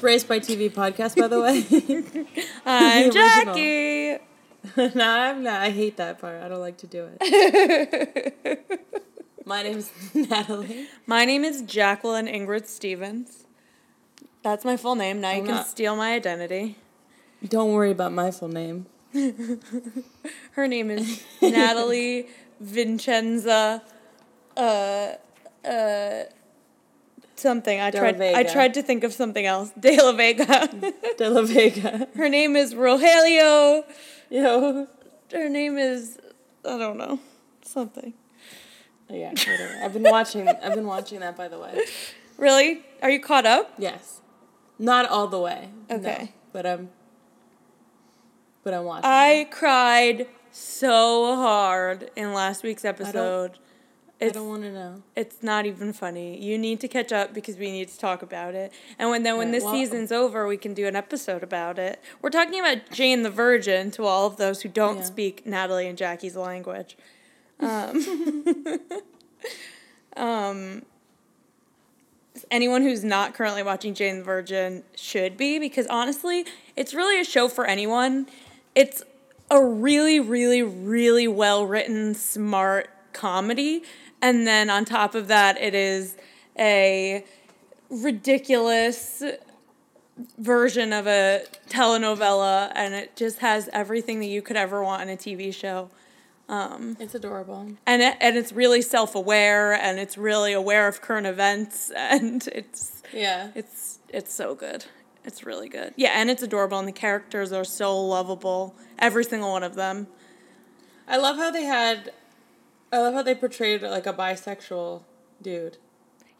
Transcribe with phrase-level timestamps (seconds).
[0.00, 1.64] is Raised by TV podcast, by the way.
[2.66, 3.10] I'm.
[3.10, 4.18] Jackie.
[4.94, 5.60] no, I'm not.
[5.60, 6.42] I hate that part.
[6.42, 8.86] I don't like to do it.
[9.46, 10.86] My name is Natalie.
[11.06, 13.44] My name is Jacqueline Ingrid Stevens.
[14.42, 15.20] That's my full name.
[15.20, 16.76] Now you I'm can not- steal my identity.
[17.46, 18.86] Don't worry about my full name.
[20.52, 22.28] Her name is Natalie
[22.60, 23.82] Vincenza.
[24.56, 25.14] Uh,
[25.64, 26.24] uh,
[27.40, 27.80] something.
[27.80, 28.20] I De tried.
[28.20, 29.70] I tried to think of something else.
[29.78, 30.68] De La Vega.
[31.18, 32.08] De La Vega.
[32.14, 33.84] Her name is Rogelio.
[34.28, 34.86] Yo.
[35.32, 36.18] Her name is
[36.64, 37.18] I don't know
[37.62, 38.12] something.
[39.08, 39.74] Oh, yeah, whatever.
[39.82, 40.48] I've been watching.
[40.48, 41.84] I've been watching that, by the way.
[42.38, 42.82] Really?
[43.02, 43.72] Are you caught up?
[43.76, 44.20] Yes,
[44.78, 45.70] not all the way.
[45.88, 46.32] no, Okay.
[46.52, 46.90] but I'm.
[48.62, 49.04] But I'm watching.
[49.10, 53.58] I cried so hard in last week's episode.
[54.22, 55.02] I don't want to know.
[55.16, 56.40] it's not even funny.
[56.42, 58.72] You need to catch up because we need to talk about it.
[58.98, 61.78] And when then when Right, this well- season's over, we can do an episode about
[61.78, 62.00] it.
[62.20, 65.04] We're talking about Jane the Virgin to all of those who don't Yeah.
[65.04, 66.96] speak Natalie and Jackie's language.
[67.62, 68.80] Um,
[70.16, 70.82] um,
[72.50, 76.46] anyone who's not currently watching Jane the Virgin should be because honestly,
[76.76, 78.26] it's really a show for anyone.
[78.74, 79.02] It's
[79.50, 83.82] a really, really, really well written, smart comedy.
[84.22, 86.16] And then on top of that, it is
[86.58, 87.24] a
[87.88, 89.22] ridiculous
[90.38, 95.08] version of a telenovela, and it just has everything that you could ever want in
[95.08, 95.90] a TV show.
[96.48, 97.68] Um, it's adorable.
[97.86, 102.46] And it, and it's really self aware, and it's really aware of current events, and
[102.48, 103.50] it's Yeah.
[103.54, 104.84] it's it's so good.
[105.24, 105.92] It's really good.
[105.96, 108.74] Yeah, and it's adorable, and the characters are so lovable.
[108.98, 110.08] Every single one of them.
[111.06, 112.12] I love how they had.
[112.92, 115.02] I love how they portrayed like a bisexual
[115.40, 115.78] dude.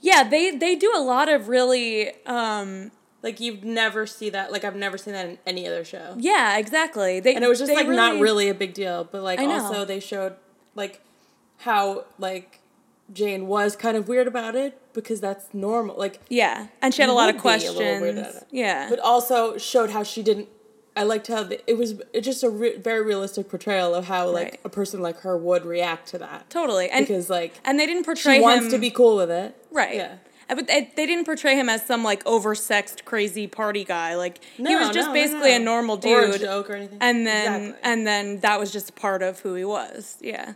[0.01, 2.11] Yeah, they they do a lot of really.
[2.27, 2.91] Um,
[3.23, 4.51] Like you'd never see that.
[4.51, 6.17] Like I've never seen that in any other show.
[6.19, 7.21] yeah, exactly.
[7.21, 10.01] They And it was just like not really a big deal, but like also they
[10.01, 10.37] showed
[10.75, 11.03] like
[11.59, 12.61] how like
[13.13, 15.97] Jane was kind of weird about it because that's normal.
[15.99, 18.45] Like Yeah, and she had a lot of would a weird questions.
[18.51, 20.49] Yeah, but also showed how she didn't.
[21.01, 24.45] I liked how the, it was just a re- very realistic portrayal of how like
[24.53, 24.61] Right.
[24.65, 26.87] a person like her would react to that totally.
[26.91, 29.51] And because like and they didn't portray she wants him to be cool with it.
[29.71, 29.95] right.
[29.97, 30.15] Yeah.
[30.51, 34.15] Uh, But they, they didn't portray him as some like oversexed crazy party guy.
[34.17, 35.57] Like he was just no, no, basically no.
[35.57, 36.41] a normal Or a dude.
[36.41, 36.99] joke or anything.
[37.01, 37.81] and then Exactly.
[37.91, 40.49] and then that was just part of who he was yeah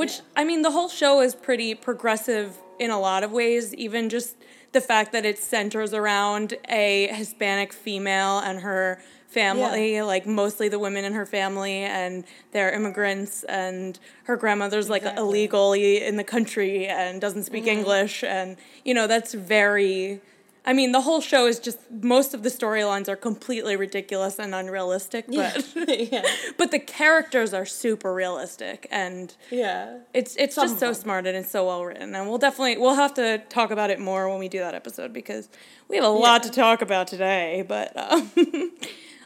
[0.00, 0.40] which Yeah.
[0.40, 4.36] i mean the whole show is pretty progressive in a lot of ways even just
[4.72, 10.78] the fact that it centers around a hispanic female and her family like mostly the
[10.78, 16.86] women in her family and they're immigrants and her grandmother's like illegally in the country
[16.86, 20.20] and doesn't speak english and you know that's very
[20.62, 24.54] I mean, the whole show is just most of the storylines are completely ridiculous and
[24.54, 25.66] unrealistic, but
[26.12, 26.22] yeah.
[26.58, 30.00] but the characters are super realistic and Yeah.
[30.12, 32.14] it's it's Some just so smart and it's so well written.
[32.14, 35.14] And we'll definitely we'll have to talk about it more when we do that episode
[35.14, 35.48] because
[35.88, 37.64] we have a lot to talk about today.
[37.66, 38.30] But um,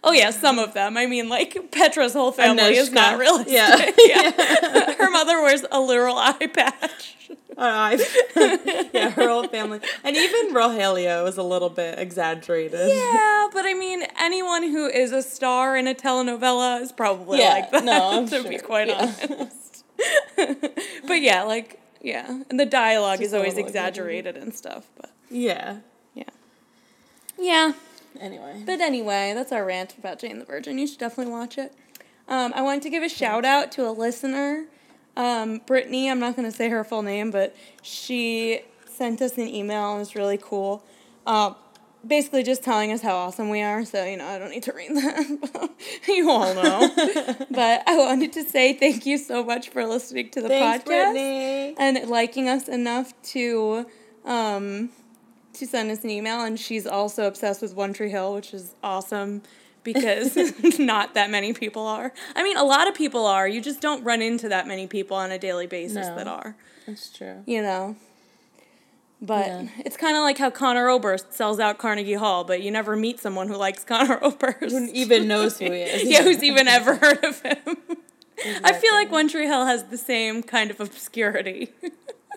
[0.04, 0.97] oh yeah, some of them.
[0.97, 3.53] I mean, like Petra's whole family is not realistic.
[3.54, 3.91] Yeah.
[3.98, 4.94] yeah.
[4.98, 7.16] Her mother wears a literal eye patch.
[7.56, 7.97] Uh,
[8.93, 12.88] yeah, her whole family, and even Rogelio is a little bit exaggerated.
[12.88, 17.50] Yeah, but I mean, anyone who is a star in a telenovela is probably Yeah,
[17.50, 17.84] like that.
[17.84, 19.14] no, to be quite yeah.
[19.31, 19.84] honest.
[21.06, 24.87] but yeah, like yeah, and the dialogue Just is always exaggerated and stuff.
[25.00, 25.76] But Yeah.
[26.14, 26.25] yeah,
[27.38, 27.73] yeah.
[28.20, 28.62] Anyway.
[28.64, 30.78] But anyway, that's our rant about Jane the Virgin.
[30.78, 31.72] You should definitely watch it.
[32.28, 34.66] Um, I wanted to give a shout out to a listener,
[35.16, 36.11] um, Brittany.
[36.11, 40.00] I'm not going to say her full name, but she sent us an email and
[40.00, 40.84] it's really cool.
[41.26, 41.52] Uh,
[42.06, 43.84] basically, just telling us how awesome we are.
[43.84, 45.70] So, you know, I don't need to read that.
[46.08, 46.90] you all know.
[47.50, 50.87] but I wanted to say thank you so much for listening to the Thanks, podcast
[50.87, 51.75] Brittany.
[51.78, 53.87] and liking us enough to
[54.25, 54.90] um,
[55.55, 56.41] to send us an email.
[56.43, 59.43] And she's also obsessed with One Tree Hill, which is awesome
[59.83, 60.37] because
[60.79, 62.12] not that many people are.
[62.35, 63.47] I mean, a lot of people are.
[63.47, 66.17] You just don't run into that many people on a daily basis No.
[66.17, 66.56] that are.
[66.87, 67.43] That's true.
[67.47, 67.97] You know.
[69.23, 69.69] But Yeah.
[69.79, 73.21] it's kind of like how Conor Oberst sells out Carnegie Hall, but you never meet
[73.21, 74.71] someone who likes Conor Oberst.
[74.75, 76.05] Who even knows who he is?
[76.11, 77.77] yeah, who's even ever heard of him?
[78.62, 81.73] I feel like One Tree Hill has the same kind of obscurity.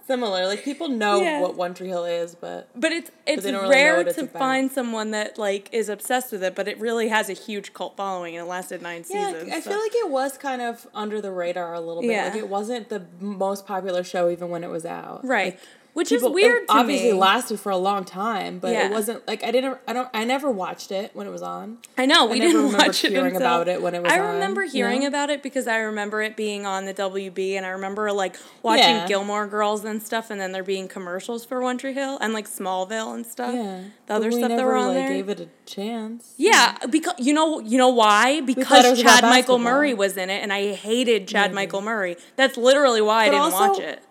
[0.07, 1.41] Similar, like people know Yeah.
[1.41, 4.39] what One Tree Hill is, but But it's it's don't really rare it's to about.
[4.39, 7.97] find someone that like is obsessed with it, but it really has a huge cult
[7.97, 9.51] following and it lasted nine yeah, seasons.
[9.53, 12.23] I so- feel like it was kind of under the radar a little bit.
[12.25, 15.25] Like it wasn't the most popular show even when it was out.
[15.25, 15.59] right, Like,
[15.97, 17.17] which people- is weird obviously me.
[17.17, 18.85] lasted for a long time, but Yeah.
[18.85, 19.77] it wasn't like I didn't.
[19.87, 20.07] I don't.
[20.13, 21.79] I never watched it when it was on.
[21.97, 24.11] I know I we didn't remember watch it hearing until, about it when it was
[24.11, 24.19] on.
[24.19, 25.07] I on, remember you hearing know?
[25.07, 28.83] about it because I remember it being on the WB, and I remember like watching
[28.85, 29.07] Yeah.
[29.07, 32.47] Gilmore Girls and stuff, and then there being commercials for One Tree Hill and like
[32.47, 33.53] Smallville and stuff.
[33.55, 35.09] Yeah, the other But stuff that never, were on like, there.
[35.09, 36.33] Gave it a chance.
[36.37, 38.41] Yeah, because you know you know why?
[38.41, 39.57] Because it was about Chad Michael.
[39.57, 42.17] Murray was in it, and I hated Chad Michael Murray.
[42.35, 44.03] That's literally why I didn't also- watch it.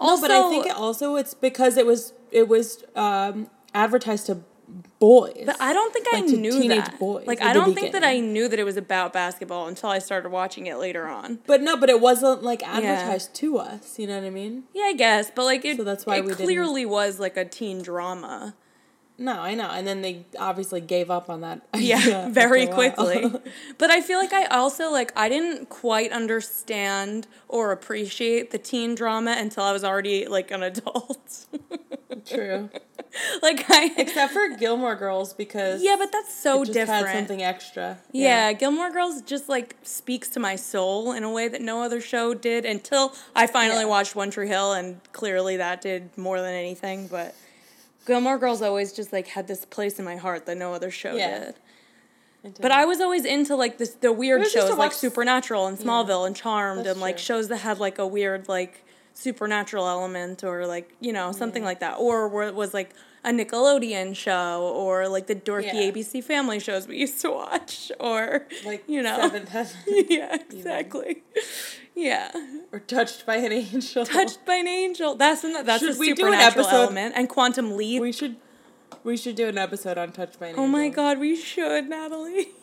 [0.00, 4.38] No, but I think it also it's because it was it was um, advertised to
[4.98, 5.42] boys.
[5.44, 6.98] But I don't think like I to knew teenage that.
[6.98, 9.98] boys like I don't think that I knew that it was about basketball until I
[9.98, 11.40] started watching it later on.
[11.46, 13.98] But no, but it wasn't like advertised to us.
[13.98, 14.64] You know what I mean?
[14.72, 17.36] Yeah, I guess, but like it, So that's why it we didn't- clearly was like
[17.36, 18.54] a teen drama.
[19.18, 19.68] No, I know.
[19.70, 21.62] And then they obviously gave up on that.
[21.76, 22.92] Yeah, very after a while.
[23.30, 23.52] quickly.
[23.78, 28.94] but I feel like I also like I didn't quite understand or appreciate the teen
[28.94, 31.46] drama until I was already like an adult.
[32.26, 32.70] True.
[33.42, 37.06] like I Except for Gilmore Girls because Yeah, but that's so different.
[37.06, 37.98] had something extra.
[38.12, 42.00] Yeah, Gilmore Girls just like speaks to my soul in a way that no other
[42.00, 43.86] show did until I finally Yeah.
[43.86, 47.06] watched One Tree Hill, and clearly that did more than anything.
[47.08, 47.34] But
[48.06, 51.14] Gilmore Girls always just like had this place in my heart that no other show
[51.14, 51.38] Yeah.
[51.46, 51.54] did.
[52.60, 52.72] But.
[52.72, 56.80] I was always into like this the weird shows like Supernatural and Smallville and Charmed
[56.80, 57.22] That's and like true.
[57.24, 58.84] shows that had like a weird like
[59.14, 62.94] supernatural element or like you know something like that or where it was like
[63.24, 65.92] a Nickelodeon show or like the dorky Yeah.
[65.92, 69.30] ABC family shows we used to watch or like you know
[69.86, 71.22] yeah exactly
[71.94, 72.30] yeah
[72.72, 74.04] or Touched by an Angel.
[74.06, 77.76] touched by an angel that's an, that's a Should an supernatural episode- element and quantum
[77.76, 78.36] leap We should
[79.04, 80.64] we should do an episode on Touched by an oh Angel.
[80.64, 82.48] Oh my god we should Natalie.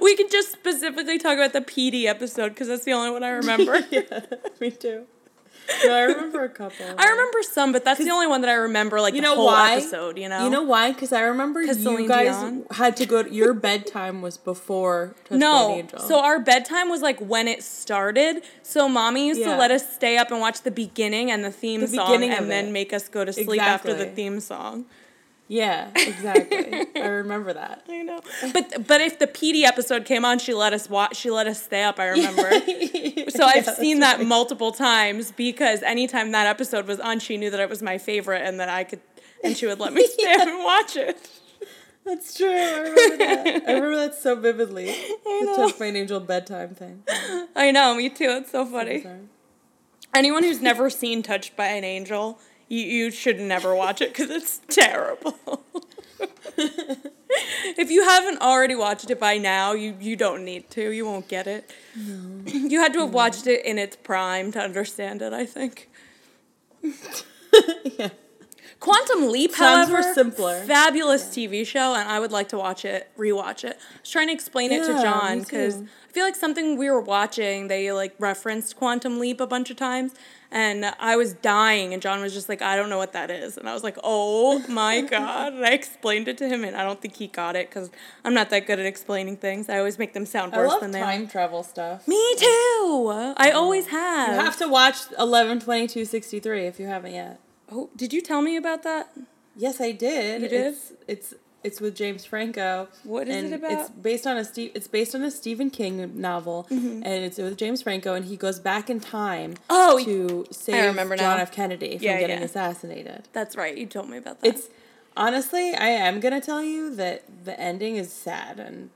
[0.00, 3.30] We could just specifically talk about the PD episode because that's the only one I
[3.30, 3.80] remember.
[3.90, 4.20] yeah,
[4.60, 5.06] me too.
[5.84, 6.86] No, I remember a couple.
[6.98, 9.34] I remember some, but that's the only one that I remember, like You the know
[9.36, 9.74] whole why?
[9.74, 10.18] episode.
[10.18, 10.92] You know, You know why?
[10.92, 12.64] Because I remember you Celine guys Dion?
[12.72, 13.20] had to go.
[13.24, 15.84] Your bedtime was before an no.
[15.98, 18.42] So our bedtime was like when it started.
[18.62, 21.80] So mommy used to let us stay up and watch the beginning and the theme
[21.82, 22.72] The song, and then it.
[22.72, 24.86] make us go to sleep after the theme song.
[25.48, 26.86] Yeah, exactly.
[26.96, 27.84] I remember that.
[27.88, 28.20] I know,
[28.52, 31.16] but but if the PD episode came on, she let us watch.
[31.16, 31.98] She let us stay up.
[31.98, 32.50] I remember.
[33.30, 37.50] So I've Yeah, seen that multiple times because anytime that episode was on, she knew
[37.50, 39.00] that it was my favorite and that I could,
[39.44, 41.30] and she would let me stay up and watch it.
[42.04, 42.50] That's true.
[42.50, 43.46] I remember that.
[43.46, 44.86] I remember that so vividly.
[44.86, 47.04] The by an Angel bedtime thing.
[47.54, 48.28] I know, me too.
[48.28, 49.06] It's so funny.
[50.14, 54.30] Anyone who's never seen Touched by an Angel, you, you should never watch it because
[54.30, 55.62] it's terrible.
[56.56, 60.90] if you haven't already watched it by now, you, you don't need to.
[60.90, 61.70] You won't get it.
[61.96, 62.42] No.
[62.46, 65.88] You had to have watched it in its prime to understand it, I think.
[66.82, 68.08] yeah.
[68.80, 70.64] Quantum Leap, Sounds however, simpler.
[70.64, 73.78] fabulous TV show, and I would like to watch it, rewatch it.
[73.78, 75.82] I was trying to explain it to John because.
[76.12, 79.78] I feel like something we were watching, they like referenced Quantum Leap a bunch of
[79.78, 80.12] times,
[80.52, 83.56] and I was dying, and John was just like, "I don't know what that is,"
[83.56, 86.84] and I was like, "Oh my god!" And I explained it to him, and I
[86.84, 87.90] don't think he got it because
[88.24, 89.68] I'm not that good at explaining things.
[89.68, 91.04] I always make them sound I worse love than they are.
[91.04, 92.06] time travel stuff.
[92.06, 93.10] Me too.
[93.36, 94.34] I always have.
[94.34, 97.40] You have to watch eleven twenty two sixty three if you haven't yet.
[97.70, 99.10] oh, did you tell me about that?
[99.56, 100.42] Yes, I did.
[100.42, 100.66] You did?
[100.66, 102.88] It's it's, it's with James Franco.
[103.04, 103.72] What is it about?
[103.72, 104.72] It's based on a Steve.
[104.74, 107.02] It's based on a Stephen King novel, Mm-hmm.
[107.04, 109.54] and it's with James Franco, and he goes back in time.
[109.70, 111.42] Oh, to save remember John now.
[111.42, 111.52] F.
[111.52, 112.44] Kennedy from Yeah, getting yeah.
[112.44, 113.28] assassinated.
[113.32, 113.76] That's right.
[113.76, 114.48] You told me about that.
[114.48, 114.68] It's
[115.16, 118.90] honestly, I am gonna tell you that the ending is sad and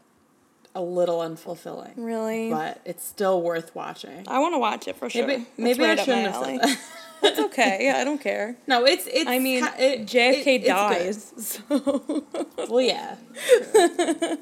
[0.75, 2.51] a little unfulfilling, really.
[2.51, 4.25] but it's still worth watching.
[4.29, 5.27] I want to watch it for sure.
[5.27, 6.79] Maybe maybe right I shouldn't have said that.
[7.27, 7.79] That's okay.
[7.83, 8.57] Yeah, I don't care.
[8.67, 9.29] no, it's it's.
[9.29, 12.25] I mean, it- JFK it- dies, so.
[12.69, 13.17] Well, yeah,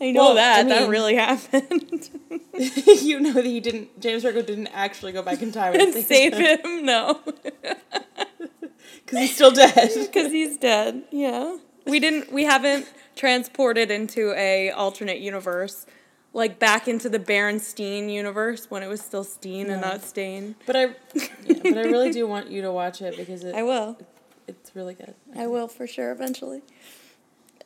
[0.00, 2.10] I know Well, that I that really happened.
[3.02, 4.00] you know that he didn't.
[4.00, 9.50] James Franco didn't actually go back in time and save him, no, because he's still
[9.50, 9.90] dead.
[9.94, 11.02] because he's dead.
[11.10, 12.32] Yeah, we didn't.
[12.32, 15.86] We haven't transported into a alternate universe,
[16.32, 20.54] like back into the Berenstein universe when it was still Steen and not Stain.
[20.66, 20.80] But I,
[21.14, 21.26] yeah,
[21.62, 23.98] but I really do want you to watch it because it, I will.
[24.46, 25.14] it's really good.
[25.36, 26.62] I will for sure eventually.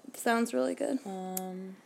[0.08, 0.98] It sounds really good.
[1.06, 1.76] Um,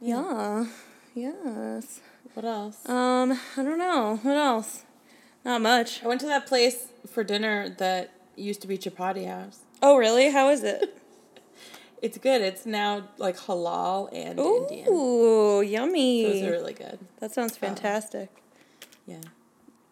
[0.00, 0.66] Yeah.
[1.14, 2.00] Yes.
[2.34, 2.88] what else?
[2.88, 4.18] Um, I don't know.
[4.22, 4.84] What else?
[5.44, 6.02] Not much.
[6.04, 9.60] I went to that place for dinner that used to be Chapati House.
[9.82, 10.30] Oh, really?
[10.30, 10.94] How is it?
[12.02, 12.42] It's good.
[12.42, 14.88] It's now like halal and Indian.
[14.88, 16.24] Ooh, yummy.
[16.24, 16.98] So it's really good.
[17.20, 18.28] that sounds fantastic.
[19.06, 19.16] Yeah.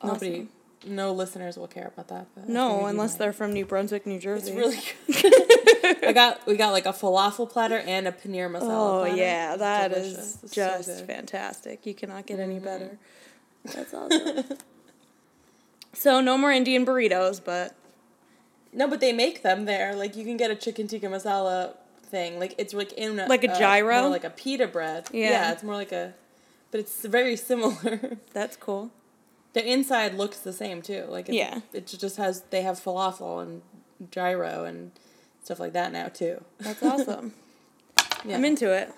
[0.04, 0.46] Nobody,
[0.86, 2.26] no listeners will care about that.
[2.34, 3.18] But No, unless might.
[3.18, 4.52] they're from New Brunswick, New Jersey.
[4.52, 5.22] It's really
[5.82, 6.04] good.
[6.04, 8.62] I got we got like a falafel platter and a paneer masala.
[8.98, 9.16] Oh platter.
[9.16, 10.88] yeah, that is so just.
[10.88, 11.06] Mm-hmm.
[11.06, 11.86] fantastic.
[11.86, 12.98] You cannot get any better.
[13.64, 14.44] That's awesome.
[15.92, 17.75] so no more Indian burritos, but
[18.72, 19.94] No, but they make them there.
[19.96, 21.75] Like you can get a chicken tikka masala
[22.06, 22.38] thing.
[22.38, 24.02] Like it's like in a, Like a uh, gyro?
[24.02, 25.06] more like a pita bread.
[25.12, 25.52] Yeah.
[25.52, 26.14] it's more like a,
[26.70, 28.16] but it's very similar.
[28.32, 28.90] that's cool.
[29.52, 31.04] the inside looks the same too.
[31.08, 31.60] Like Yeah.
[31.72, 33.62] it just has they have falafel and
[34.10, 34.92] gyro and
[35.42, 36.42] stuff like that now too.
[36.58, 37.32] That's awesome.
[38.25, 38.36] Yeah.
[38.36, 38.92] I'm into it.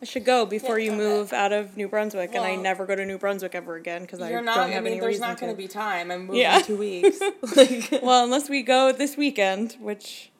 [0.00, 2.94] I should go before Yeah, you move out of New Brunswick, and I never go
[2.94, 4.56] to New Brunswick ever again because I You're not.
[4.56, 5.56] don't I have mean, any there's not going to.
[5.56, 6.10] to be time.
[6.10, 6.58] I'm moving Yeah.
[6.58, 7.18] in two weeks.
[7.56, 10.30] like, Well, unless we go this weekend, which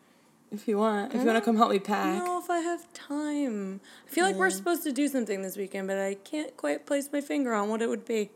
[0.56, 2.06] if you want, if you want to come help me pack.
[2.06, 3.80] I don't know if I have time.
[4.06, 7.08] I feel like we're supposed to do something this weekend, but I can't quite place
[7.12, 8.30] my finger on what it would be.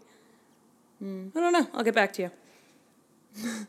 [0.98, 1.28] Hmm.
[1.34, 1.66] I don't know.
[1.74, 2.30] I'll get back to you.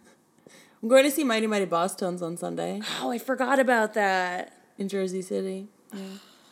[0.84, 4.54] I'm going to see Mighty Mighty Bosstones on Sunday Oh, I forgot about that.
[4.78, 5.68] in Jersey City.
[5.94, 6.00] Yeah.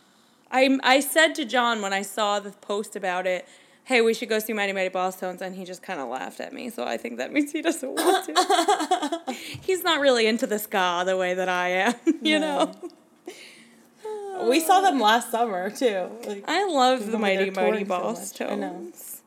[0.51, 3.47] I I said to John when I saw the post about it,
[3.89, 6.53] "Hey, we should go see Mighty Mighty Bosstones," and he just kind of laughed at
[6.53, 6.69] me.
[6.69, 9.33] So I think that means he doesn't want to.
[9.67, 12.65] He's not really into the ska the way that I am, you No.
[12.65, 14.47] know.
[14.49, 16.09] We saw them last summer too.
[16.25, 18.49] Like I love the Mighty Mighty touring so Boss much.
[18.49, 18.69] I know.
[18.69, 19.21] Tones.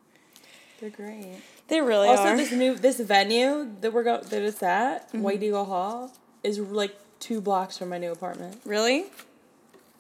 [0.81, 1.37] they're great.
[1.69, 2.37] They really Also, are.
[2.37, 5.23] this new this venue that we're go that it's at Mm-hmm.
[5.23, 8.61] White Eagle Hall is like two blocks from my new apartment.
[8.65, 9.07] really?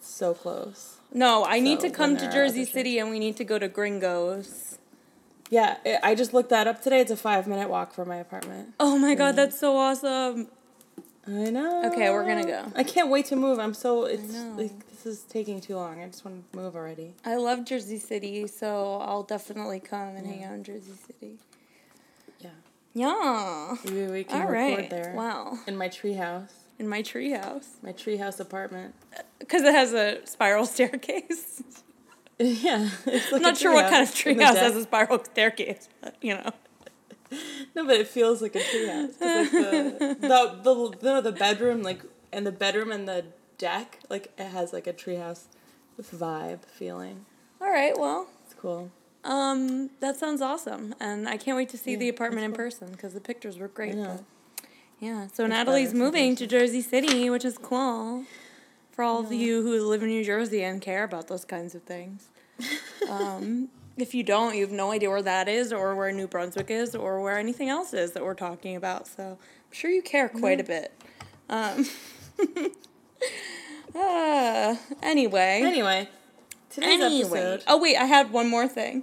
[0.03, 0.97] So close.
[1.13, 2.65] No, I need to come to Jersey.
[2.65, 4.79] City and we need to go to Gringos.
[5.51, 7.01] Yeah, I I just looked that up today.
[7.01, 8.75] It's a five minute walk from my apartment.
[8.81, 9.37] Oh my god, mm.
[9.37, 10.49] that's so awesome.
[11.27, 11.85] I know.
[11.93, 12.73] Okay, we're gonna go.
[12.75, 13.61] I can't wait to move.
[13.61, 16.03] I'm so it's like this is taking too long.
[16.03, 17.15] I just want to move already.
[17.25, 21.39] I love Jersey City, so I'll definitely come and hang out in Jersey City.
[22.41, 22.51] Yeah.
[22.95, 23.77] Yeah.
[23.85, 24.91] Maybe we can All record right.
[24.91, 25.13] there.
[25.15, 25.59] Wow.
[25.67, 26.62] In my treehouse.
[26.83, 27.67] In my treehouse.
[27.81, 28.97] My treehouse apartment.
[29.39, 31.63] Because it has a spiral staircase.
[32.41, 32.91] yeah.
[33.07, 36.35] Like I'm not sure what kind of the treehouse has a spiral staircase, but you
[36.35, 36.51] know.
[37.77, 39.15] No, but it feels like a treehouse.
[39.21, 43.27] like the, the the the the bedroom like and the bedroom and the
[43.59, 45.45] deck like it has like a treehouse
[46.03, 47.27] vibe feeling.
[47.61, 48.91] All right, well, It's cool.
[49.23, 52.57] um, that sounds awesome, and I can't wait to see the Yeah, apartment in cool.
[52.57, 53.93] person because the pictures were great.
[53.93, 54.25] I know.
[55.03, 58.25] Yeah, so Natalie's moving to Jersey City, which is cool
[58.93, 61.83] for all of you who live in New Jersey and care about those kinds of
[61.83, 62.29] things.
[63.11, 66.71] um, if you don't, you have no idea where that is, or where New Brunswick
[66.71, 69.09] is, or where anything else is that we're talking about.
[69.09, 70.93] So I'm sure you care quite a bit.
[71.51, 71.85] Um,
[73.97, 75.63] uh, anyway.
[75.65, 76.09] Anyway,
[76.71, 77.41] today's Anyway.
[77.41, 77.65] episode.
[77.67, 79.03] Oh wait, I had one more thing.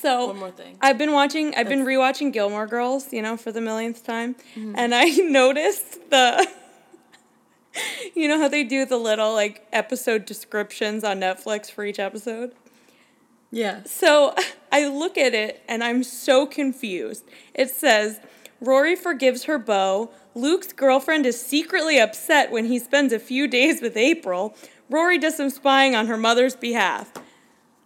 [0.00, 0.76] So One more thing.
[0.80, 1.54] I've been watching.
[1.54, 4.74] I've been rewatching Gilmore Girls, you know, for the millionth time, Mm-hmm.
[4.76, 6.48] and I noticed the.
[8.16, 12.52] you know how they do the little like episode descriptions on Netflix for each episode.
[13.50, 13.82] Yeah.
[13.84, 14.34] So
[14.72, 17.24] I look at it and I'm so confused.
[17.54, 18.20] It says
[18.60, 20.10] Rory forgives her beau.
[20.34, 24.54] Luke's girlfriend is secretly upset when he spends a few days with April.
[24.88, 27.12] Rory does some spying on her mother's behalf.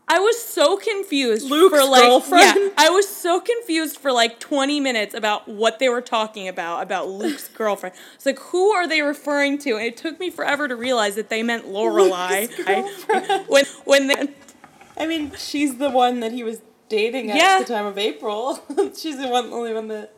[0.06, 2.56] I was so confused Luke's for like girlfriend?
[2.56, 6.82] yeah, I was so confused for like 20 minutes about what they were talking about
[6.82, 7.94] about Luke's girlfriend.
[8.14, 9.72] It's like who are they referring to?
[9.76, 12.50] And it took me forever to realize that they meant Lorelai.
[12.66, 14.28] I- when when they
[14.96, 17.58] I mean, she's the one that he was dating at Yeah.
[17.60, 18.60] the time of April.
[18.96, 20.12] she's the one, only one that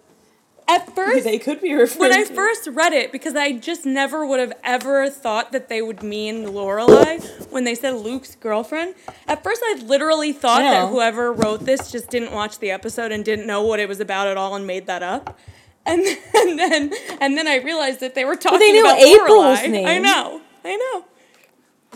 [0.69, 2.35] at first they could be referring when I to.
[2.35, 6.45] first read it, because I just never would have ever thought that they would mean
[6.47, 8.95] Lorelai when they said Luke's girlfriend.
[9.29, 13.13] At first, I literally thought I that whoever wrote this just didn't watch the episode
[13.13, 15.39] and didn't know what it was about at all and made that up.
[15.85, 18.99] And then, and then, and then I realized that they were talking they knew about
[18.99, 19.71] April's Lorelai.
[19.71, 19.87] name.
[19.87, 21.05] I know, I know.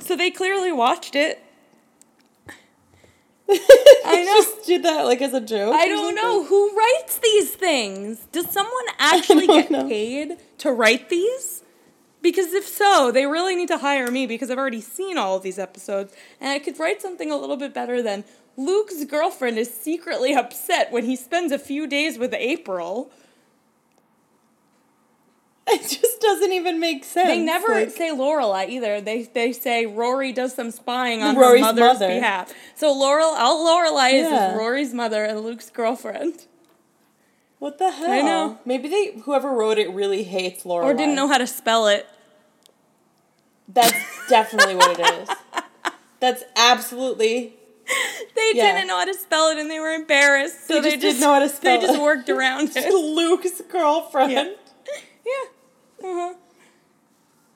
[0.02, 1.42] So they clearly watched it.
[4.04, 4.32] I know.
[4.42, 5.74] just did that like as a joke.
[5.74, 8.26] I don't know who writes these things.
[8.32, 9.88] Does someone actually get know.
[9.88, 11.62] paid to write these?
[12.22, 15.42] Because if so, they really need to hire me because I've already seen all of
[15.42, 18.24] these episodes and I could write something a little bit better than
[18.56, 23.10] Luke's girlfriend is secretly upset when he spends a few days with April.
[25.72, 27.28] It just doesn't even make sense.
[27.28, 29.00] They never like- say Lorelai either.
[29.00, 32.08] They they say Rory does some spying on Rory's her mother's mother.
[32.08, 32.52] behalf.
[32.74, 34.52] So Laurel, all Lorelai is Yeah.
[34.52, 36.46] is Rory's mother and Luke's girlfriend.
[37.58, 38.10] What the hell?
[38.10, 38.58] I know.
[38.64, 40.86] Maybe they whoever wrote it really hates Laura.
[40.86, 42.06] Or didn't know how to spell it.
[43.68, 43.94] That's
[44.28, 45.28] definitely what it is.
[46.20, 47.54] That's absolutely.
[48.36, 48.72] They Yeah.
[48.74, 50.66] didn't know how to spell it and they were embarrassed.
[50.66, 52.92] So They they, just didn't know how to spell They just worked around it.
[52.92, 54.32] Luke's girlfriend.
[54.32, 54.44] Yeah.
[55.26, 55.50] Yeah.
[56.02, 56.34] Uh-huh.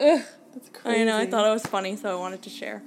[0.00, 0.22] Ugh.
[0.54, 1.00] That's crazy.
[1.00, 2.82] I know, I thought it was funny, so I wanted to share.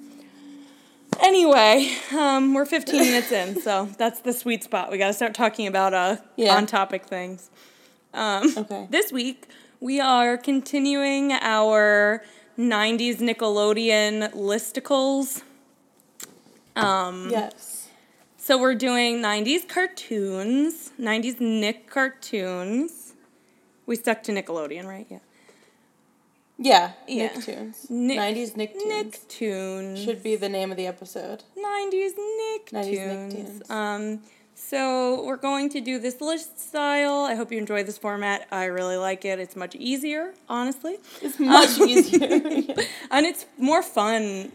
[1.20, 4.92] Anyway, um, we're 15 minutes in, so that's the sweet spot.
[4.92, 6.56] We got to start talking about uh, Yeah.
[6.56, 7.50] on topic things.
[8.14, 8.88] Um, Okay.
[8.90, 9.48] This week,
[9.80, 12.24] we are continuing our
[12.58, 15.42] 90s Nickelodeon listicles.
[16.76, 17.90] Um, Yes.
[18.38, 23.14] So we're doing 90s cartoons, 90s Nick cartoons.
[23.86, 25.06] We stuck to Nickelodeon, right?
[25.10, 25.20] Yeah.
[26.58, 26.94] Yeah.
[27.08, 27.30] Yeah.
[27.30, 27.90] Nicktoons.
[27.90, 29.28] Nick- 90s Nicktoons.
[29.30, 30.04] Nicktoons.
[30.04, 31.44] Should be the name of the episode.
[31.58, 32.72] 90s Nicktoons.
[32.74, 33.72] 90s Nicktoons.
[33.72, 34.22] Um,
[34.56, 37.26] so we're going to do this list style.
[37.26, 38.48] I hope you enjoy this format.
[38.52, 39.38] I really like it.
[39.40, 40.98] It's much easier, honestly.
[41.22, 42.42] It's much easier.
[43.12, 44.52] And it's more fun.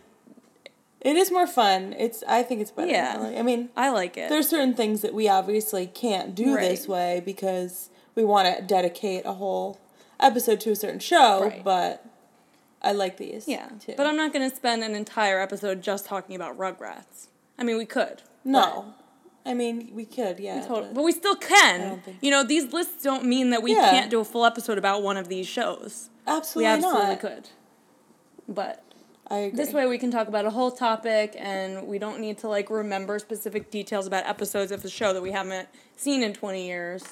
[1.00, 1.94] It is more fun.
[1.99, 2.23] It's.
[2.28, 2.90] I think it's better.
[2.90, 3.32] Yeah.
[3.37, 4.28] I mean, I like it.
[4.28, 6.68] there's certain things that we obviously can't do Right.
[6.68, 9.80] this way because we want to dedicate a whole
[10.21, 11.45] episode to a certain show.
[11.45, 11.64] Right.
[11.64, 12.04] But
[12.83, 13.47] I like these.
[13.49, 13.69] yeah.
[13.81, 13.95] Too.
[13.97, 17.28] But I'm not going to spend an entire episode just talking about Rugrats.
[17.59, 18.23] I mean, we could.
[18.45, 18.95] no.
[19.45, 20.38] I mean, we could.
[20.38, 20.61] Yeah.
[20.61, 22.00] Total, but- but we still can.
[22.21, 23.90] You know, these lists don't mean that we Yeah.
[23.90, 26.11] can't do a full episode about one of these shows.
[26.28, 27.21] absolutely we absolutely not.
[27.21, 27.49] could.
[28.49, 28.85] But
[29.28, 29.57] I agree.
[29.57, 32.71] This way we can talk about a whole topic and we don't need to like
[32.71, 37.02] remember specific details about episodes of the show that we haven't seen in 20 years.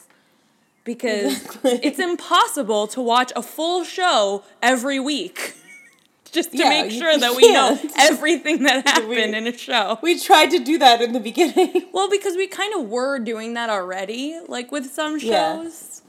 [0.94, 1.80] Because Exactly.
[1.88, 5.54] it's impossible to watch a full show every week.
[6.32, 7.92] Just to Yeah, make sure that we know can't.
[8.10, 9.98] everything that happened We- in a show.
[10.02, 11.72] We tried to do that in the beginning.
[11.92, 16.02] Well, because we kind of were doing that already, like with some shows.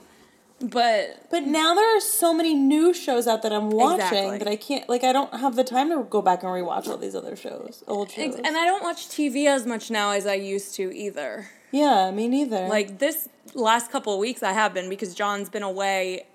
[0.59, 0.67] Yeah.
[0.69, 4.37] But But now there are so many new shows out that I'm watching Exactly.
[4.39, 6.97] that I can't like I don't have the time to go back and rewatch all
[6.97, 8.35] these other shows, old shows.
[8.35, 11.49] and I don't watch TV as much now as I used to either.
[11.71, 12.67] Yeah, me neither.
[12.67, 16.25] Like this last couple of weeks, I have been because John's been away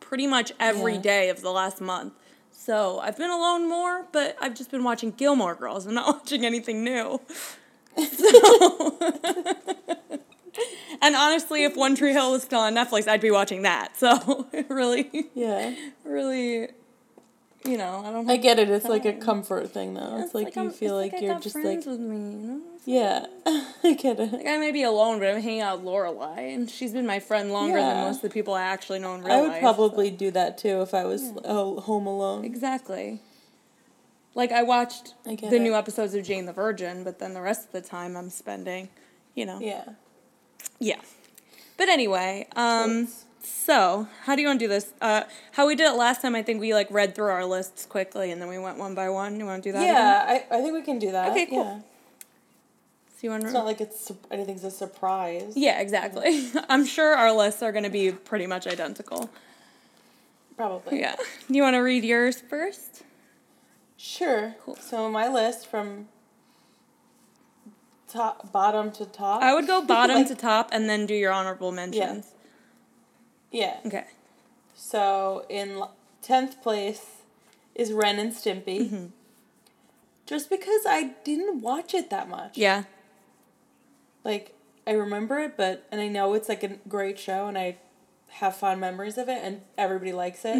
[0.00, 1.00] pretty much every Yeah.
[1.00, 2.12] day of the last month.
[2.52, 5.86] So I've been alone more, but I've just been watching Gilmore Girls.
[5.86, 7.20] I'm not watching anything new.
[7.96, 8.98] So.
[11.02, 13.96] and honestly, if One Tree Hill was still on Netflix, I'd be watching that.
[13.96, 15.74] So really, yeah.
[16.04, 16.68] really,
[17.64, 18.30] you know, I don't.
[18.30, 18.70] I get it.
[18.70, 20.16] It's like a comfort thing though.
[20.18, 22.60] It's, it's like, you I'm- feel it's like, you're just like with me, you know?
[22.84, 23.26] Yeah.
[23.46, 24.32] I get it.
[24.32, 27.18] Like I may be alone, but I'm hanging out with Lorelai, and she's been my
[27.20, 29.38] friend longer than most of the people I actually know in real life.
[29.38, 29.60] I would life.
[29.60, 32.44] probably do that too if I was uh, home alone.
[32.44, 33.20] Exactly.
[34.34, 35.62] Like I watched I the it.
[35.62, 38.88] new episodes of Jane the Virgin, but then the rest of the time I'm spending,
[39.34, 39.58] you know.
[39.60, 39.84] Yeah.
[40.78, 41.00] Yeah.
[41.76, 43.08] But anyway, um
[43.42, 44.92] so how do you want to do this?
[45.00, 47.86] Uh how we did it last time, I think we like read through our lists
[47.86, 49.38] quickly and then we went one by one.
[49.40, 49.82] You want to do that?
[49.82, 49.94] again?
[49.94, 51.32] Yeah, I, I think we can do that.
[51.32, 51.64] Okay, cool.
[51.64, 51.80] Yeah.
[53.20, 55.52] So you want It's not like it's su- anything's a surprise.
[55.54, 56.48] Yeah, exactly.
[56.70, 59.28] I'm sure our lists are going to be pretty much identical.
[60.56, 61.00] Probably.
[61.00, 61.16] Yeah.
[61.46, 63.02] Do You want to read yours first?
[63.98, 64.54] Sure.
[64.64, 64.76] Cool.
[64.76, 66.08] So my list from
[68.08, 69.42] top bottom to top.
[69.42, 72.32] I would go bottom Like- to top and then do your honorable mentions.
[73.52, 73.80] Yeah.
[73.84, 74.06] Okay.
[74.74, 75.82] So in
[76.22, 77.04] tenth place
[77.74, 78.86] is Ren and Stimpy.
[78.90, 79.06] Mm-hmm.
[80.24, 82.56] Just because I didn't watch it that much.
[82.56, 82.84] Yeah.
[84.24, 84.54] Like
[84.86, 87.76] I remember it, but and I know it's like a great show, and I
[88.34, 90.56] have fond memories of it, and everybody likes it.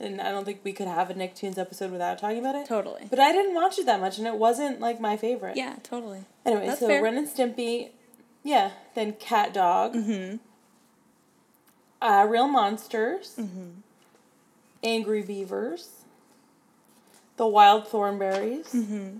[0.00, 2.64] And I don't think we could have a Nicktoons episode without talking about it.
[2.64, 2.74] Mm-hmm.
[2.74, 3.06] Totally.
[3.08, 5.56] But I didn't watch it that much, and it wasn't like my favorite.
[5.56, 6.24] Yeah, totally.
[6.44, 7.02] Anyway, That's so fair.
[7.02, 7.90] Ren and Stimpy,
[8.42, 8.72] yeah.
[8.94, 9.94] Then CatDog.
[9.94, 10.36] Mm-hmm.
[12.02, 13.36] Uh, Real Monsters.
[13.38, 13.68] Mm-hmm.
[14.82, 15.88] Angry Beavers.
[17.36, 18.70] The Wild Thornberrys.
[18.74, 19.16] Mm-hmm.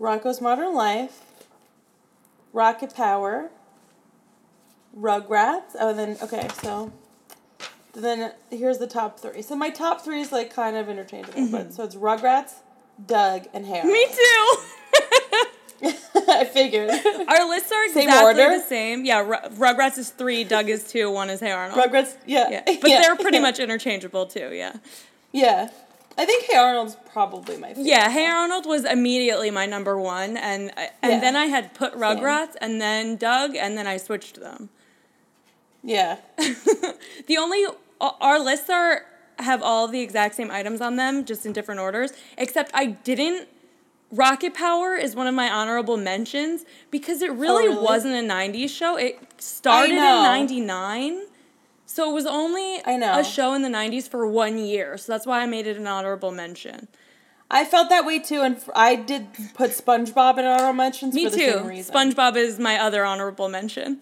[0.00, 1.20] Rocko's Modern Life.
[2.52, 3.50] Rocket Power.
[4.96, 5.74] Rugrats.
[5.78, 6.92] Oh, then okay, so
[7.94, 9.42] then here's the top three.
[9.42, 12.52] So my top three is like kind of interchangeable, but so it's Rugrats,
[13.04, 13.84] Doug, and Hair.
[13.84, 13.92] Mm-hmm.
[13.92, 15.98] Me too.
[16.28, 16.90] I figured.
[16.90, 18.56] Our lists are Same exactly order?
[18.58, 19.04] the same.
[19.04, 21.80] Yeah, Ru- Rugrats is three, Doug is two, one is Hey Arnold.
[21.80, 22.50] Rugrats, yeah.
[22.50, 23.42] yeah, but yeah, they're pretty yeah.
[23.42, 24.50] much interchangeable too.
[24.52, 24.74] Yeah.
[25.32, 25.70] Yeah.
[26.18, 27.86] I think Hey Arnold's probably my favorite.
[27.86, 31.20] Yeah, Hey Arnold was immediately my number one, and uh, and Yeah.
[31.20, 34.68] then I had put Rugrats, and then Doug, and then I switched them.
[35.82, 36.18] Yeah.
[37.26, 37.64] The only
[38.00, 39.02] our lists are
[39.38, 42.12] have all the exact same items on them, just in different orders.
[42.36, 43.48] Except I didn't
[44.10, 47.82] Rocket Power is one of my honorable mentions because it really, oh, really?
[47.84, 48.96] wasn't a 90s show.
[48.96, 51.22] It started in 99.
[51.92, 53.18] So it was only I know.
[53.18, 54.96] a show in the 90s for one year.
[54.96, 56.88] So that's why I made it an honorable mention.
[57.50, 61.30] I felt that way too, and I did put SpongeBob in honorable mentions Me for
[61.32, 61.50] the too.
[61.52, 61.94] same reason.
[61.94, 64.00] SpongeBob is my other honorable mention.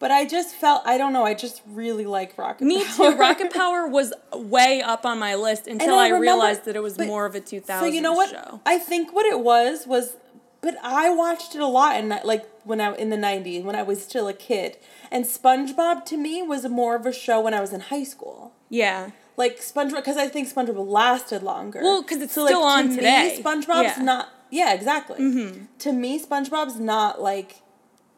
[0.00, 1.24] But I just felt I don't know.
[1.24, 2.64] I just really like Rocket.
[2.64, 3.12] Me Power.
[3.12, 3.18] too.
[3.26, 6.82] Rocket Power was way up on my list until I I, remember- realized that it
[6.82, 7.88] was more of a two thousand.
[7.90, 8.30] So you know what?
[8.30, 8.60] show.
[8.66, 10.16] I think what it was was,
[10.60, 13.82] but I watched it a lot, and like when I in the '90s when I
[13.82, 14.76] was still a kid,
[15.10, 18.52] and SpongeBob to me was more of a show when I was in high school.
[18.68, 19.10] Yeah.
[19.36, 21.80] Like SpongeBob, because I think SpongeBob lasted longer.
[21.82, 23.36] Well, cuz it's so, still like, on to today.
[23.36, 23.92] Me, SpongeBob's Yeah.
[23.94, 24.04] Mm-hmm.
[24.04, 24.28] not.
[24.50, 25.66] Yeah, exactly.
[25.78, 27.62] To me, SpongeBob's not like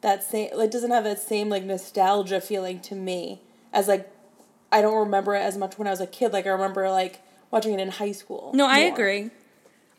[0.01, 0.51] that same.
[0.55, 4.11] Like doesn't have that same like nostalgia feeling to me as like
[4.73, 6.33] I don't remember it as much when I was a kid.
[6.33, 8.51] Like I remember like watching it in high school.
[8.55, 9.31] No, I agree.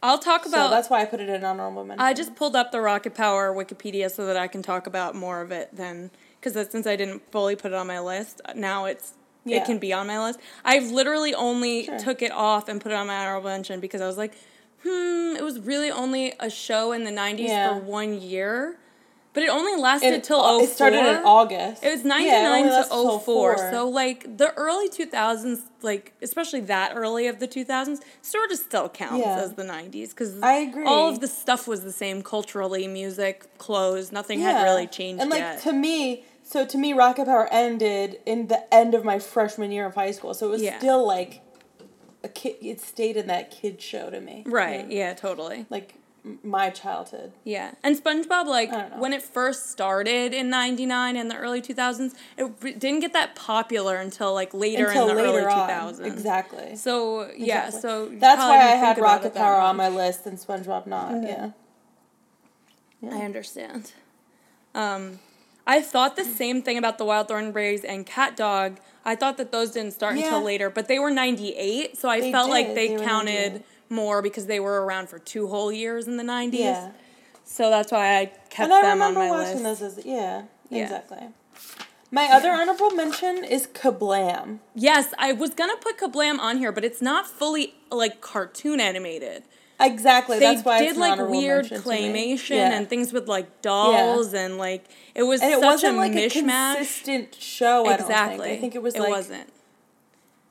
[0.03, 0.65] I'll talk about.
[0.67, 2.05] So that's why I put it in honorable mention.
[2.05, 5.41] I just pulled up the Rocket Power Wikipedia so that I can talk about more
[5.41, 9.13] of it then because since I didn't fully put it on my list, now it's
[9.45, 9.57] Yeah.
[9.57, 10.39] it can be on my list.
[10.65, 11.97] I've literally only Sure.
[11.99, 14.33] took it off and put it on my honorable mention because I was like,
[14.83, 17.69] hmm, it was really only a show in the 90s Yeah.
[17.69, 18.77] for one year.
[19.33, 20.63] But it only lasted it, till 04.
[20.63, 21.83] it started in oh August.
[21.83, 23.57] It was Yeah, 99 to lasted till 04.
[23.71, 28.89] So, like, the early 2000s, like, especially that early of the 2000s, sort of still
[28.89, 29.39] counts Yeah.
[29.41, 30.09] as the 90s.
[30.11, 30.85] Because I agree.
[30.85, 35.31] all of the stuff was the same culturally music, clothes, nothing had really changed And
[35.31, 35.61] like yet.
[35.63, 39.85] to me, so to me, Rocket Power ended in the end of my freshman year
[39.87, 40.33] of high school.
[40.35, 40.77] So it was Yeah.
[40.77, 41.41] still like
[42.23, 42.57] a kid.
[42.61, 44.43] It stayed in that kid show to me.
[44.45, 44.93] right, you know?
[44.95, 45.65] yeah, totally.
[45.71, 45.95] Like
[46.41, 47.33] my childhood.
[47.43, 47.71] Yeah.
[47.83, 48.99] And SpongeBob, like, I don't know.
[48.99, 53.97] when it first started in 99 in the early 2000s, it didn't get that popular
[53.97, 55.69] until, like, later Until in the later early on.
[55.69, 56.05] 2000s.
[56.05, 56.75] Exactly.
[56.77, 57.81] So, yeah, Exactly.
[57.81, 58.09] so.
[58.13, 61.23] that's why I had Rocket Power on my list and SpongeBob not.
[61.23, 61.49] Yeah.
[63.11, 63.91] I understand.
[64.73, 65.19] Um,
[65.67, 68.77] I thought the same thing about the Wild Thornberrys and CatDog.
[69.05, 70.25] I thought that those didn't start Yeah.
[70.25, 73.65] until later, but they were 98, so I They felt like they, They counted 98.
[73.89, 76.53] More because they were around for two whole years in the 90s.
[76.53, 76.91] Yeah.
[77.45, 79.81] So that's why I kept And I them on remember my watching list.
[79.81, 80.83] those as yeah, Yeah.
[80.83, 81.27] exactly.
[82.11, 84.59] My other honorable mention is Kablam.
[84.75, 89.43] Yes, I was gonna put Kablam on here, but it's not fully like cartoon animated.
[89.79, 90.37] Exactly.
[90.39, 92.37] They that's why did like weird mention to me.
[92.37, 92.73] claymation Yeah.
[92.73, 96.11] and things with like dolls and like it was and it such wasn't a like
[96.13, 96.73] mishmash.
[96.73, 97.87] a consistent show.
[97.87, 98.37] I exactly.
[98.37, 98.57] don't think.
[98.57, 99.49] I think it was it like wasn't.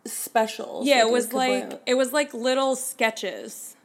[0.04, 0.86] Specials.
[0.86, 1.34] Yeah, it was Kablam.
[1.70, 3.76] like it was like little sketches.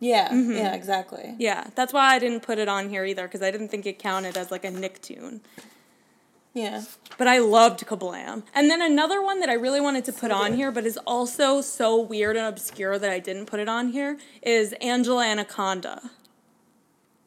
[0.00, 0.52] yeah, Mm-hmm.
[0.52, 1.34] yeah, exactly.
[1.38, 3.98] Yeah, that's why I didn't put it on here either because I didn't think it
[3.98, 5.40] counted as like a Nicktoon.
[6.52, 6.84] Yeah,
[7.18, 8.42] But I loved Kablam.
[8.54, 11.60] And then another one that I really wanted to put on here, but is also
[11.60, 16.10] so weird and obscure that I didn't put it on here, is Angela Anaconda.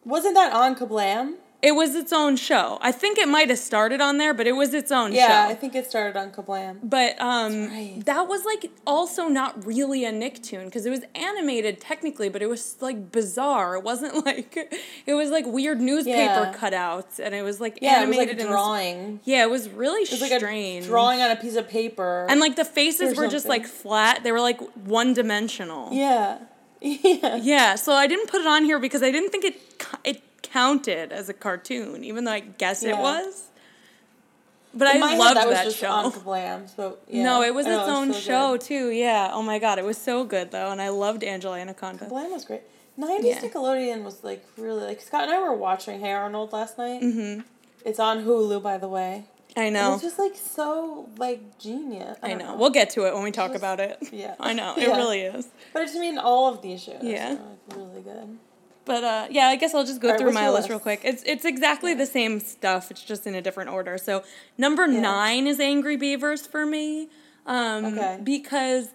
[0.04, 1.36] wasn't that on Kablam?
[1.62, 2.78] It was its own show.
[2.82, 5.18] I think it might have started on there, but it was its own show.
[5.18, 5.52] Yeah, show.
[5.52, 6.78] I think it started on Kablam.
[6.82, 8.02] But um, right.
[8.06, 12.48] that was like also not really a Nicktoon because it was animated technically, but it
[12.48, 13.76] was like bizarre.
[13.76, 14.56] It wasn't like
[15.06, 16.54] it was like weird newspaper Yeah.
[16.56, 19.20] cutouts, and it was like Yeah, it was animated like in drawing.
[19.26, 20.86] Yeah, it was really It was like strange.
[20.86, 22.26] a drawing on a piece of paper.
[22.30, 24.24] and like the faces were just like flat.
[24.24, 25.92] They were like one dimensional.
[25.92, 26.38] yeah,
[26.82, 27.36] yeah.
[27.36, 29.56] Yeah, so I didn't put it on here because I didn't think it
[30.06, 33.46] it counted as a cartoon, even though I guess it was.
[34.74, 36.66] But In I my head, loved that, was that show.
[36.76, 37.24] So yeah.
[37.24, 38.62] No, it was I know, its own so show good.
[38.62, 38.90] too.
[38.92, 39.32] Yeah.
[39.34, 42.06] Oh my god, it was so good though, and I loved Angela Anaconda.
[42.06, 42.62] Kablam was great.
[42.96, 43.42] Nineties Yeah.
[43.42, 47.02] Nickelodeon was like really like Scott and I were watching Hey Arnold last night.
[47.02, 47.42] Mm-hmm.
[47.86, 49.26] It's on Hulu, by the way.
[49.58, 49.94] I And know.
[49.94, 52.20] It's just like so like genius.
[52.22, 52.56] I don't know.
[52.56, 53.98] We'll get to it when we talk Just- about it.
[54.12, 54.36] yeah.
[54.40, 54.74] I know.
[54.78, 54.98] It Yeah.
[54.98, 55.48] really is.
[55.74, 57.02] But I just mean all of these shows.
[57.02, 57.30] Yeah.
[57.30, 58.38] Are, like, really good.
[58.90, 60.70] But uh, yeah, I guess I'll just go Alright, through my list list?
[60.72, 61.02] real quick.
[61.04, 62.90] It's it's exactly the same stuff.
[62.90, 64.00] It's just in a different order.
[64.00, 64.24] So
[64.58, 67.08] number nine is Angry Beavers for me,
[67.46, 68.20] um, Okay.
[68.24, 68.88] because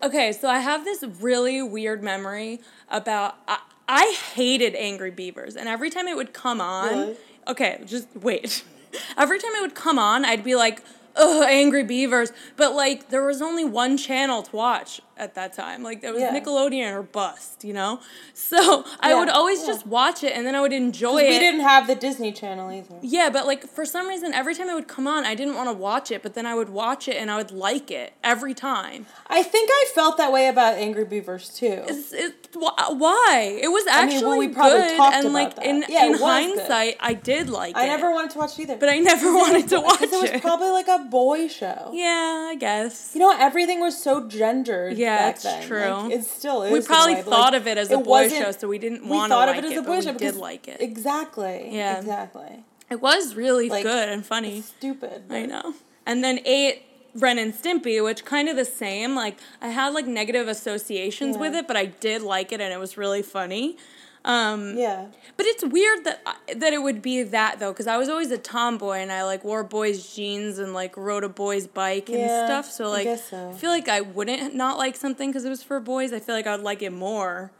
[0.00, 3.58] okay, so I have this really weird memory about I,
[3.88, 7.16] I hated Angry Beavers, and every time it would come on, Really?
[7.48, 8.62] okay, just wait.
[9.18, 10.80] every time it would come on, I'd be like.
[11.16, 12.32] Ugh, Angry Beavers.
[12.56, 15.82] But like there was only one channel to watch at that time.
[15.82, 16.34] Like there was Yeah.
[16.38, 18.00] Nickelodeon or bust, you know?
[18.34, 19.66] So I Yeah, would always yeah.
[19.66, 21.28] just watch it and then I would enjoy it.
[21.28, 22.96] We didn't have the Disney Channel either.
[23.02, 25.68] Yeah, but like for some reason, every time it would come on, I didn't want
[25.68, 28.54] to watch it, but then I would watch it and I would like it every
[28.54, 29.06] time.
[29.28, 31.84] I think I felt that way about Angry Beavers too.
[31.86, 33.58] It's, it, wh- why?
[33.62, 35.66] It was mean, actually well, we probably good, talked and about like that.
[35.66, 36.26] in in was good.
[36.26, 37.88] hindsight, I did like I it.
[37.88, 38.76] never wanted to watch it either.
[38.76, 41.90] but I never wanted to watch Because it was probably like a boy show.
[41.92, 43.10] yeah, I guess.
[43.14, 44.96] You know, everything was so gendered.
[44.96, 45.66] Yeah, Yeah, back it's then.
[45.68, 45.88] true.
[45.88, 46.72] Like, it still is.
[46.72, 49.30] we probably thought like, of it as a boy show, so we didn't we want
[49.30, 50.80] to We thought like of it as a but boy we show did like it.
[50.80, 51.68] Exactly.
[51.72, 51.98] Yeah.
[51.98, 52.64] Exactly.
[52.90, 54.58] It was really good and funny.
[54.58, 55.24] It's stupid.
[55.30, 55.74] I know.
[56.06, 56.82] And then eight,
[57.14, 59.14] Ren and Stimpy, which kind of the same.
[59.14, 62.80] Like I had like negative associations with it, but I did like it and it
[62.80, 63.76] was really funny.
[64.24, 65.06] Um, Yeah.
[65.36, 66.22] But it's weird that
[66.56, 69.42] that it would be that though, because I was always a tomboy and I like
[69.44, 72.70] wore boys' jeans and like rode a boy's bike and Yeah, stuff.
[72.70, 73.52] So I like, guess so.
[73.52, 76.12] feel like I wouldn't not like something because it was for boys.
[76.12, 77.50] I feel like I would like it more,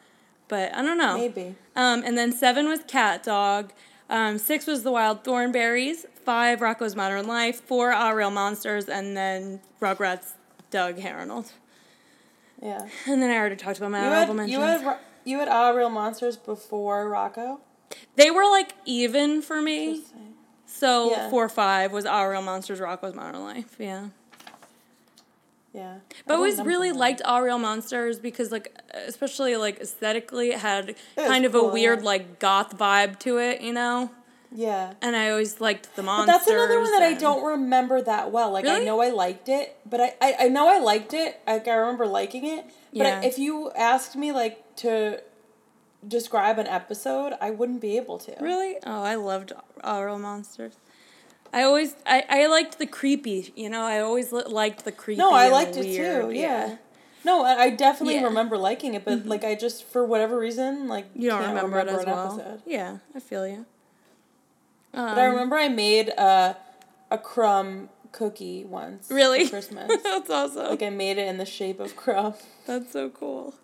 [0.49, 1.16] but I don't know.
[1.16, 1.55] Maybe.
[1.77, 3.70] Um, and then seven was CatDog.
[4.11, 6.05] Um, six was The Wild Thornberrys.
[6.25, 7.61] Five, Rocko's Modern Life.
[7.61, 8.87] Four, Ah Real Monsters.
[8.88, 10.33] And then Rugrats,
[10.70, 11.51] Doug Harold.
[12.62, 12.87] Yeah.
[13.07, 14.53] And then I already talked about my You honorable had, mentions.
[14.53, 17.59] you had you had Ah Real Monsters before Rocko.
[18.17, 20.03] they were like even for me.
[20.67, 21.31] So Yeah.
[21.31, 23.75] four, five was Ah Real Monsters, Rocko's Modern Life.
[23.79, 24.07] Yeah.
[25.73, 25.99] Yeah.
[26.27, 30.97] But I always really liked All Real Monsters because, like, especially like aesthetically, it had
[31.17, 34.11] was kind of a weird like goth vibe to it, you know.
[34.53, 34.95] Yeah.
[35.01, 36.27] And I always liked the monsters.
[36.27, 38.51] But that's another one that I don't remember that well.
[38.51, 41.41] Like I know I liked it, but I, I, I know I liked it.
[41.47, 42.65] Like I remember liking it.
[42.93, 43.21] But Yeah.
[43.23, 45.23] I, if you asked me like to
[46.07, 48.35] describe an episode, I wouldn't be able to.
[48.40, 48.77] Really?
[48.87, 49.53] Oh, I loved
[49.85, 50.75] All Real Monsters.
[51.53, 53.53] I always I, I liked the creepy.
[53.57, 55.19] You know, I always li- liked the creepy.
[55.19, 56.31] No, I liked it weird, too.
[56.33, 56.77] Yeah.
[57.25, 58.21] No, I definitely Yeah.
[58.21, 58.29] Mm-hmm.
[58.29, 61.81] remember liking it, but like I just for whatever reason like You don't can't remember,
[61.81, 62.35] it as an well.
[62.40, 62.62] episode.
[62.66, 63.66] Yeah, I feel you.
[64.95, 66.57] Um, But I remember I made a
[67.11, 69.09] a Krumm cookie once.
[69.09, 69.90] for really Christmas.
[70.03, 70.69] That's awesome.
[70.69, 72.35] like I made it in the shape of Krumm.
[72.66, 73.55] That's so cool.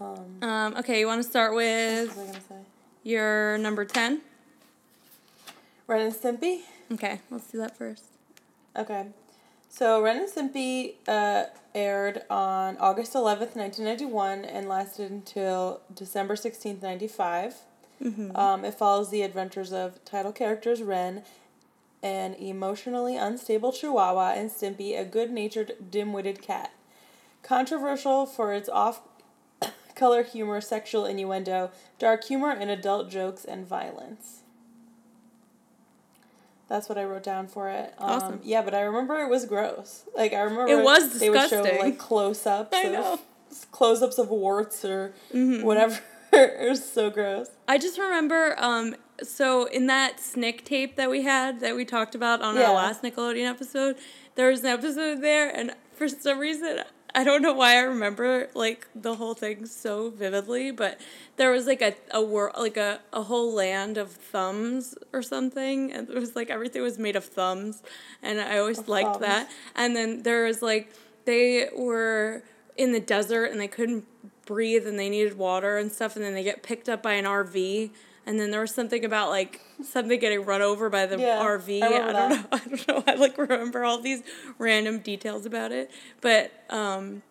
[0.00, 2.54] Um, Um, okay, you want to start what with was I gonna say?
[3.02, 4.20] your number ten?
[5.86, 6.60] Ren and Stimpy.
[6.92, 8.04] Okay, let's do that first.
[8.76, 9.06] Okay.
[9.70, 16.82] So Ren and Stimpy uh, aired on August 11th, 1991 and lasted until December 16th,
[16.82, 17.54] 95.
[18.34, 21.22] Um, it follows the adventures of title characters Ren,
[22.02, 26.70] an emotionally unstable chihuahua, and Stimpy, a good natured, dim witted cat.
[27.42, 29.00] Controversial for its off
[29.98, 34.40] color humor, sexual innuendo, dark humor, and adult jokes and violence.
[36.68, 37.94] That's what I wrote down for it.
[37.98, 38.40] Um, Awesome.
[38.44, 40.04] Yeah, but I remember it was gross.
[40.16, 42.70] Like I remember It was they would show like close ups.
[42.76, 43.02] I of, know.
[43.16, 43.70] Mm-hmm.
[43.72, 45.98] Close ups of warts or whatever.
[46.32, 47.48] it was so gross.
[47.66, 52.14] I just remember, um, so in that Snick tape that we had that we talked
[52.14, 52.68] about on Yeah.
[52.68, 53.96] our last Nickelodeon episode,
[54.34, 56.80] there was an episode there, and for some reason,
[57.14, 61.00] I don't know why I remember like the whole thing so vividly, but
[61.36, 65.92] there was like a a wor- like a, a whole land of thumbs or something,
[65.92, 67.82] and it was like everything was made of thumbs,
[68.22, 69.20] and I always liked thumbs.
[69.20, 69.50] that.
[69.74, 70.92] And then there was like
[71.24, 72.42] they were
[72.76, 74.06] in the desert and they couldn't
[74.46, 77.26] breathe and they needed water and stuff and then they get picked up by an
[77.26, 77.90] RV
[78.28, 81.82] and then there was something about like something getting run over by the Yeah, RV.
[81.82, 82.30] I I, don't that.
[82.30, 82.44] know.
[82.52, 83.04] I don't know.
[83.06, 84.22] I like remember all these
[84.58, 85.90] random details about it.
[86.20, 87.22] But um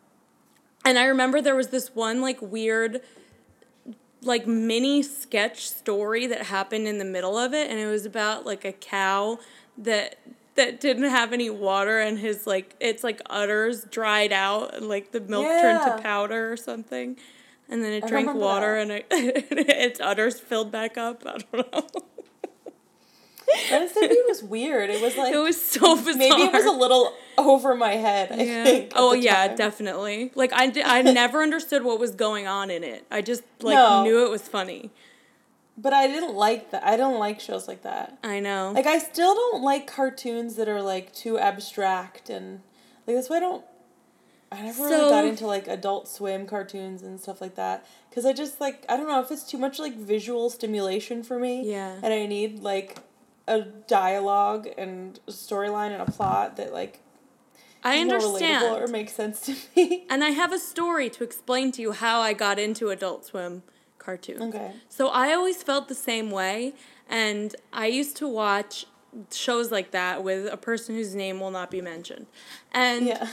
[0.84, 3.02] and I remember there was this one like weird
[4.24, 8.44] like mini sketch story that happened in the middle of it and it was about
[8.48, 9.38] like a cow
[9.78, 10.18] that
[10.56, 15.12] that didn't have any water and his like it's like udders dried out and like
[15.12, 17.16] the milk turned to powder or something
[17.70, 18.82] and then it I drank water that.
[18.82, 19.08] and it,
[19.70, 21.88] its udders filled back up i don't know
[23.66, 24.90] Stimpy was weird.
[24.90, 28.32] It was like it was so bizarre maybe it was a little over my head.
[28.32, 28.64] I yeah.
[28.64, 28.92] think.
[28.96, 29.56] Oh yeah, time.
[29.58, 30.32] definitely.
[30.36, 33.06] Like I, I never understood what was going on in it.
[33.10, 34.04] I just like No.
[34.04, 34.92] knew it was funny.
[35.78, 36.84] But I didn't like that.
[36.86, 38.18] I don't like shows like that.
[38.24, 38.72] I know.
[38.76, 42.62] Like I still don't like cartoons that are like too abstract and
[43.06, 43.64] like that's why I don't.
[44.52, 48.34] I never really got into like Adult Swim cartoons and stuff like that because I
[48.34, 51.70] just like I don't know if it's too much like visual stimulation for me.
[51.70, 52.00] Yeah.
[52.02, 53.00] And I need like
[53.48, 57.02] a dialogue and a storyline and a plot that like
[57.84, 58.64] I understand.
[58.64, 60.06] relatable or makes sense to me.
[60.10, 63.64] And I have a story to explain to you how I got into Adult Swim
[63.98, 64.42] cartoons.
[64.42, 64.72] Okay.
[64.90, 66.74] So I always felt the same way,
[67.10, 68.86] and I used to watch
[69.32, 72.28] shows like that with a person whose name will not be mentioned.
[72.72, 73.28] And Yeah.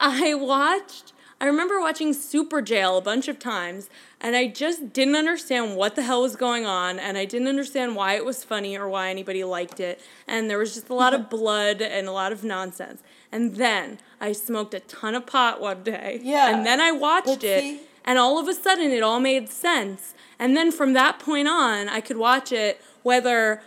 [0.00, 3.88] I watched, I remember watching Superjail a bunch of times,
[4.20, 7.96] and I just didn't understand what the hell was going on, and I didn't understand
[7.96, 10.00] why it was funny or why anybody liked it.
[10.26, 13.02] And there was just a lot of blood and a lot of nonsense.
[13.32, 16.20] And then I smoked a ton of pot one day.
[16.22, 19.20] Yeah, And then I watched but it, see- and all of a sudden it all
[19.20, 20.14] made sense.
[20.38, 23.60] And then from that point on, I could watch it whether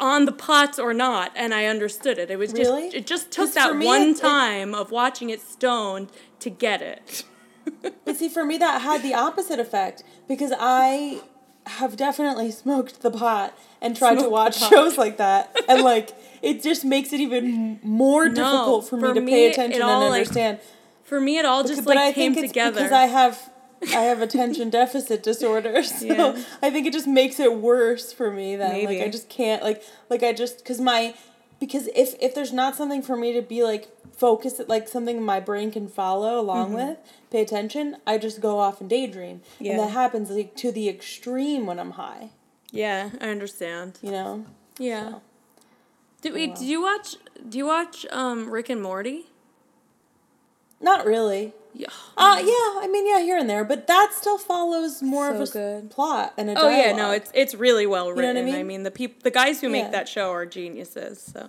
[0.00, 2.30] on the pots or not, and I understood it.
[2.30, 2.88] It was just Really?
[2.88, 6.08] it just took that me, one it- it- time of watching it stoned
[6.40, 7.24] to get it.
[8.04, 11.20] But see, for me, that had the opposite effect because I
[11.64, 15.82] have definitely smoked the pot and tried to Smoked the watch shows like that, and
[15.84, 16.10] like
[16.42, 19.80] it just makes it even more difficult for me for to me, pay it attention
[19.80, 20.58] and all, like, understand.
[21.04, 22.72] For me, it all just but like I came together.
[22.80, 23.51] because I have
[23.88, 26.42] I have attention deficit disorder, so Yeah.
[26.62, 28.56] I think it just makes it worse for me.
[28.56, 31.14] That like I just can't like like I just because my
[31.60, 35.40] because if if there's not something for me to be like focused like something my
[35.40, 36.96] brain can follow along with
[37.30, 39.64] pay attention I just go off and daydream Mm-hmm.
[39.64, 39.70] Yeah.
[39.72, 42.30] and that happens like to the extreme when I'm high
[42.70, 43.98] yeah, I understand.
[44.02, 44.46] you know
[44.78, 45.10] Yeah.
[45.10, 45.22] So.
[46.22, 46.50] Did wait?
[46.50, 46.54] wow.
[46.56, 47.16] Did you watch?
[47.48, 49.26] Do you watch um Rick and Morty?
[50.80, 51.86] not really Yeah.
[52.16, 55.46] uh yeah I mean yeah here and there but that still follows more of a
[55.46, 55.90] good.
[55.90, 58.48] plot and a Oh yeah, no, it's it's really well know what I written.
[58.48, 58.66] I mean?
[58.66, 61.20] mean, the peop- the guys who make that show are geniuses.
[61.32, 61.48] So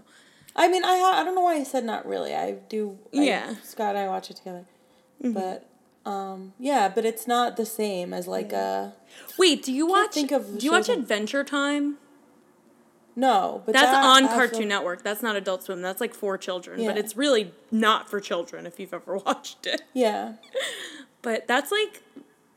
[0.56, 2.34] I mean, I ha- I don't know why I said not really.
[2.36, 2.98] I do.
[3.14, 3.56] I, Yeah.
[3.64, 4.66] Scott and I watch it together,
[5.22, 5.68] but
[6.06, 8.94] um, yeah, but it's not the same as like a
[9.38, 10.14] wait, do you watch?
[10.14, 11.98] think of do you watch Adventure Time?
[13.16, 13.62] No.
[13.66, 15.04] But That's that, on feel- Cartoon Network.
[15.04, 15.82] That's not Adult Swim.
[15.82, 19.82] That's like for children, but it's really not for children if you've ever watched it.
[19.94, 20.34] Yeah,
[21.22, 22.02] But that's like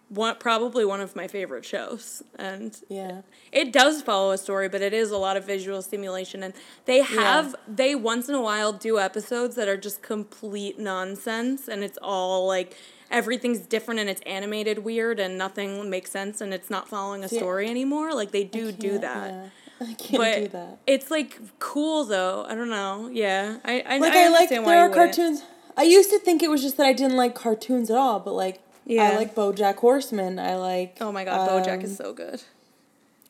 [0.08, 4.80] one probably one of my favorite shows, and yeah, it does follow a story, but
[4.80, 8.72] it is a lot of visual stimulation, and they have they once in a while
[8.72, 12.76] do episodes that are just complete nonsense, and it's all like
[13.10, 17.28] everything's different and it's animated weird and nothing makes sense and it's not following a
[17.28, 18.12] story anymore.
[18.12, 19.50] Like they do do that.
[19.80, 20.78] I can't But do that.
[20.86, 22.44] it's like cool though.
[22.48, 23.10] I don't know.
[23.12, 25.42] Yeah, I I, Like I, I, like there are cartoons.
[25.76, 28.32] I used to think it was just that I didn't like cartoons at all, but
[28.34, 29.10] like Yeah.
[29.10, 30.38] I like BoJack Horseman.
[30.38, 32.42] I like Oh my god, BoJack um, is so good.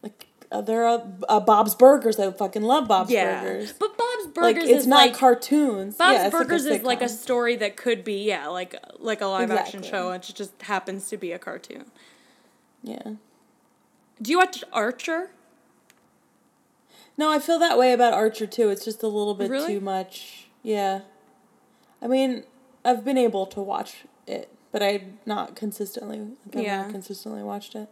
[0.02, 2.20] like uh, there are uh, Bob's Burgers.
[2.20, 3.72] I fucking love Bob's Yeah, Burgers.
[3.72, 5.96] but Bob's Like Burgers it's is not like cartoons.
[5.96, 9.26] Bob's yeah, Burgers like is like a story that could be yeah, like like a
[9.26, 9.90] live action Exactly.
[9.90, 10.12] show.
[10.12, 11.86] It just happens to be a cartoon.
[12.84, 13.14] yeah.
[14.22, 15.30] Do you watch Archer?
[17.18, 18.68] No, I feel that way about Archer too.
[18.70, 19.74] It's just a little bit Really?
[19.74, 20.48] too much.
[20.62, 21.00] Yeah.
[22.02, 22.44] I mean,
[22.84, 26.18] I've been able to watch it, but I not consistently.
[26.20, 26.82] Like, I've Yeah.
[26.82, 27.88] not consistently watched it.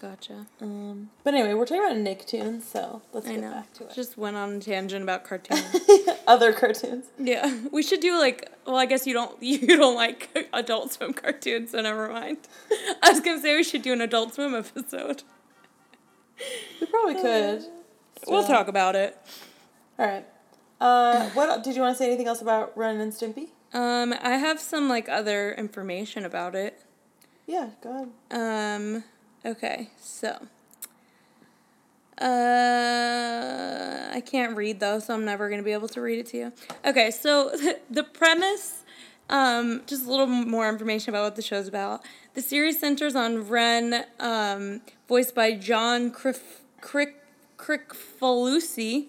[0.00, 0.46] Gotcha.
[0.60, 3.50] Um, but anyway, we're talking about Nicktoons, so let's I get know.
[3.50, 3.94] back to it.
[3.96, 5.76] Just went on a tangent about cartoons.
[6.26, 7.06] Other cartoons.
[7.18, 8.48] yeah, we should do like.
[8.64, 9.36] Well, I guess you don't.
[9.42, 12.38] You don't like Adult Swim cartoons, so never mind.
[13.02, 15.24] I was gonna say we should do an Adult Swim episode.
[16.80, 17.64] We probably could.
[18.26, 19.16] We'll talk about it.
[19.98, 20.24] All right.
[20.80, 22.06] Uh, what did you want to say?
[22.06, 23.48] Anything else about Ren and Stimpy?
[23.72, 26.82] Um, I have some like other information about it.
[27.46, 28.10] Yeah, go ahead.
[28.30, 29.04] Um,
[29.44, 30.46] okay, so.
[32.20, 36.26] Uh, I can't read though, so I'm never going to be able to read it
[36.26, 36.52] to you.
[36.84, 37.52] Okay, so
[37.90, 38.84] the premise,
[39.30, 42.04] um, just a little more information about what the show's about.
[42.34, 46.40] The series centers on Ren, um, voiced by John Crick,
[46.80, 47.22] Crick,
[47.58, 49.06] Kricfalusi,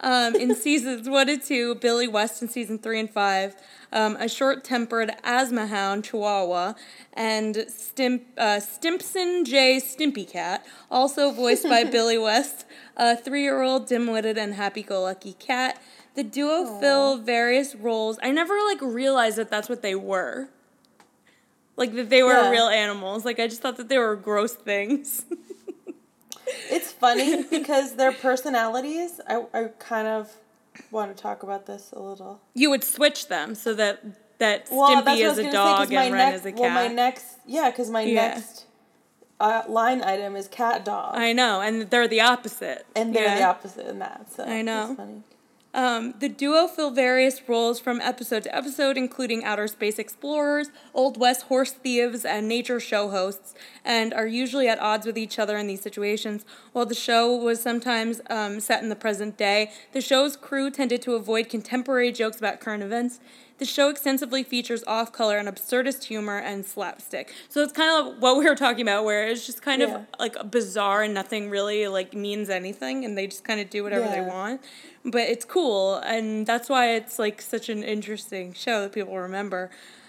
[0.00, 3.54] um, in seasons one and two, Billy West in season three and five,
[3.92, 6.74] um, a short-tempered asthma hound Chihuahua,
[7.12, 9.76] and Stimp, uh, Stimpson J.
[9.80, 12.64] Stimpy Cat, also voiced by Billy West,
[12.96, 15.80] a three-year-old dim-witted and happy-go-lucky cat.
[16.14, 18.18] The duo fill various roles.
[18.22, 20.48] I never like realized that that's what they were.
[21.76, 22.50] Like that they were Yeah.
[22.50, 23.24] real animals.
[23.24, 25.24] Like I just thought that they were gross things.
[26.70, 29.20] It's funny because their personalities.
[29.28, 30.30] I I kind of
[30.90, 32.40] want to talk about this a little.
[32.54, 34.02] you would switch them so that
[34.38, 36.52] that Well, Stimpy that's what I is a dog say, and Ren next, is a
[36.52, 36.60] cat.
[36.60, 38.14] Well, my next, yeah, because my Yeah.
[38.28, 38.64] next
[39.38, 42.86] uh, line item is cat dog, I know, and they're the opposite.
[42.96, 44.32] and they're the opposite in that.
[44.32, 44.88] So I know.
[44.88, 45.22] It's funny.
[45.74, 51.18] Um, the duo fill various roles from episode to episode, including outer space explorers, Old
[51.18, 53.54] West horse thieves, and nature show hosts,
[53.84, 56.44] and are usually at odds with each other in these situations.
[56.72, 61.00] While the show was sometimes um, set in the present day, the show's crew tended
[61.02, 63.18] to avoid contemporary jokes about current events.
[63.58, 67.32] The show extensively features off color and absurdist humor and slapstick.
[67.48, 69.94] So it's kind of what we were talking about, where it's just kind Yeah.
[69.96, 73.82] of like bizarre and nothing really like means anything, and they just kind of do
[73.84, 74.60] whatever they want
[75.04, 79.68] but it's cool and that's why it's like such an interesting show that people remember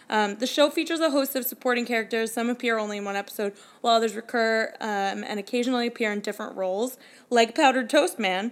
[0.09, 3.53] um, the show features a host of supporting characters some appear only in one episode
[3.81, 6.97] while others recur um, and occasionally appear in different roles
[7.31, 8.51] like powdered toast man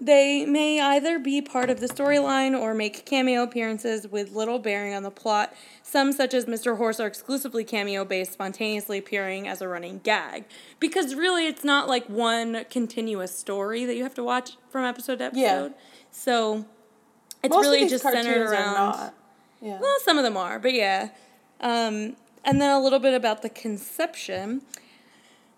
[0.00, 4.94] They may either be part of the storyline or make cameo appearances with little bearing
[4.94, 5.52] on the plot.
[5.82, 6.76] Some, such as Mr.
[6.76, 10.44] Horse, are exclusively cameo based, spontaneously appearing as a running gag.
[10.78, 15.18] Because really, it's not like one continuous story that you have to watch from episode
[15.18, 15.40] to episode.
[15.40, 15.68] Yeah.
[16.12, 16.64] So
[17.42, 18.74] it's Most of really these just centered around.
[18.74, 19.14] not.
[19.60, 19.80] Yeah.
[19.80, 21.08] Well, some of them are, but yeah.
[21.60, 24.62] Um, and then a little bit about the conception.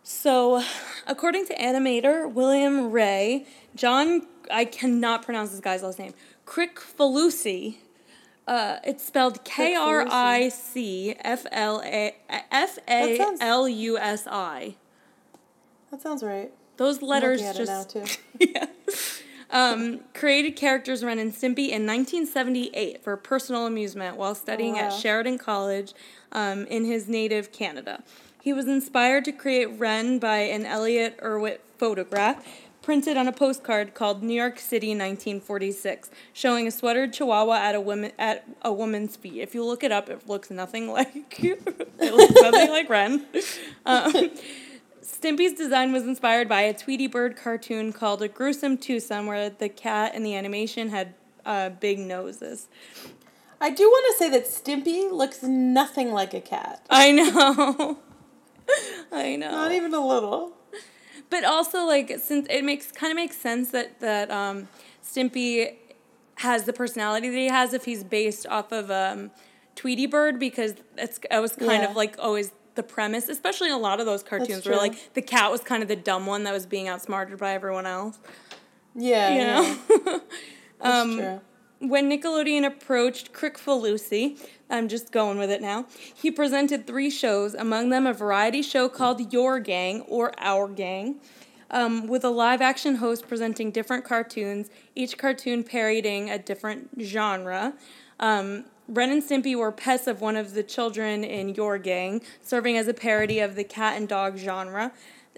[0.02, 0.62] So,
[1.06, 6.14] according to animator William Wray, John, I cannot pronounce this guy's last name,
[6.46, 7.76] Kricfalusi.
[8.46, 12.16] Uh, it's spelled K R I C F L A
[12.50, 14.74] F A L U S I.
[15.90, 16.50] That sounds right.
[16.76, 18.04] Those letters just it now too.
[18.40, 18.66] yeah.
[19.50, 24.92] Um, created characters Ren and Stimpy in 1978 for personal amusement while studying Oh, at.
[24.92, 25.92] Sheridan College
[26.32, 28.02] um, in his native Canada.
[28.40, 32.44] He was inspired to create Ren by an Elliott Erwitt photograph
[32.82, 37.80] printed on a postcard called New York City 1946, showing a sweatered chihuahua at a
[37.80, 39.40] woman at a woman's feet.
[39.40, 43.26] If you look it up, it looks nothing like it looks nothing like Ren.
[43.84, 44.30] Um,
[45.02, 49.68] Stimpy's design was inspired by a Tweety Bird cartoon called A Gruesome Twosome, where the
[49.68, 51.14] cat in the animation had
[51.44, 52.68] uh, big noses.
[53.60, 56.84] I do want to say that Stimpy looks nothing like a cat.
[56.88, 57.98] I know.
[59.12, 59.50] I know.
[59.50, 60.52] Not even a little.
[61.30, 64.68] but also, like, since it makes kind of makes sense that that um,
[65.04, 65.74] Stimpy
[66.36, 69.30] has the personality that he has if he's based off of um,
[69.76, 71.90] Tweety Bird because it's it was kind Yeah.
[71.90, 75.22] of like always the premise, especially in a lot of those cartoons where like the
[75.22, 78.18] cat was kind of the dumb one that was being outsmarted by everyone else.
[78.94, 79.28] Yeah.
[79.34, 79.76] You yeah.
[80.06, 80.20] know.
[80.82, 81.40] That's Um, true.
[81.80, 87.88] When Nickelodeon approached Kricfalusi, I'm just going with it now, he presented three shows, among
[87.88, 91.20] them a variety show called Your Gang or Our Gang,
[91.70, 97.72] um, with a live action host presenting different cartoons, each cartoon parodying a different genre.
[98.18, 102.76] Um, Ren and Stimpy were pets of one of the children in Your Gang, serving
[102.76, 104.92] as a parody of the cat and dog genre.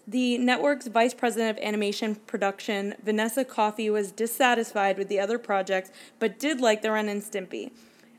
[0.06, 5.92] The network's vice president of animation production, Vanessa Coffey, was dissatisfied with the other projects,
[6.18, 7.70] but did like the Ren and Stimpy,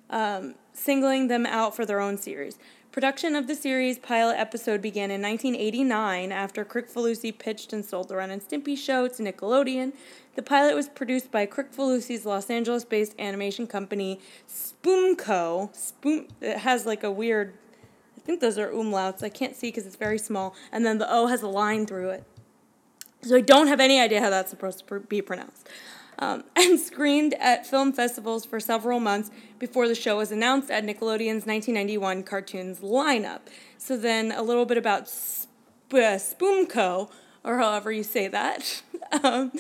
[0.10, 2.58] um, singling them out for their own series.
[2.94, 8.16] Production of the series pilot episode began in 1989 after Kricfalusi pitched and sold the
[8.16, 9.94] Ren and Stimpy show to Nickelodeon.
[10.36, 15.76] The pilot was produced by Kricfalusi's Los Angeles-based animation company Spoonco.
[15.76, 16.28] Spoon.
[16.40, 17.56] It has like a weird
[18.24, 19.22] I think those are umlauts.
[19.22, 20.56] I can't see because it's very small.
[20.72, 22.24] And then the O has a line through it.
[23.22, 25.68] So I don't have any idea how that's supposed to be pronounced.
[26.20, 30.86] Um, and screened at film festivals for several months before the show was announced at
[30.86, 33.42] Nickelodeon's 1991 cartoons lineup.
[33.78, 35.52] So then a little bit about Sp-
[35.92, 37.12] uh, Spoonco,
[37.44, 38.84] or however you say that,
[39.24, 39.52] um,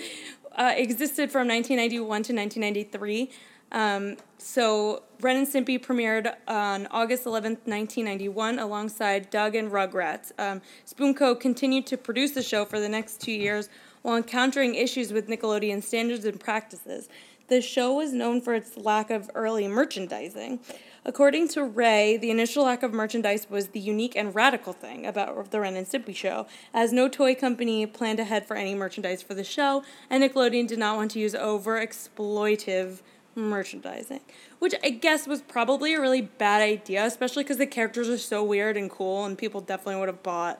[0.56, 3.30] uh, existed from 1991 to 1993.
[3.74, 10.32] Um, so Ren and Stimpy premiered on August 11th, 1991, alongside Doug and Rugrats.
[10.38, 13.70] Um, Spoonco continued to produce the show for the next two years
[14.04, 17.10] while encountering issues with Nickelodeon standards and practices.
[17.48, 20.60] The show was known for its lack of early merchandising.
[21.06, 25.52] According to Wray, the initial lack of merchandise was the unique and radical thing about
[25.52, 29.34] the Ren and Stimpy show, as no toy company planned ahead for any merchandise for
[29.34, 33.02] the show, and Nickelodeon did not want to use over exploitive
[33.36, 34.20] merchandising,
[34.60, 38.44] which I guess was probably a really bad idea, especially because the characters are so
[38.44, 40.60] weird and cool, and people definitely would have bought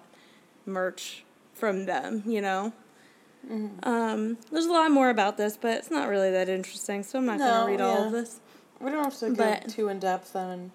[0.66, 2.74] merch from them, you know?
[3.84, 7.26] Um, there's a lot more about this, but it's not really that interesting, so I'm
[7.26, 8.40] not going to read all of this.
[8.80, 10.72] We don't have to go But- too in depth on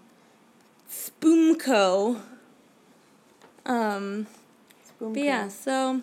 [0.90, 2.20] Spoomco.
[3.66, 4.26] Um,
[4.86, 6.02] Spoon but yeah, so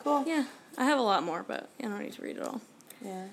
[0.00, 0.24] Cool.
[0.26, 0.44] yeah,
[0.78, 2.60] I have a lot more, but I don't need to read it all.
[3.04, 3.24] Yeah.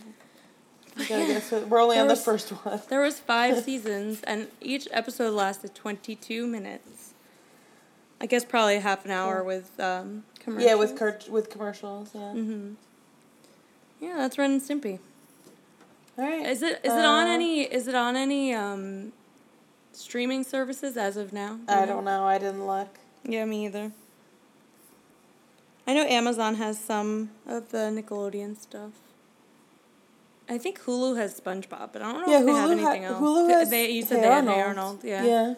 [0.97, 2.81] We gotta get us- we're only on the was- first one.
[2.89, 7.13] There was five seasons, and each episode lasted 22 minutes.
[8.21, 10.69] I guess probably half an hour with um, commercials.
[10.69, 12.11] Yeah, with cur- with commercials.
[12.13, 12.21] Yeah.
[12.21, 12.73] Mm-hmm.
[13.99, 14.99] Yeah, that's Ren and Stimpy.
[16.17, 16.45] All right.
[16.45, 19.11] Is it is it on Uh, any is it on any um,
[19.93, 21.55] streaming services as of now?
[21.67, 22.23] Do I don't know.
[22.23, 22.99] I didn't look.
[23.25, 23.91] Yeah, me either.
[25.87, 28.91] I know Amazon has some of the Nickelodeon stuff.
[30.49, 32.85] I think Hulu has SpongeBob, but I don't know yeah, if they Hulu, have ha-
[32.91, 33.21] anything else.
[33.21, 34.55] Hulu has they, you said Hey they had Arnold.
[34.55, 35.23] Hey Arnold, yeah.
[35.23, 35.53] Yeah.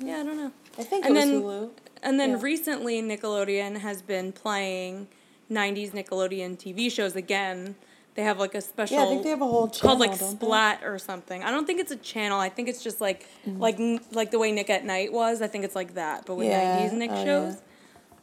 [0.00, 0.52] Yeah, I don't know.
[0.78, 1.70] I think And it then- Hulu.
[2.00, 2.38] And then Yeah.
[2.40, 5.08] recently, Nickelodeon has been playing
[5.50, 7.74] 90s Nickelodeon TV shows again.
[8.14, 9.96] They have like a special Yeah, I think they have a whole channel.
[9.96, 10.46] called like don't they?
[10.46, 11.42] Splat or something.
[11.42, 12.38] I don't think it's a channel.
[12.38, 13.60] I think it's just like Mm-hmm.
[13.60, 13.78] like
[14.12, 15.42] like the way Nick at Night was.
[15.42, 17.24] I think it's like that, but with Yeah, 90s Nick oh, yeah.
[17.24, 17.54] shows.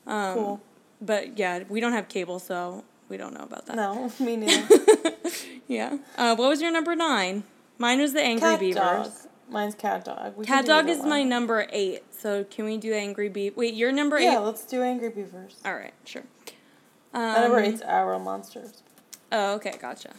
[0.07, 0.61] Um, Cool.
[1.01, 3.75] But yeah, we don't have cable, so we don't know about that.
[3.75, 4.67] No, me neither.
[5.67, 5.97] yeah.
[6.17, 7.43] Uh, what was your number nine?
[7.77, 8.75] Mine was the Angry Cat Beavers.
[8.75, 9.11] dog.
[9.49, 10.35] Mine's cat dog.
[10.37, 11.09] We Cat Dog is one.
[11.09, 12.03] my number eight.
[12.11, 13.55] So can we do Angry Beaver?
[13.57, 14.39] Wait, you're number Yeah, eight.
[14.39, 15.57] let's do Angry Beavers.
[15.63, 16.23] All right, sure.
[17.13, 18.81] My number Um, eight's Arrow Monsters.
[19.31, 20.13] Oh, okay, gotcha.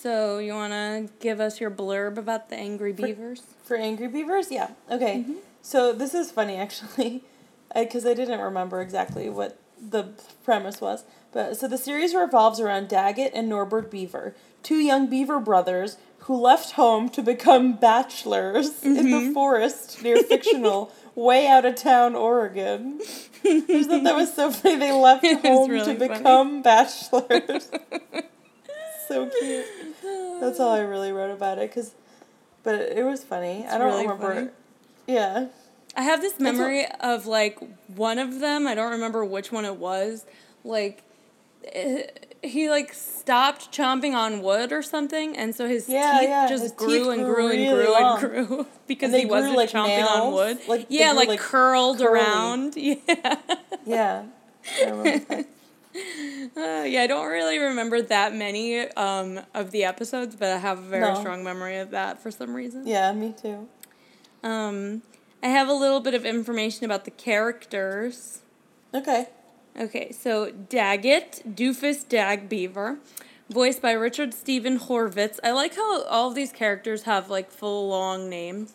[0.00, 3.42] So you want to give us your blurb about the Angry Beavers?
[3.64, 4.70] For Angry Beavers, yeah.
[4.90, 5.18] Okay.
[5.18, 5.34] Mm-hmm.
[5.60, 7.24] So this is funny actually,
[7.74, 10.08] because I, didn't remember exactly what the
[10.44, 11.04] premise was.
[11.32, 16.36] But so the series revolves around Daggett and Norbert Beaver, two young beaver brothers who
[16.36, 19.28] left home to become bachelors in Mm-hmm.
[19.28, 22.98] the forest near fictional way out of town Oregon.
[23.44, 24.76] I just thought that was so funny.
[24.76, 26.18] They left home really to funny.
[26.18, 27.70] become bachelors.
[29.08, 29.66] so cute.
[30.40, 31.94] That's all I really wrote about it, cause,
[32.62, 33.66] but it, it was funny.
[33.66, 34.34] I don't really remember.
[34.34, 34.48] funny.
[35.06, 35.46] Yeah.
[35.96, 37.58] I have this That's what- memory of like
[37.94, 38.66] one of them.
[38.66, 40.24] I don't remember which one it was.
[40.64, 41.02] Like,
[41.72, 42.02] eh,
[42.42, 46.62] he like stopped chomping on wood or something, and so his Yeah, teeth yeah, just
[46.62, 49.70] his grew teeth and grew grew and grew and grew because And he wasn't like,
[49.70, 50.58] chomping on wood.
[50.68, 52.20] like, yeah, like, like, curled curly.
[52.20, 52.74] around.
[52.76, 53.36] Yeah.
[53.86, 54.22] Yeah.
[54.84, 55.46] I.
[56.56, 60.78] Uh, yeah, I don't really remember that many um, of the episodes, but I have
[60.78, 61.18] a very No.
[61.18, 62.86] strong memory of that for some reason.
[62.86, 63.66] Yeah, me too.
[64.44, 65.02] Um,
[65.42, 68.40] I have a little bit of information about the characters.
[68.94, 69.26] Okay.
[69.78, 72.98] Okay, so Daggett, Doofus Dag Beaver,
[73.48, 75.38] voiced by Richard Stephen Horvitz.
[75.44, 78.74] I like how all of these characters have like full long names.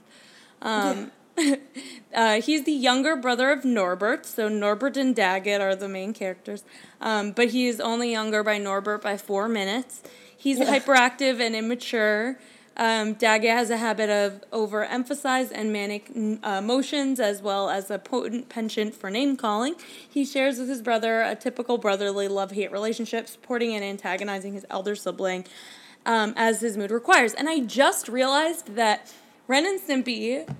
[0.61, 1.11] Um,
[2.15, 6.63] uh, he's the younger brother of Norbert, so Norbert and Daggett are the main characters.
[7.01, 10.01] Um, but he is only younger by Norbert by four minutes.
[10.37, 10.77] He's Yeah.
[10.79, 12.39] hyperactive and immature.
[12.75, 16.09] Um, Daggett has a habit of overemphasize and manic
[16.43, 19.75] uh, motions, as well as a potent penchant for name calling.
[20.09, 24.65] He shares with his brother a typical brotherly love hate relationship, supporting and antagonizing his
[24.71, 25.45] elder sibling
[26.05, 27.33] um, as his mood requires.
[27.33, 29.13] And I just realized that
[29.47, 30.51] Ren and Stimpy,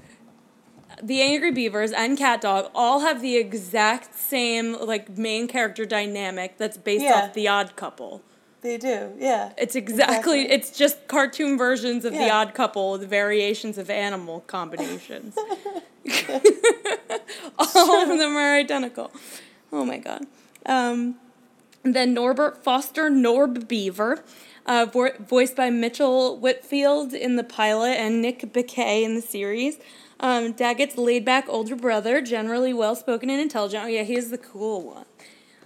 [1.01, 6.57] the Angry Beavers, and Cat Dog all have the exact same like main character dynamic
[6.59, 7.23] that's based Yeah.
[7.23, 8.21] off The Odd Couple.
[8.63, 9.11] They do.
[9.19, 9.51] Yeah.
[9.57, 10.51] It's exactly, Exactly.
[10.51, 15.35] it's just cartoon versions of The Odd Couple with variations of animal combinations.
[17.59, 19.11] All of them are identical.
[19.71, 20.25] Oh my god.
[20.65, 21.15] Um,
[21.83, 24.23] then Norbert Foster Norb Beaver,
[24.65, 29.77] uh, vo- voiced by Mitchell Whitfield in the pilot and Nick Bakay in the series.
[30.19, 33.83] Um, Daggett's laid back older brother, generally well spoken and intelligent.
[33.83, 35.05] Oh, yeah, he's the cool one.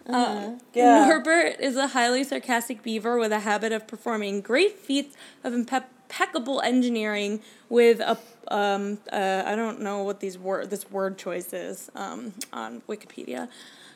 [0.07, 1.07] Um, Yeah.
[1.07, 5.83] Norbert is a highly sarcastic beaver with a habit of performing great feats of impe-
[6.09, 8.17] impeccable engineering with a
[8.49, 13.49] um, uh, I don't know what these word this word choice is um, on Wikipedia.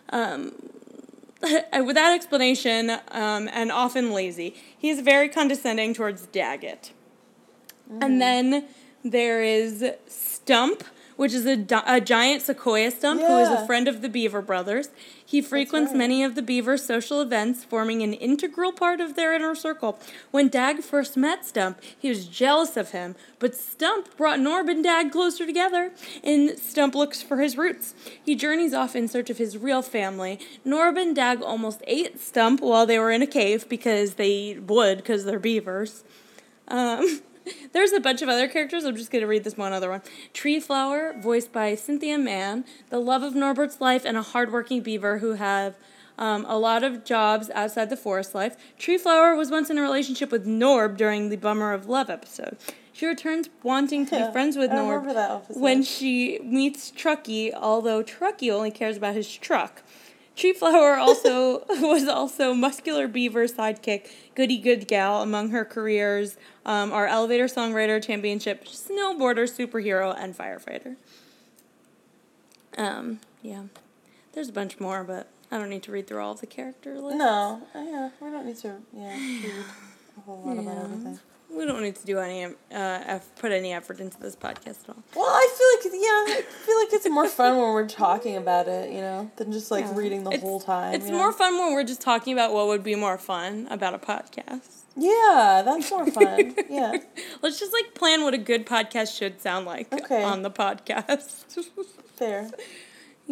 [0.09, 0.51] Um,
[1.41, 6.91] with that explanation, um, and often lazy, he is very condescending towards Daggett.
[7.99, 8.66] And then
[9.03, 10.84] there is Stump,
[11.22, 14.89] which is a, a giant sequoia stump who is a friend of the Beaver brothers.
[15.24, 15.99] He frequents right.
[15.99, 19.99] many of the Beaver's social events, forming an integral part of their inner circle.
[20.32, 24.84] When Dag first met Stump, he was jealous of him, but Stump brought Norb and
[24.84, 25.91] Dag closer together,
[26.24, 27.93] and Stump looks for his roots.
[28.26, 30.39] He journeys off in search of his real family.
[30.65, 34.97] Norb and Dag almost ate Stump while they were in a cave because they would,
[34.97, 36.03] because they're beavers.
[36.67, 37.22] Um,
[37.73, 38.83] there's a bunch of other characters.
[38.83, 40.01] I'm just going to read this one other one.
[40.33, 45.19] Tree Flower, voiced by Cynthia Mann, the love of Norbert's life, and a hardworking beaver
[45.19, 45.75] who have
[46.17, 48.55] um, a lot of jobs outside the forest life.
[48.77, 52.57] Tree Flower was once in a relationship with Norb during the Bummer of Love episode.
[52.93, 55.59] She returns wanting to Yeah, be friends with Norb remember that episode.
[55.61, 59.81] when she meets Trucky, although Trucky only cares about his truck.
[60.41, 65.21] Tree Flower also was also muscular beaver sidekick, goody good gal.
[65.21, 66.35] Among her careers
[66.65, 70.95] um, are elevator songwriter, championship snowboarder, superhero, and firefighter.
[72.75, 73.65] Um, yeah,
[74.33, 76.97] there's a bunch more, but I don't need to read through all of the character
[76.99, 77.19] lists.
[77.19, 77.61] No.
[77.75, 78.09] uh, Yeah.
[78.19, 78.77] We don't need to.
[78.93, 79.15] Yeah.
[79.15, 79.53] Read
[80.17, 81.19] a whole lot about everything.
[81.53, 84.89] We don't need to do any uh, eff- put any effort into this podcast at
[84.89, 85.03] all.
[85.15, 88.67] Well, I feel like yeah, I feel like it's more fun when we're talking about
[88.67, 89.95] it, you know, than just like Yeah.
[89.95, 90.93] reading the It's- whole time.
[90.93, 91.17] It's you know?
[91.17, 94.83] more fun when we're just talking about what would be more fun about a podcast.
[94.95, 96.55] Yeah, that's more fun.
[96.69, 96.93] yeah.
[97.41, 100.23] Let's just like plan what a good podcast should sound like Okay.
[100.23, 101.45] on the podcast.
[102.15, 102.49] Fair.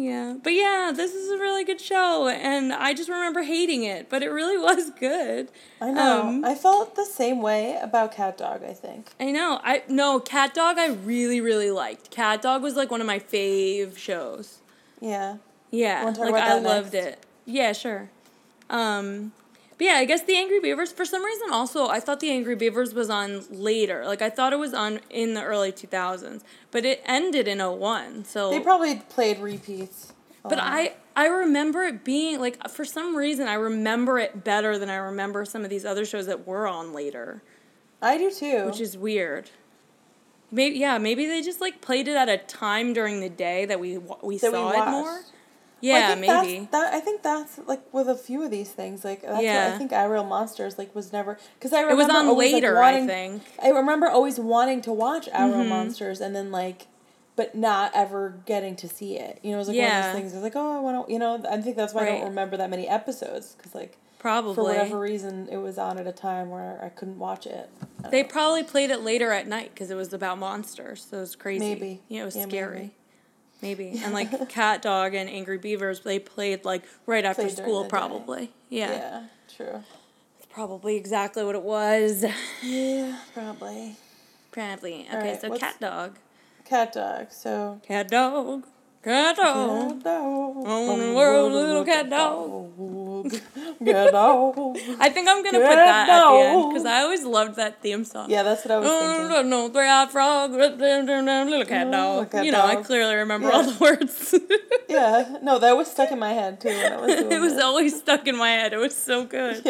[0.02, 0.34] Yeah.
[0.42, 4.22] But yeah, this is a really good show and I just remember hating it, but
[4.22, 5.50] it really was good.
[5.80, 6.22] I know.
[6.22, 9.10] Um, I felt the same way about Cat Dog, I think.
[9.18, 9.60] I know.
[9.62, 12.10] I no, Cat Dog I really really liked.
[12.10, 14.58] Cat Dog was like one of my fave shows.
[15.00, 15.36] Yeah.
[15.70, 16.12] Yeah.
[16.16, 17.06] Like I that loved next?
[17.06, 17.26] it.
[17.44, 18.10] Yeah, sure.
[18.68, 19.32] Um
[19.80, 22.54] But yeah, I guess the Angry Beavers, for some reason, also, I thought the Angry
[22.54, 24.04] Beavers was on later.
[24.04, 28.26] Like, I thought it was on in the early 2000s, but it ended in 01.
[28.26, 28.50] So.
[28.50, 30.12] They probably played repeats.
[30.42, 34.78] But um, I I remember it being like for some reason I remember it better
[34.78, 37.42] than I remember some of these other shows that were on later.
[38.02, 38.66] I do too.
[38.66, 39.48] Which is weird.
[40.50, 43.80] Maybe yeah, maybe they just like played it at a time during the day that
[43.80, 44.04] we we
[44.38, 45.29] That we saw it watched.
[45.82, 45.92] More.
[45.92, 46.68] Well, I Yeah, maybe.
[46.72, 49.04] That I think that's like with a few of these things.
[49.04, 49.66] Like that's Yeah.
[49.66, 52.26] what I think I Real Monsters like was never because I It remember was on
[52.26, 53.42] always, like, later, wanting, I think.
[53.62, 55.52] I remember always wanting to watch I Mm-hmm.
[55.52, 56.86] Real Monsters and then like,
[57.36, 59.38] but not ever getting to see it.
[59.42, 60.12] You know, it was like one of Yeah.
[60.12, 60.34] those things.
[60.34, 61.12] It's like oh, I want to.
[61.12, 64.54] You know, I think that's why I don't remember that many episodes because like Probably.
[64.54, 67.70] for whatever reason it was on at a time where I couldn't watch it.
[68.10, 68.28] They know.
[68.28, 71.06] probably played it later at night because it was about monsters.
[71.10, 71.60] So it was crazy.
[71.60, 72.02] Maybe.
[72.08, 72.74] Yeah, it was Yeah, scary.
[72.76, 72.94] Maybe.
[74.04, 78.50] And like Cat Dog and Angry Beavers, they played like right after Played school, probably.
[78.68, 78.90] Yeah.
[78.90, 79.22] yeah,
[79.54, 79.84] true.
[80.38, 82.24] It's probably exactly what it was.
[82.62, 83.96] Yeah, probably.
[84.50, 85.06] Probably.
[85.08, 86.16] Okay, Alright, so Cat Dog.
[86.64, 87.32] Cat dog.
[87.32, 87.80] So.
[87.82, 88.64] Cat Dog.
[89.02, 89.88] Cat Dog.
[89.94, 90.56] Cat dog.
[90.66, 93.32] On the world, little cat dog.
[93.82, 94.76] Cat dog.
[95.00, 97.80] I think I'm gonna put Cat that at the end because I always loved that
[97.80, 98.28] theme song.
[98.30, 99.36] Yeah, that's what I was thinking.
[99.36, 102.30] Oh, no, three-eyed frog, little cat dog.
[102.30, 103.54] cat you know, I clearly remember Yeah.
[103.54, 104.34] all the words.
[104.90, 107.52] Yeah, no, that was stuck in my head too when I was doing it was
[107.52, 107.62] it.
[107.62, 108.72] always stuck in my head.
[108.72, 109.62] It was so good.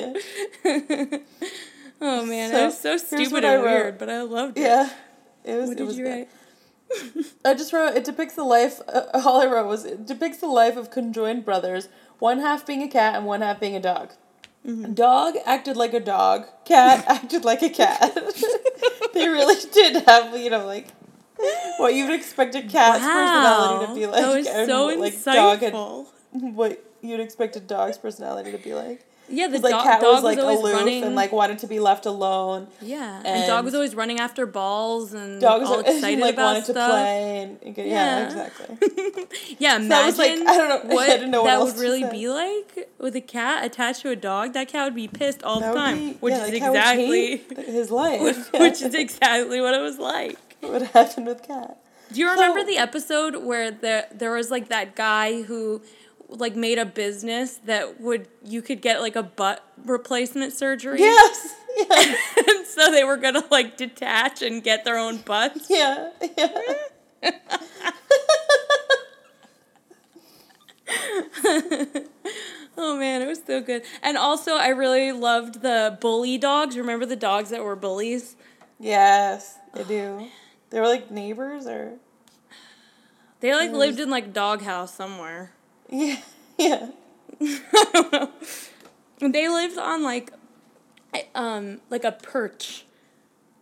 [2.00, 4.62] oh man, it was so stupid and weird, but I loved it.
[4.62, 4.88] Yeah,
[5.44, 5.68] it was.
[5.68, 6.10] What did was you good.
[6.10, 6.28] write?
[7.44, 8.80] I just wrote it depicts the life.
[8.88, 11.88] Uh, all I wrote was it depicts the life of conjoined brothers,
[12.18, 14.12] one half being a cat and one half being a dog.
[14.66, 14.92] Mm-hmm.
[14.92, 16.46] Dog acted like a dog.
[16.64, 18.14] Cat acted like a cat.
[19.14, 20.88] they really did have you know like
[21.78, 24.22] what you'd expect a cat's personality to be like.
[24.22, 26.06] That was so like, dog had- insightful.
[26.32, 29.06] what you'd expect a dog's personality to be like.
[29.32, 31.04] Yeah, the like dog, cat dog was like always aloof running.
[31.04, 32.66] and like wanted to be left alone.
[32.82, 36.44] yeah, and, dog was always running after balls and Dog was all excited like about
[36.44, 36.74] wanted stuff.
[36.74, 37.84] to play and, and yeah.
[37.84, 38.26] Yeah.
[38.26, 38.76] exactly.
[39.58, 42.28] Yeah, that imagine was, like, I don't know- what know what that would really be
[42.28, 44.52] like with a cat attached to a dog.
[44.54, 47.36] That cat would be pissed all That the time, be- which yeah, is the exactly
[47.66, 48.52] his life.
[48.52, 50.38] which is exactly what it was like.
[50.60, 51.76] what happened with cat.
[52.12, 55.80] Do you remember So- the episode where there there was like that guy who
[56.30, 61.00] like made a business that would you could get like a butt replacement surgery?
[61.00, 61.54] Yes.
[61.76, 62.14] Yeah.
[62.48, 65.66] and so they were gonna like detach and get their own butts.
[65.68, 66.10] Yeah.
[66.36, 66.58] Yeah.
[72.82, 73.82] Oh man, it was so good.
[74.02, 76.78] And also I really loved the bully dogs.
[76.78, 78.36] Remember the dogs that were bullies?
[78.78, 80.18] Yes, they do.
[80.20, 80.28] Oh,
[80.70, 81.98] they were like neighbors, or
[83.40, 85.52] They like lived in like doghouse somewhere.
[85.90, 86.20] Yeah,
[86.58, 86.88] yeah.
[87.40, 88.30] I don't know.
[89.28, 90.32] They lived on like
[91.34, 92.84] um like a perch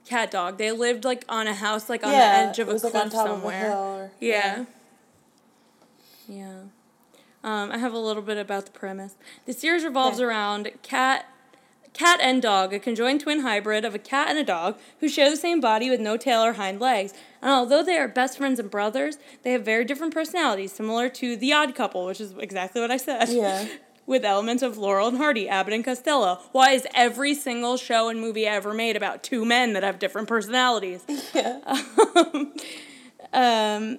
[0.04, 0.58] cat dog.
[0.58, 2.42] They lived like on a house like on yeah.
[2.44, 3.36] the edge of a cliff like somewhere.
[3.36, 3.78] of a hill.
[3.78, 4.64] Or, Yeah.
[6.28, 6.60] Yeah.
[7.44, 9.14] Um, I have a little bit about the premise.
[9.46, 10.24] The series revolves Okay.
[10.26, 11.26] around cat
[11.98, 15.28] cat and dog, a conjoined twin hybrid of a cat and a dog who share
[15.28, 17.12] the same body with no tail or hind legs.
[17.42, 21.36] And although they are best friends and brothers, they have very different personalities, similar to
[21.36, 23.28] The Odd Couple, which is exactly what I said.
[23.28, 23.68] Yeah.
[24.06, 26.40] With elements of Laurel and Hardy, Abbott and Costello.
[26.52, 30.28] Why is every single show and movie ever made about two men that have different
[30.28, 31.04] personalities?
[31.34, 31.58] Yeah.
[33.34, 33.98] um,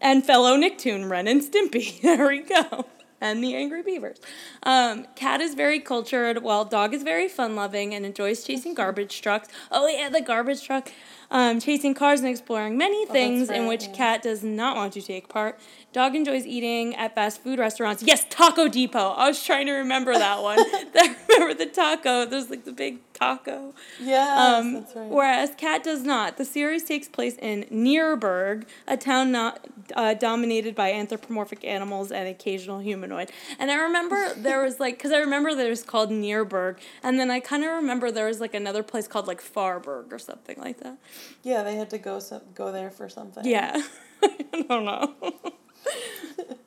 [0.00, 2.00] and fellow Nicktoon, Ren and Stimpy.
[2.00, 2.86] there we go.
[3.22, 4.18] And the Angry Beavers.
[4.64, 9.22] Um, Cat is very cultured, while Dog is very fun loving and enjoys chasing garbage
[9.22, 9.46] trucks.
[9.70, 10.90] Oh, yeah, the garbage truck.
[11.32, 13.92] Um, chasing cars and exploring many things in right, which yeah.
[13.94, 15.58] Cat does not want to take part.
[15.92, 18.02] Dog enjoys eating at fast food restaurants.
[18.02, 19.12] Yes, Taco Depot.
[19.12, 20.58] I was trying to remember that one.
[20.94, 22.26] I remember the taco.
[22.26, 23.74] There's like the big taco.
[24.00, 24.56] Yeah.
[24.58, 25.08] Um, that's right.
[25.08, 26.36] Whereas Cat does not.
[26.36, 32.28] The series takes place in Nearburg, a town not uh, dominated by anthropomorphic animals and
[32.28, 33.30] occasional humanoid.
[33.58, 37.30] And I remember there was like, because I remember it was called Nearburg, and then
[37.30, 40.78] I kind of remember there was like another place called like Farberg or something like
[40.80, 40.98] that.
[41.42, 43.44] Yeah, they had to go some, go there for something.
[43.44, 43.80] Yeah,
[44.22, 45.14] I don't know.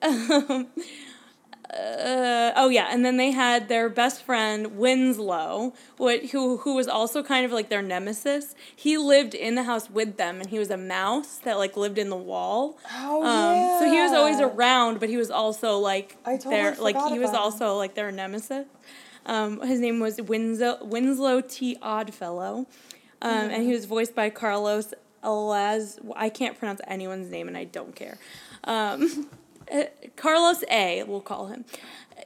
[0.02, 0.68] um,
[1.74, 6.88] uh, oh yeah, and then they had their best friend Winslow, what who who was
[6.88, 8.56] also kind of like their nemesis.
[8.76, 11.98] He lived in the house with them, and he was a mouse that like lived
[11.98, 12.78] in the wall.
[12.94, 13.80] Oh Um, yeah.
[13.80, 17.20] So he was always around, but he was also like I totally their like he
[17.20, 17.36] was him.
[17.38, 18.68] also like their nemesis.
[19.26, 21.78] Um, his name was Winslow Winslow T.
[21.82, 22.68] Oddfellow,
[23.22, 24.94] um, and he was voiced by Carlos
[25.24, 26.00] Alaz.
[26.16, 28.18] I can't pronounce anyone's name, and I don't care.
[28.64, 29.28] Um,
[29.72, 29.86] Uh,
[30.16, 31.66] Carlos A, we'll call him.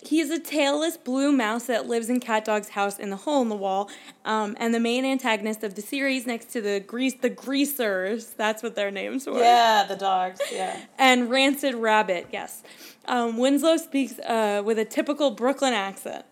[0.05, 3.49] He's a tailless blue mouse that lives in Cat Dog's house in the hole in
[3.49, 3.89] the wall,
[4.25, 8.27] um, and the main antagonist of the series, next to the grease, the greasers.
[8.31, 9.39] That's what their names were.
[9.39, 10.39] Yeah, the dogs.
[10.51, 10.79] Yeah.
[10.97, 12.27] and Rancid Rabbit.
[12.31, 12.61] Yes,
[13.05, 16.25] um, Winslow speaks uh, with a typical Brooklyn accent.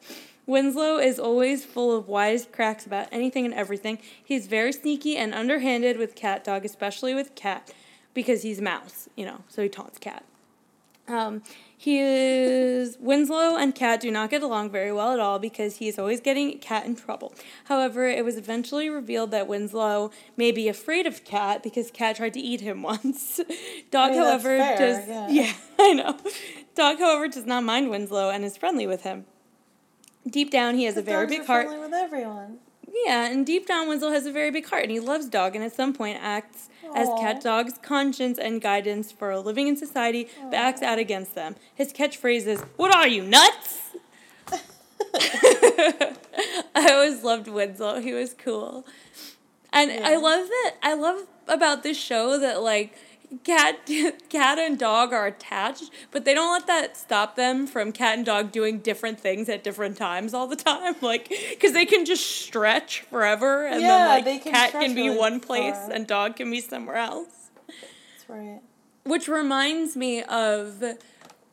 [0.47, 3.99] Winslow is always full of wise cracks about anything and everything.
[4.23, 7.73] He's very sneaky and underhanded with Cat Dog, especially with Cat,
[8.13, 10.23] because he's a mouse, you know, so he taunts Cat.
[11.09, 11.41] Um,
[11.77, 15.87] he is Winslow and Cat do not get along very well at all because he
[15.87, 17.33] is always getting Cat in trouble.
[17.65, 22.33] However, it was eventually revealed that Winslow may be afraid of Cat because Cat tried
[22.33, 23.39] to eat him once.
[23.91, 25.27] Dog, I mean, however, fair, does yeah.
[25.29, 26.17] yeah, I know.
[26.75, 29.25] Dog, however, does not mind Winslow and is friendly with him.
[30.29, 31.67] Deep down, he has a very big heart.
[31.69, 32.59] with everyone.
[33.05, 35.63] Yeah, and deep down, Winslow has a very big heart, and he loves Dog, and
[35.63, 40.55] at some point acts as Cat Dog's conscience and guidance for living in society, but
[40.55, 41.55] acts out against them.
[41.75, 43.81] His catchphrase is, "What are you nuts?"
[46.75, 47.99] I always loved Winslow.
[47.99, 48.85] He was cool,
[49.71, 50.75] and I love that.
[50.81, 52.97] I love about this show that like.
[53.43, 53.89] Cat,
[54.29, 58.25] cat and dog are attached, but they don't let that stop them from cat and
[58.25, 60.95] dog doing different things at different times all the time.
[61.01, 65.07] Like, because they can just stretch forever, and Yeah, then like can cat can be
[65.09, 65.91] really one place far.
[65.91, 67.49] and dog can be somewhere else.
[67.67, 68.61] That's right.
[69.03, 70.83] Which reminds me of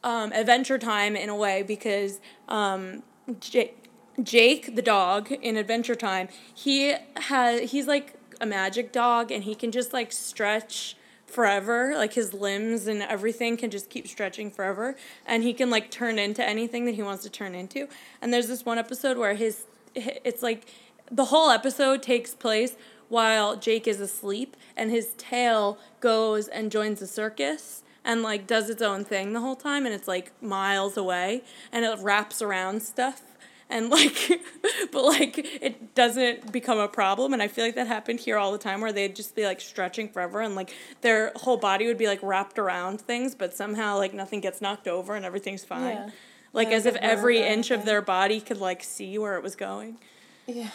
[0.05, 3.03] um, Adventure Time in a way because um,
[3.41, 3.91] Jake,
[4.23, 9.55] Jake the dog in Adventure Time he has he's like a magic dog and he
[9.55, 10.97] can just like stretch
[11.35, 15.91] forever like his limbs and everything can just keep stretching forever and he can like
[15.91, 17.89] turn into anything that he wants to turn into.
[18.23, 19.65] And there's this one episode where his
[19.95, 20.67] it's like
[21.11, 22.77] the whole episode takes place
[23.09, 28.71] while Jake is asleep and his tail goes and joins the circus and like does
[28.71, 32.81] its own thing the whole time and it's like miles away and it wraps around
[32.83, 33.34] stuff
[33.71, 34.31] and like
[34.93, 38.53] but like it doesn't become a problem and i feel like that happened here all
[38.53, 41.99] the time where they'd just be like stretching forever and like their whole body would
[41.99, 45.97] be like wrapped around things but somehow like nothing gets knocked over and everything's fine
[45.97, 46.11] Yeah.
[46.53, 49.57] like Yeah, as if every inch of their body could like see where it was
[49.57, 49.99] going
[50.47, 50.69] Yeah.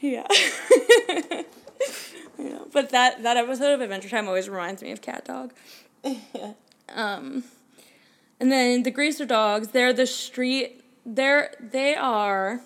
[0.00, 0.26] yeah.
[2.38, 2.58] yeah.
[2.72, 5.52] But that that episode of Adventure Time always reminds me of Cat Dog.
[6.04, 6.52] yeah.
[6.94, 7.44] Um,
[8.38, 10.79] and then the Greaser Dogs, they're the street.
[11.04, 12.60] They're they are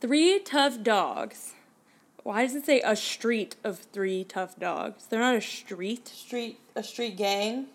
[0.00, 1.52] three tough dogs.
[2.22, 5.06] Why does it say a street of three tough dogs?
[5.06, 6.08] They're not a street.
[6.08, 7.66] Street a street gang,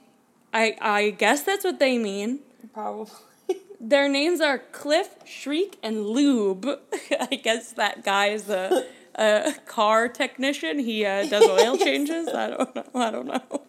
[0.53, 2.39] I I guess that's what they mean.
[2.73, 3.11] probably.
[3.79, 6.67] Their names are Cliff, Shriek, and Lube.
[7.19, 10.79] I guess that guy is a, a car technician.
[10.79, 12.27] He uh, does oil changes.
[12.27, 12.83] I don't know.
[12.93, 13.61] I don't know.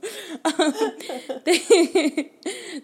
[0.45, 2.31] Um, they,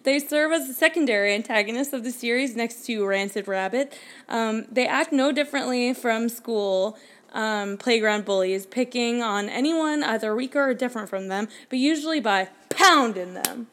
[0.07, 3.93] they serve as the secondary antagonists of the series next to Rancid Rabbit.
[4.29, 6.97] Um, they act no differently from school
[7.33, 12.49] um, playground bullies, picking on anyone either weaker or different from them, but usually by
[12.71, 13.67] pounding them.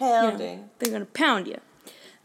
[0.00, 0.70] You know, Pounding.
[0.78, 1.58] they're gonna pound you.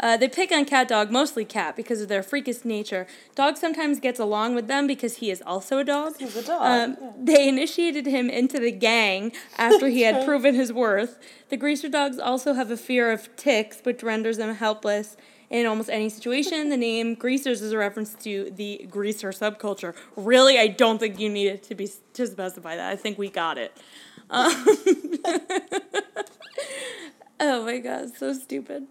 [0.02, 3.06] Uh, they pick on Cat Dog, mostly Cat, because of their freakish nature.
[3.36, 6.18] Dog sometimes gets along with them because he is also a dog.
[6.18, 6.62] He's a dog.
[6.62, 7.12] Um, yeah.
[7.20, 11.20] They initiated him into the gang after he had proven his worth.
[11.50, 15.18] The Greaser Dogs also have a fear of ticks, which renders them helpless
[15.52, 16.70] in almost any situation.
[16.70, 19.96] the name Greasers is a reference to the Greaser subculture.
[20.16, 22.92] Really, I don't think you needed to be to specify that.
[22.92, 23.78] I think we got it.
[24.32, 24.52] Um,
[27.40, 28.88] oh my god, so stupid.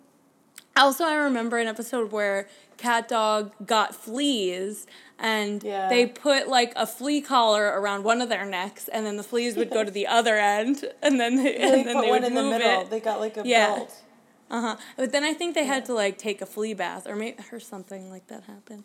[0.81, 4.87] Also, I remember an episode where Cat Dog got fleas
[5.19, 5.89] and Yeah.
[5.89, 9.57] they put like a flea collar around one of their necks and then the fleas
[9.57, 12.23] would go to the other end and then they, They and then put they one
[12.23, 12.81] would in the middle.
[12.83, 12.91] it.
[12.91, 13.67] They got like a Yeah.
[13.77, 14.03] belt.
[14.51, 14.77] Uh-huh.
[14.97, 17.61] But then I think they had to like take a flea bath or maybe or
[17.61, 18.85] something like that happened.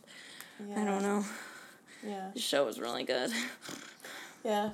[0.70, 0.82] Yeah.
[0.82, 1.24] I don't know.
[2.06, 2.32] Yeah.
[2.34, 3.32] The show was really good.
[4.44, 4.72] Yeah.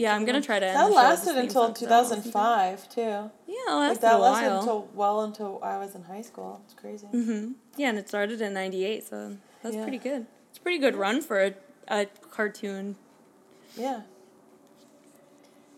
[0.00, 2.88] Yeah, I'm gonna try to end That the show lasted until theme song, so- 2005
[2.88, 3.00] too.
[3.00, 4.58] Yeah, it Like that a lasted while.
[4.60, 6.62] until well until I was in high school.
[6.64, 7.06] It's crazy.
[7.08, 9.82] hmm Yeah, and it started in '98, so that's Yeah.
[9.82, 10.24] pretty good.
[10.48, 11.54] It's a pretty good run for a,
[11.88, 12.96] a cartoon.
[13.76, 14.00] Yeah.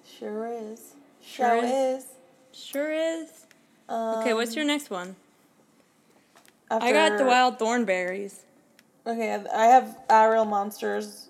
[0.07, 0.95] Sure is.
[1.21, 2.05] Sure Sure is.
[2.05, 2.07] is.
[2.53, 3.29] Sure is.
[3.89, 5.17] Um, Okay, what's your next one?
[6.71, 8.37] I got the wild thornberrys.
[9.05, 11.29] Okay, I have Ariel monsters,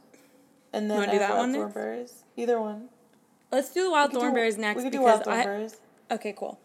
[0.74, 2.21] and then wanna I do have that wild one next?
[2.36, 2.48] Thornberries.
[2.48, 2.88] Either one.
[3.50, 6.14] Let's do the wild could do- thornberrys next We do because wild I.
[6.14, 6.58] Okay, cool.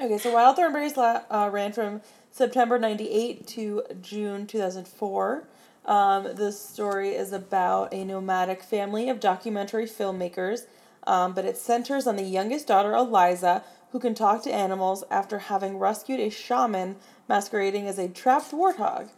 [0.00, 5.48] Okay, so Wild Thornberrys la- uh, ran from September 98 to June 2004.
[5.84, 10.66] Um, this story is about a nomadic family of documentary filmmakers,
[11.04, 15.38] um, but it centers on the youngest daughter, Eliza, who can talk to animals after
[15.38, 16.94] having rescued a shaman
[17.28, 19.08] masquerading as a trapped warthog.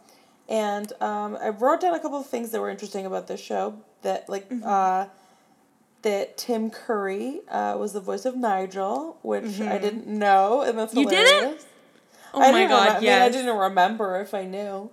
[0.49, 3.75] And um, I wrote down a couple of things that were interesting about this show.
[4.03, 4.63] That like Mm-hmm.
[4.67, 5.05] uh,
[6.01, 10.93] that Tim Curry uh, was the voice of Nigel, which I didn't know, and that's
[10.93, 10.99] Mm-hmm.
[11.01, 11.31] You hilarious.
[11.41, 11.65] didn't?
[12.33, 13.21] Oh I my god, I mean, yes.
[13.21, 14.89] I didn't remember if I knew.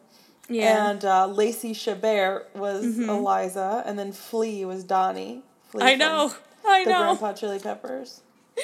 [0.48, 0.90] yeah.
[0.90, 5.42] And uh, Lacey Chabert was Eliza, and then Flea was Donnie.
[5.68, 6.32] Flea I know.
[6.66, 6.98] I The know.
[7.16, 8.20] Grandpa Chili Peppers.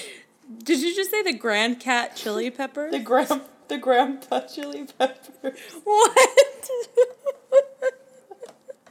[0.64, 2.92] Did you just say the Grand Cat Chili Peppers?
[2.92, 5.58] The grand, the Grandpa Chili Peppers.
[5.84, 6.68] what?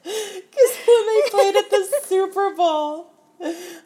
[0.04, 3.08] Because when they played at the Super Bowl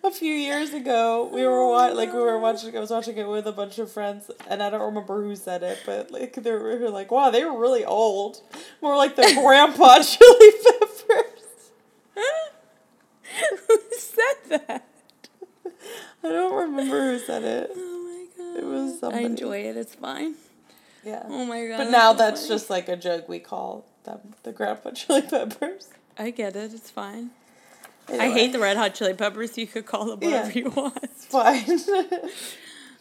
[0.04, 2.76] a few years ago, we were wa- oh, like we were watching.
[2.76, 5.64] I was watching it with a bunch of friends, and I don't remember who said
[5.64, 8.42] it, but like they were like, "Wow, they were really old."
[8.82, 11.72] More like the Grandpa Chili Peppers.
[13.68, 14.86] Who said that?
[16.24, 17.72] I don't remember who said it.
[17.76, 18.04] Oh
[18.38, 18.58] my god.
[18.58, 19.26] It was I somebody.
[19.26, 19.78] enjoy it.
[19.78, 20.36] It's fine.
[21.04, 21.24] Yeah.
[21.28, 21.78] Oh my god.
[21.78, 22.56] But now that's funny.
[22.56, 25.90] just like a joke we call them the Grandpa Chili Peppers.
[26.20, 26.74] I get it.
[26.74, 27.32] It's fine.
[28.10, 29.58] I hate the Red Hot Chili Peppers.
[29.58, 30.56] You could call them whatever Yeah.
[30.64, 30.98] you want.
[31.04, 31.66] It's fine.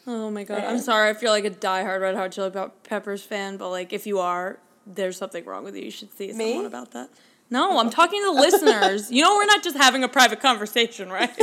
[0.08, 0.58] Oh my god.
[0.62, 1.10] I'm And- sorry.
[1.10, 4.20] I feel like a diehard Red Hot Chili Pe- Peppers fan, but like if you
[4.20, 5.82] are, there's something wrong with you.
[5.82, 6.50] You should see Me?
[6.52, 7.10] someone about that.
[7.50, 9.10] No, I'm talking to the listeners.
[9.10, 11.36] You know, we're not just having a private conversation, right?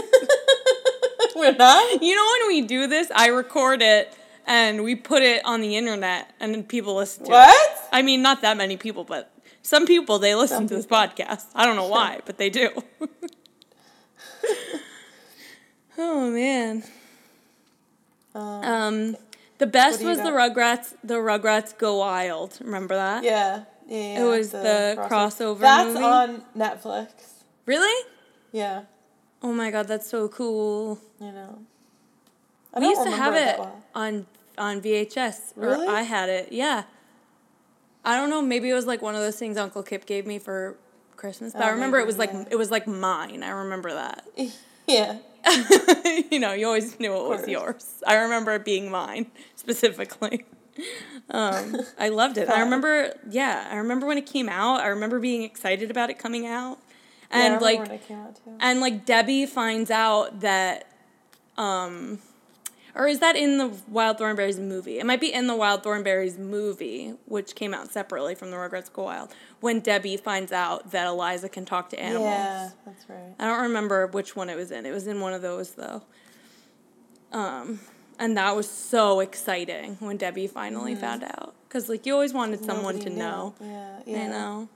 [1.36, 2.02] We're not.
[2.02, 4.14] You know, when we do this, I record it
[4.48, 7.34] and we put it on the internet and then people listen to it.
[7.34, 7.90] What?
[7.92, 9.30] I mean, not that many people, but
[9.64, 11.46] some people, they listen Some to this podcast.
[11.56, 12.70] I don't know why, but they do.
[15.98, 16.84] oh, man.
[18.36, 19.18] Um, Um,
[19.60, 20.32] the best was the?
[20.32, 22.58] Rugrats, the Rugrats Go Wild.
[22.62, 23.24] Remember that?
[23.24, 23.64] yeah.
[23.86, 26.06] Yeah, yeah, It was the crossover That's movie?
[26.06, 27.10] on Netflix.
[27.66, 28.08] Really?
[28.54, 28.84] Yeah,
[29.42, 31.00] Oh my god, that's so cool.
[31.20, 31.60] you know.
[32.74, 33.84] I we used to have it well.
[33.94, 34.26] on
[34.58, 35.52] on VHS.
[35.58, 35.86] Really?
[35.86, 36.54] I had it.
[36.54, 36.84] Yeah.
[38.06, 38.42] I don't know.
[38.42, 40.76] Maybe it was like one of those things Uncle Kip gave me for
[41.16, 41.54] Christmas.
[41.54, 42.46] But Oh, I remember it maybe, was like yeah.
[42.52, 43.44] it was like mine.
[43.44, 44.26] I remember that.
[44.86, 45.20] Yeah.
[46.30, 48.02] you know, you always knew it was yours.
[48.06, 50.44] I remember it being mine specifically.
[51.30, 52.50] Um, I loved it.
[52.50, 54.82] I remember, yeah, I remember when it came out.
[54.82, 56.80] I remember being excited about it coming out,
[57.32, 58.58] yeah, and remember like when it came out too.
[58.60, 60.86] and like Debbie finds out that,
[61.58, 62.20] um,
[62.96, 65.00] or is that in the Wild Thornberrys movie?
[65.00, 68.92] It might be in the Wild Thornberrys movie, which came out separately from the Rugrats
[68.92, 69.34] Go Wild.
[69.60, 72.30] When Debbie finds out that Eliza can talk to animals.
[72.30, 73.34] Yeah, that's right.
[73.40, 74.86] I don't remember which one it was in.
[74.86, 76.04] It was in one of those though.
[77.32, 77.80] Um,
[78.20, 82.64] and that was so exciting when Debbie finally found out, because like you always wanted
[82.64, 82.96] someone.
[82.96, 83.18] Nobody to knew.
[83.18, 83.56] know.
[83.60, 84.18] Yeah, yeah.
[84.20, 84.70] I know.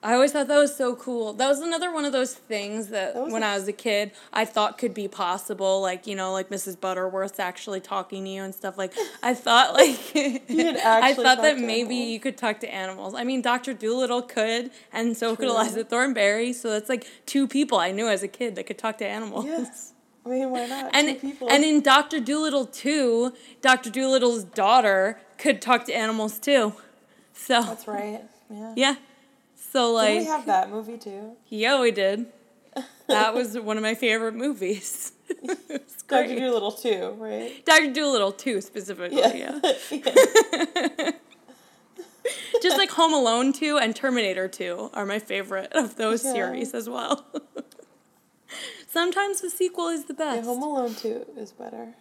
[0.00, 1.32] I always thought that was so cool.
[1.32, 4.12] That was another one of those things that, That when a- I was a kid,
[4.32, 5.82] I thought could be possible.
[5.82, 6.80] Like, you know, like Mrs.
[6.80, 8.78] Butterworth's actually talking to you and stuff.
[8.78, 8.92] Like,
[9.24, 12.10] I thought, like, could I thought that maybe animals.
[12.10, 13.14] you could talk to animals.
[13.14, 13.74] I mean, Dr.
[13.74, 15.50] Dolittle could, and so could True.
[15.56, 16.52] Eliza Thornberry.
[16.52, 19.46] So that's like two people I knew as a kid that could talk to animals.
[19.46, 19.94] Yes.
[20.24, 20.90] I mean, why not?
[20.94, 21.48] And, people.
[21.50, 22.20] and in Dr.
[22.20, 23.32] Dolittle 2,
[23.62, 23.90] Dr.
[23.90, 26.74] Dolittle's daughter could talk to animals too.
[27.32, 28.22] So, that's right.
[28.50, 28.72] Yeah.
[28.76, 28.94] yeah.
[29.78, 31.36] So, Did like, we have that movie too?
[31.48, 32.26] yeah, we did.
[33.06, 35.12] That was one of my favorite movies.
[36.08, 36.34] Dr.
[36.38, 37.64] Dolittle too, right?
[37.64, 37.92] Dr.
[37.92, 39.60] Dolittle 2 specifically, yeah.
[39.92, 41.10] yeah.
[42.62, 46.32] Just like Home Alone 2 and Terminator 2 are my favorite of those Yeah.
[46.32, 47.24] series as well.
[48.88, 50.44] Sometimes the sequel is the best.
[50.44, 51.94] Home Alone 2 is better.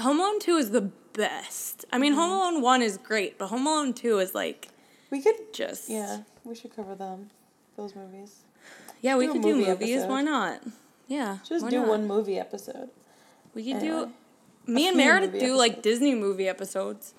[0.00, 1.84] Home Alone 2 is the best.
[1.92, 2.54] I mean, Home Mm-hmm.
[2.56, 4.68] Alone 1 is great, but Home Alone 2 is like
[5.12, 5.88] We could, just.
[5.88, 7.30] yeah, we should cover them,
[7.76, 8.40] those movies.
[9.02, 9.68] Yeah, we do could do movies.
[9.68, 10.08] episode.
[10.08, 10.60] Why not?
[11.06, 11.38] Yeah.
[11.48, 11.88] Just do not?
[11.88, 12.88] one movie episode.
[13.54, 14.06] We could Anyway.
[14.66, 14.72] do.
[14.72, 15.82] Me and Meredith movie do like.
[15.82, 17.12] Disney movie episodes.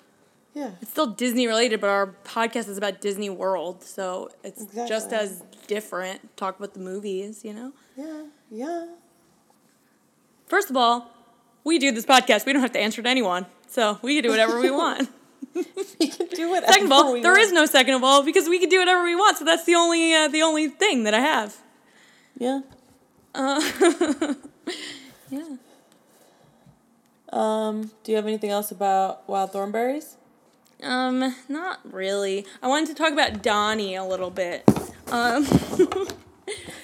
[0.54, 0.72] Yeah.
[0.82, 5.42] It's still Disney related, but our podcast is about Disney World, so it's just as
[5.66, 6.36] different.
[6.36, 7.72] Talk about the movies, you know?
[7.96, 8.24] Yeah.
[8.50, 8.86] Yeah.
[10.46, 11.10] First of all,
[11.64, 12.46] we do this podcast.
[12.46, 15.08] We don't have to answer to anyone, so we can do whatever we want.
[15.54, 18.58] We can do whatever second of all, there is no second of all because we
[18.58, 19.38] can do whatever we want.
[19.38, 21.56] So that's the only uh, the only thing that I have.
[22.38, 22.60] Yeah.
[23.34, 23.60] Uh,
[25.30, 25.56] yeah.
[27.32, 30.14] Um, do you have anything else about Wild Thornberrys?
[30.82, 32.46] Um, not really.
[32.62, 34.64] I wanted to talk about Donnie a little bit.
[35.10, 35.44] Um,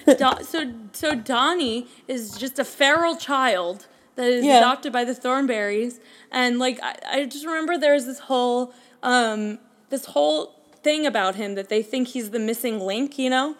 [0.06, 3.86] Do- so so Donnie is just a feral child
[4.16, 4.58] that is Yeah.
[4.58, 5.98] adopted by the Thornberrys,
[6.30, 9.58] and like I, I just remember there's this whole um
[9.90, 13.56] this whole thing about him that they think he's the missing link, you know,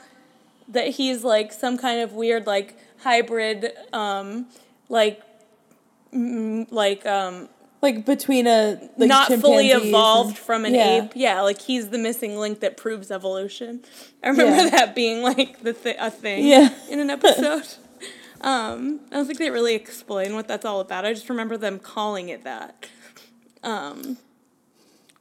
[0.69, 4.47] that he's like some kind of weird like hybrid um
[4.89, 5.23] like
[6.15, 7.49] mm, like um
[7.83, 11.03] Like between a like not fully evolved and- from an yeah.
[11.05, 11.13] ape.
[11.15, 13.83] Yeah, like he's the missing link that proves evolution.
[14.23, 14.71] I remember Yeah.
[14.77, 16.69] that being like the th- a thing Yeah.
[16.91, 17.65] in an episode.
[18.41, 21.05] um, I don't think they really explain what that's all about.
[21.05, 22.89] I just remember them calling it that.
[23.63, 24.19] Um,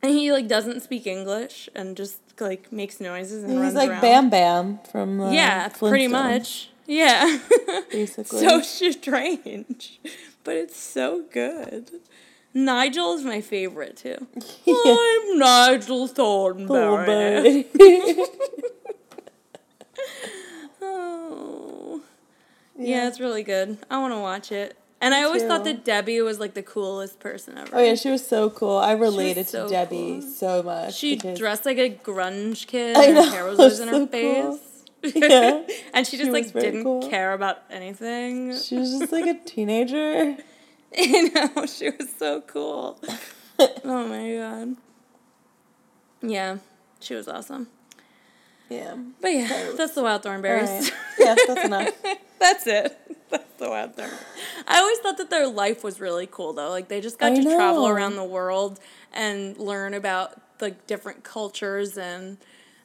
[0.01, 3.73] and he like doesn't speak English and just like makes noises and runs.
[3.73, 4.01] He's like around.
[4.01, 6.69] Bam Bam from uh, yeah, pretty much.
[6.87, 7.39] Yeah.
[7.91, 8.39] basically.
[8.39, 9.99] so strange,
[10.43, 11.91] but it's so good.
[12.53, 14.27] Nigel is my favorite too.
[14.67, 17.63] I'm Nigel Thornberry.
[17.63, 18.25] Thornberry.
[20.81, 21.68] Oh.
[22.79, 23.07] Yeah.
[23.07, 23.77] it's really good.
[23.89, 24.77] I want to watch it.
[25.01, 27.69] And I always thought that Debbie was like the coolest person ever.
[27.73, 28.77] oh yeah, she was so cool.
[28.77, 30.29] I related so to Debbie cool.
[30.29, 30.93] so much.
[30.95, 32.97] She because- dressed like a grunge kid.
[32.97, 34.59] I know, her hair was always in her so face.
[35.15, 35.61] Yeah.
[35.93, 37.09] and she just She like didn't cool.
[37.09, 38.53] care about anything.
[38.57, 40.35] She was just like a teenager.
[40.97, 42.99] You know, she was so cool.
[43.85, 44.75] oh my god.
[46.21, 46.57] Yeah,
[46.99, 47.67] she was awesome.
[48.69, 48.95] Yeah.
[49.21, 50.91] But yeah, that's the Wild Thornberrys.
[51.19, 51.89] Yeah, that's enough.
[52.39, 52.97] that's it.
[53.29, 54.17] That's the Wild Thornberrys.
[54.67, 56.69] I always thought that their life was really cool though.
[56.69, 58.79] Like they just got I to travel around the world
[59.13, 62.37] and learn about like different cultures and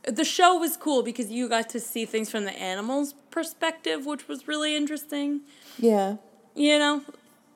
[0.06, 4.28] the show was cool because you got to see things from the animals' perspective, which
[4.28, 5.40] was really interesting.
[5.78, 6.16] Yeah.
[6.54, 7.02] You know,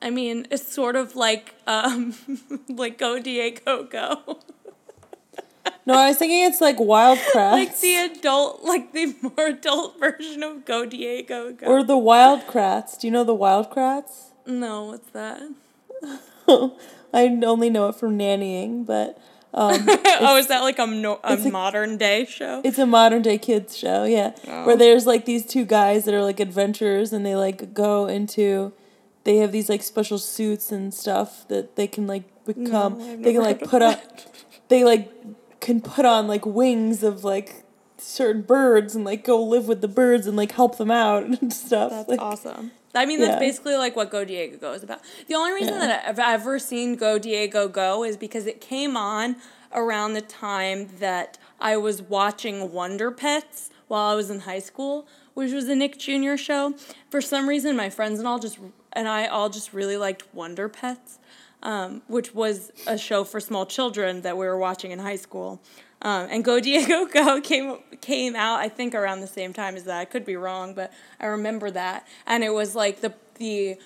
[0.01, 2.15] I mean, it's sort of like um,
[2.69, 4.39] like Go Diego Go,
[5.89, 7.51] No, I was thinking it's like Wild Kratts.
[7.53, 11.65] like the adult, like the more adult version of Go Diego Go.
[11.65, 12.99] or the Wild Kratts.
[12.99, 14.25] Do you know the Wild Kratts?
[14.45, 15.41] no, what's that?
[17.13, 19.17] I only know it from nannying, but
[19.53, 19.83] um,
[20.21, 22.61] oh, is that like a, no- a modern day show?
[22.63, 24.03] it's a modern day kids show.
[24.03, 24.65] Yeah, Oh.
[24.67, 28.73] where there's like these two guys that are like adventurers, and they like go into.
[29.23, 33.01] They have these like special suits and stuff that they can like become.
[33.01, 34.27] I've they can like put that.
[34.69, 35.11] They like
[35.59, 37.63] can put on like wings of like
[37.97, 41.53] certain birds and like go live with the birds and like help them out and
[41.53, 41.91] stuff.
[41.91, 42.71] That's like, awesome.
[42.95, 43.39] I mean, that's Yeah.
[43.39, 45.01] basically like what Go Diego Go is about.
[45.27, 45.87] The only reason Yeah.
[45.87, 49.35] that I've ever seen Go Diego Go is because it came on
[49.73, 55.07] around the time that I was watching Wonder Pets while I was in high school,
[55.35, 56.35] which was a Nick Jr.
[56.37, 56.73] show.
[57.11, 58.57] For some reason, my friends and all just
[58.93, 61.19] and I all just really liked Wonder Pets,
[61.63, 65.61] um, which was a show for small children that we were watching in high school.
[66.01, 69.83] Um, and Go Diego Go came came out I think around the same time as
[69.83, 69.99] that.
[69.99, 72.07] I could be wrong, but I remember that.
[72.25, 73.77] And it was like the the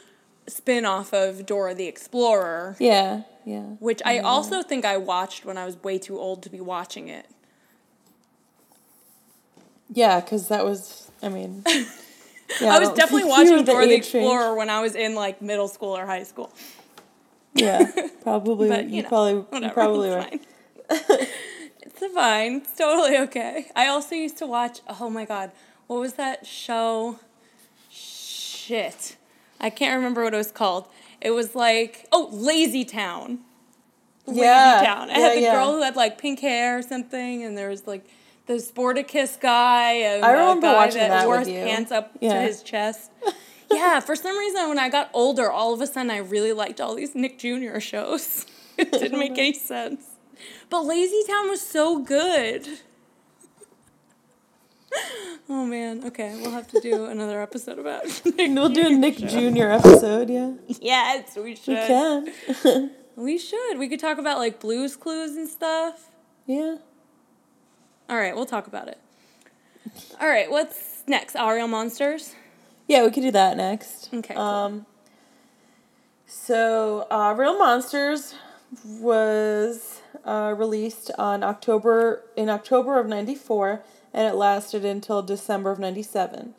[0.48, 3.62] spin off of Dora the Explorer, yeah, yeah.
[3.80, 7.08] which I also think I watched when I was way too old to be watching
[7.08, 7.28] it.
[9.92, 11.64] Yeah, because that was, I mean.
[12.62, 13.94] Yeah, I was definitely watching Dora the range.
[13.94, 16.52] Explorer when I was in like middle school or high school.
[17.54, 17.92] Yeah,
[18.24, 18.70] probably.
[18.70, 20.28] But you, you, know, probably, you whatever, probably were.
[20.90, 22.62] it's fine.
[22.62, 22.78] it's.
[22.78, 23.68] Totally okay.
[23.76, 24.80] I also used to watch.
[25.00, 25.52] Oh my god,
[25.88, 27.20] what was that show?
[27.90, 29.18] Shit,
[29.60, 30.88] I can't remember what it was called.
[31.22, 33.40] It was like oh, Lazy Town.
[34.26, 35.10] Lazy Yeah, Town.
[35.10, 35.54] It yeah, had the yeah.
[35.54, 38.06] girl who had like pink hair or something, and there was like
[38.46, 41.56] the Sportacus guy and I remember guy watching that, that wore his you.
[41.60, 43.12] pants up to his chest.
[43.76, 46.80] yeah, for some reason, when I got older, all of a sudden I really liked
[46.82, 47.80] all these Nick Jr.
[47.80, 48.46] shows.
[48.78, 50.06] it didn't make any sense.
[50.70, 52.68] But Lazy Town was so good.
[55.50, 59.18] Oh man, okay, we'll have to do another episode about Nick We'll do a Nick
[59.18, 59.28] show.
[59.28, 59.66] Jr.
[59.68, 60.54] episode, yeah.
[60.68, 61.68] Yes, we should.
[61.68, 61.88] We
[62.64, 62.92] can.
[63.16, 63.78] We should.
[63.78, 66.10] We could talk about like Blues Clues and stuff.
[66.48, 66.78] yeah.
[68.10, 68.98] All right, we'll talk about it.
[70.20, 71.36] All right, what's next?
[71.36, 72.34] Ariel Monsters.
[72.94, 74.10] Yeah, we could do that next.
[74.14, 74.36] Okay.
[74.36, 74.86] Um,
[76.28, 78.36] so, uh, Real Monsters
[78.86, 83.84] was uh, released on October in October of '94,
[84.14, 86.54] and it lasted until December of '97.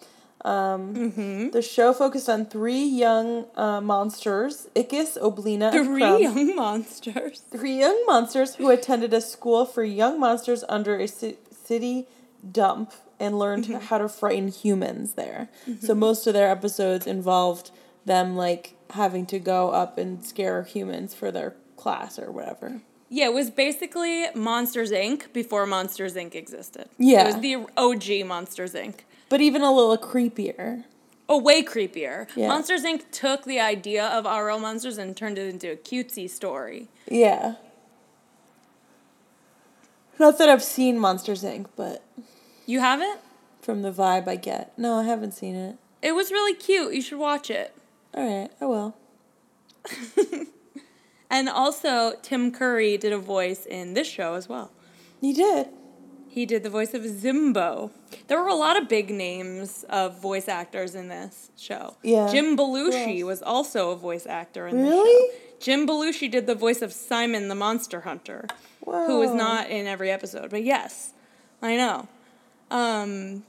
[0.45, 1.51] Um, Mm-hmm.
[1.51, 6.21] The show focused on three young uh, monsters: Ickis, Oblina, and Three Krumm.
[6.21, 7.43] young monsters.
[7.51, 12.07] Three young monsters who attended a school for young monsters under a ci- city
[12.53, 13.87] dump and learned Mm-hmm.
[13.87, 15.49] how to frighten humans there.
[15.81, 17.71] So most of their episodes involved
[18.05, 22.81] them like having to go up and scare humans for their class or whatever.
[23.09, 25.33] Yeah, it was basically Monsters Inc.
[25.33, 26.35] before Monsters Inc.
[26.35, 26.89] existed.
[26.99, 27.23] Yeah.
[27.23, 29.01] It was the OG Monsters Inc.
[29.29, 30.85] But even a little creepier.
[31.29, 32.27] Oh, way creepier.
[32.37, 32.49] Yeah.
[32.49, 33.03] Monsters Inc.
[33.13, 36.89] took the idea of RL monsters and turned it into a cutesy story.
[37.09, 37.55] Yeah.
[40.19, 42.03] Not that I've seen Monsters Inc., but
[42.67, 43.21] You haven't?
[43.61, 44.77] from the vibe I get.
[44.79, 45.77] No, I haven't seen it.
[46.03, 46.93] It was really cute.
[46.93, 47.75] You should watch it.
[48.13, 48.95] All right, I will.
[51.31, 54.71] And also, Tim Curry did a voice in this show as well.
[55.21, 55.67] He did.
[56.29, 57.91] He did the voice of Zimbo.
[58.29, 61.97] There were a lot of big names of voice actors in this show.
[62.05, 62.29] Yeah.
[62.31, 65.33] Jim Belushi was also a voice actor in this Really?
[65.33, 65.39] show.
[65.61, 68.47] Jim Belushi did the voice of Simon the Monster Hunter,
[68.85, 70.51] who was not in every episode.
[70.51, 71.15] But yes,
[71.63, 72.07] I know.
[72.75, 73.45] Um,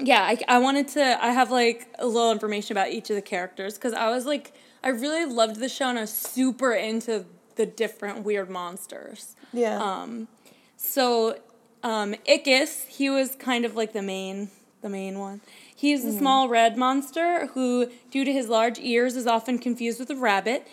[0.00, 1.24] yeah, I, I wanted to.
[1.24, 4.54] I have like a little information about each of the characters because I was like,
[4.82, 7.26] I really loved the show and I was super into
[7.56, 9.36] the different weird monsters.
[9.52, 9.78] Yeah.
[9.80, 10.28] Um,
[10.76, 11.38] so,
[11.82, 15.42] um, Ickis, he was kind of like the main, the main one.
[15.76, 20.10] He's a small red monster who, due to his large ears, is often confused with
[20.10, 20.66] a rabbit.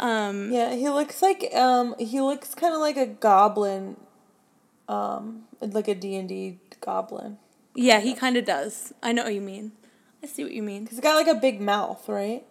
[0.00, 3.96] Um, yeah, he looks like um he looks kind of like a goblin
[4.88, 7.38] um like a D&D goblin.
[7.74, 8.92] yeah, he kind of does.
[9.02, 9.72] I know what you mean.
[10.22, 10.86] I see what you mean.
[10.86, 12.44] Cuz He's got like a big mouth, right?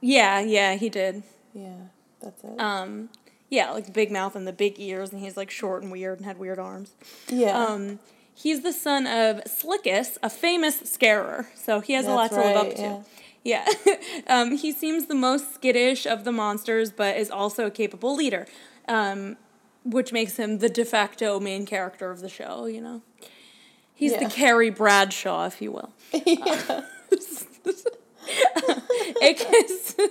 [0.00, 1.22] Yeah, yeah, he did.
[1.52, 1.76] Yeah,
[2.20, 2.60] that's it.
[2.60, 3.10] Um,
[3.50, 6.18] yeah, like the big mouth and the big ears, and he's like short and weird
[6.18, 6.92] and had weird arms.
[7.28, 7.58] yeah.
[7.58, 7.98] Um,
[8.34, 12.48] he's the son of Slickis, a famous scarer, so he has a lot That's to
[12.48, 13.04] live up to.
[13.42, 13.66] Yeah.
[14.26, 18.46] um, he seems the most skittish of the monsters, but is also a capable leader,
[18.86, 19.36] um,
[19.90, 23.02] which makes him the de facto main character of the show, you know?
[23.94, 25.92] He's the Carrie Bradshaw, if you will.
[26.12, 26.82] yeah.
[29.22, 29.98] Ickis,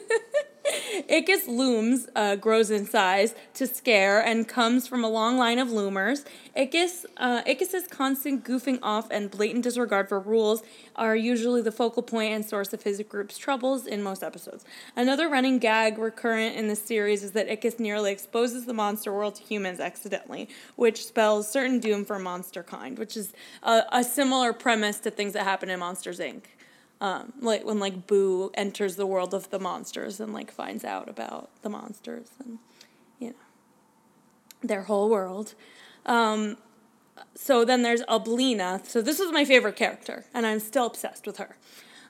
[1.09, 5.69] Ickis looms uh, grows in size to scare and comes from a long line of
[5.69, 6.25] loomers.
[6.55, 7.41] Ickis, uh,
[7.89, 10.63] constant goofing off and blatant disregard for rules
[10.95, 14.65] are usually the focal point and source of his group's troubles in most episodes.
[14.95, 19.35] Another running gag recurrent in the series is that Ickis nearly exposes the monster world
[19.35, 24.53] to humans accidentally, which spells certain doom for monster kind, which is a, a similar
[24.53, 26.43] premise to things that happen in Monsters Inc
[26.99, 31.07] um, like when like Boo enters the world of the monsters and like finds out
[31.07, 32.59] about the monsters and
[33.19, 33.35] you know
[34.63, 35.53] their whole world.
[36.05, 36.57] Um,
[37.35, 38.85] so then there's Oblina.
[38.85, 41.57] So this is my favorite character, and I'm still obsessed with her.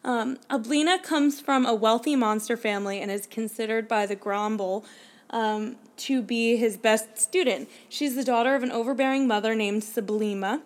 [0.03, 4.85] Um, Oblina comes from a wealthy monster family and is considered by the Gromble
[5.31, 7.69] um, to be his best student.
[7.89, 10.61] She's the daughter of an overbearing mother named Sublima,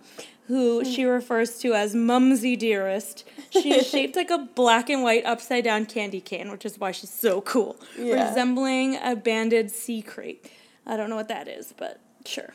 [0.51, 3.23] who she refers to as Mumsy Dearest.
[3.49, 6.91] She is shaped like a black and white upside down candy cane, which is why
[6.91, 8.27] she's so cool, Yeah.
[8.29, 10.37] resembling a banded sea krait.
[10.85, 12.53] I don't know what that is, but sure.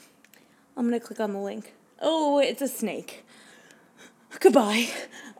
[0.76, 1.72] I'm gonna click on the link.
[2.00, 3.24] Oh, it's a snake.
[4.40, 4.88] Goodbye.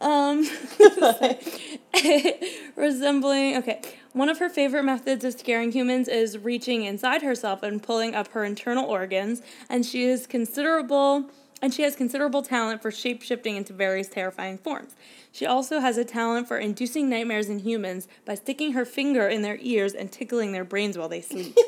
[0.00, 0.46] Um,
[2.76, 3.80] resembling, okay.
[4.12, 8.28] One of her favorite methods of scaring humans is reaching inside herself and pulling up
[8.28, 11.30] her internal organs, and she is considerable
[11.62, 14.94] and she has considerable talent for shape-shifting into various terrifying forms.
[15.32, 19.42] She also has a talent for inducing nightmares in humans by sticking her finger in
[19.42, 21.56] their ears and tickling their brains while they sleep.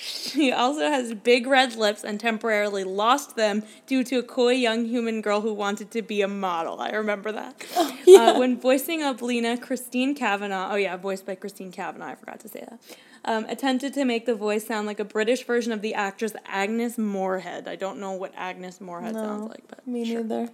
[0.00, 4.84] She also has big red lips and temporarily lost them due to a coy young
[4.84, 6.80] human girl who wanted to be a model.
[6.80, 7.64] I remember that.
[7.76, 12.48] uh, when voicing Oblina, Christine Cavanaugh, oh yeah, voiced by Christine Cavanaugh, I forgot to
[12.48, 12.78] say that,
[13.24, 16.98] um, attempted to make the voice sound like a British version of the actress Agnes
[16.98, 17.68] Moorehead.
[17.68, 20.22] I don't know what Agnes Moorehead sounds like, but Me sure.
[20.22, 20.50] neither.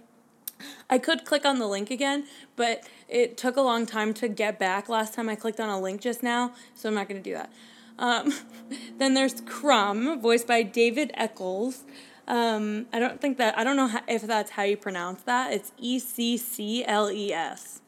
[0.89, 4.57] I could click on the link again, but it took a long time to get
[4.57, 7.29] back last time I clicked on a link just now, so I'm not going to
[7.29, 7.51] do that.
[7.99, 8.33] Um,
[8.97, 11.83] then there's Krumm, voiced by David Eccles.
[12.27, 15.53] Um, I don't think that, I don't know how, if that's how you pronounce that.
[15.53, 17.81] It's E C C L E S.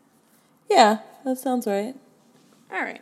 [0.69, 1.95] Yeah, that sounds right.
[2.71, 3.01] All right.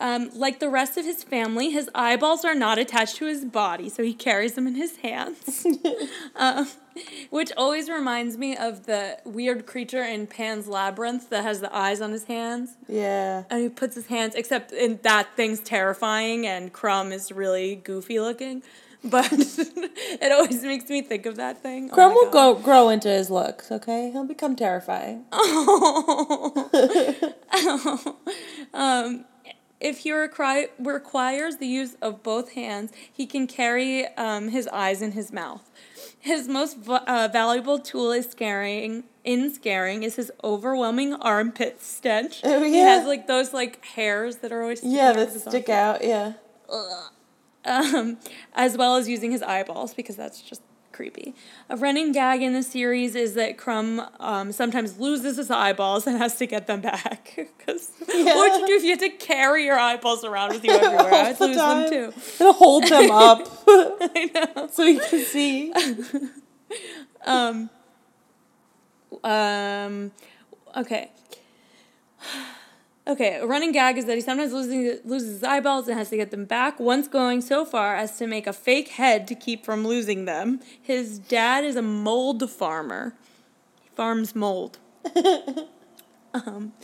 [0.00, 3.88] Um, like the rest of his family, his eyeballs are not attached to his body,
[3.88, 5.66] so he carries them in his hands.
[6.36, 6.68] um,
[7.30, 12.00] which always reminds me of the weird creature in Pan's Labyrinth that has the eyes
[12.00, 12.76] on his hands.
[12.88, 13.44] Yeah.
[13.50, 18.20] And he puts his hands, except in that thing's terrifying and Krumm is really goofy
[18.20, 18.62] looking.
[19.04, 21.90] But it always makes me think of that thing.
[21.92, 22.56] Oh Krumm my will God.
[22.56, 24.10] go grow into his looks, okay?
[24.10, 25.24] He'll become terrifying.
[28.74, 29.24] um,
[29.80, 35.02] if he require, requires the use of both hands, he can carry um, his eyes
[35.02, 35.70] in his mouth.
[36.18, 39.04] His most uh, valuable tool is scaring.
[39.24, 42.40] In scaring is his overwhelming armpit stench.
[42.44, 46.02] Oh, He has like those like hairs that are always sticking Yeah, that stick out,
[46.04, 46.32] yeah.
[47.64, 48.18] um,
[48.54, 50.62] as well as using his eyeballs because that's just
[50.98, 51.32] creepy.
[51.70, 56.18] A running gag in the series is that Krumm um, sometimes loses his eyeballs and
[56.18, 57.38] has to get them back.
[57.58, 60.70] Because what would you do if you had to carry your eyeballs around with you
[60.72, 61.12] everywhere?
[61.12, 61.80] I'd the lose time.
[61.82, 62.20] them too.
[62.40, 64.68] It'll hold them up I know.
[64.72, 65.72] so you can see.
[69.22, 70.12] Um,
[70.76, 71.10] okay.
[73.08, 76.16] Okay, a running gag is that he sometimes losing, loses his eyeballs and has to
[76.18, 79.64] get them back, once going so far as to make a fake head to keep
[79.64, 80.60] from losing them.
[80.82, 83.14] His dad is a mold farmer.
[83.80, 84.76] He farms mold.
[86.34, 86.74] um,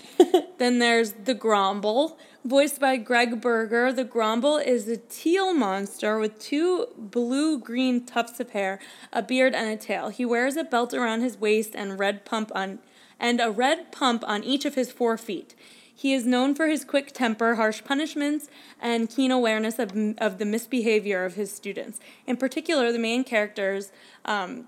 [0.56, 3.92] then there's the Gromble, voiced by Greg Berger.
[3.92, 8.78] The Gromble is a teal monster with two blue green tufts of hair,
[9.12, 10.08] a beard, and a tail.
[10.08, 12.78] He wears a belt around his waist and red pump on
[13.20, 15.54] and a red pump on each of his four feet.
[15.94, 18.48] He is known for his quick temper, harsh punishments,
[18.80, 22.00] and keen awareness of, of the misbehavior of his students.
[22.26, 23.92] In particular, the main characters,
[24.24, 24.66] um,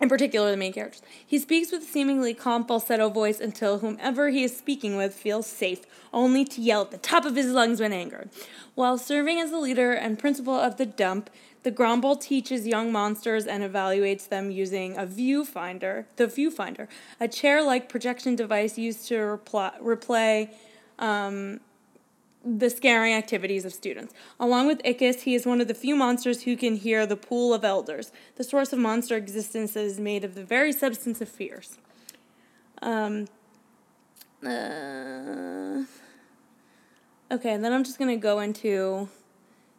[0.00, 1.02] in particular, the main characters.
[1.24, 5.46] He speaks with a seemingly calm falsetto voice until whomever he is speaking with feels
[5.46, 8.30] safe, only to yell at the top of his lungs when angered.
[8.74, 11.30] While serving as the leader and principal of the dump,
[11.62, 16.88] the Gromble teaches young monsters and evaluates them using a viewfinder, the viewfinder,
[17.18, 20.50] a chair-like projection device used to reply, replay
[20.98, 21.60] um,
[22.44, 24.12] the scaring activities of students.
[24.38, 27.54] Along with Ickis, he is one of the few monsters who can hear the pool
[27.54, 31.28] of elders, the source of monster existence that is made of the very substance of
[31.28, 31.78] fears.
[32.82, 33.26] Um,
[34.44, 35.84] uh,
[37.30, 39.08] okay, then I'm just going to go into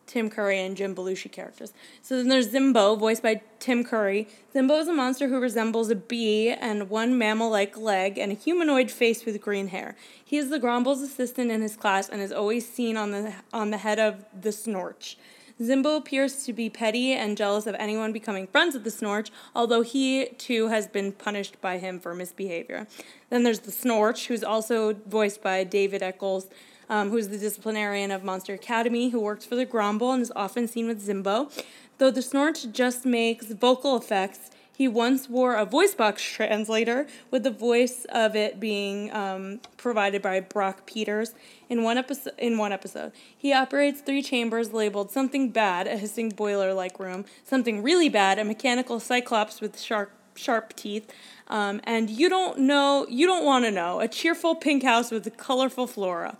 [0.07, 1.73] Tim Curry and Jim Belushi characters.
[2.01, 4.27] So then there's Zimbo, voiced by Tim Curry.
[4.53, 8.35] Zimbo is a monster who resembles a bee and one mammal like leg and a
[8.35, 9.95] humanoid face with green hair.
[10.23, 13.71] He is the Gromble's assistant in his class and is always seen on the, on
[13.71, 15.17] the head of the Snorch.
[15.61, 19.83] Zimbo appears to be petty and jealous of anyone becoming friends with the Snorch, although
[19.83, 22.87] he too has been punished by him for misbehavior.
[23.29, 26.49] Then there's the Snorch, who's also voiced by David Eccles
[26.89, 30.67] um, who's the disciplinarian of Monster Academy, who works for the Gromble and is often
[30.67, 31.51] seen with Zimbo.
[31.97, 37.43] Though the Snorch just makes vocal effects, he once wore a voice box translator, with
[37.43, 41.33] the voice of it being um, provided by Brock Peters.
[41.69, 46.29] In one episode, in one episode, he operates three chambers labeled "something bad," a hissing
[46.29, 51.09] boiler-like room; something really bad, a mechanical cyclops with sharp sharp teeth,
[51.47, 55.25] um, and you don't know, you don't want to know, a cheerful pink house with
[55.25, 56.37] a colorful flora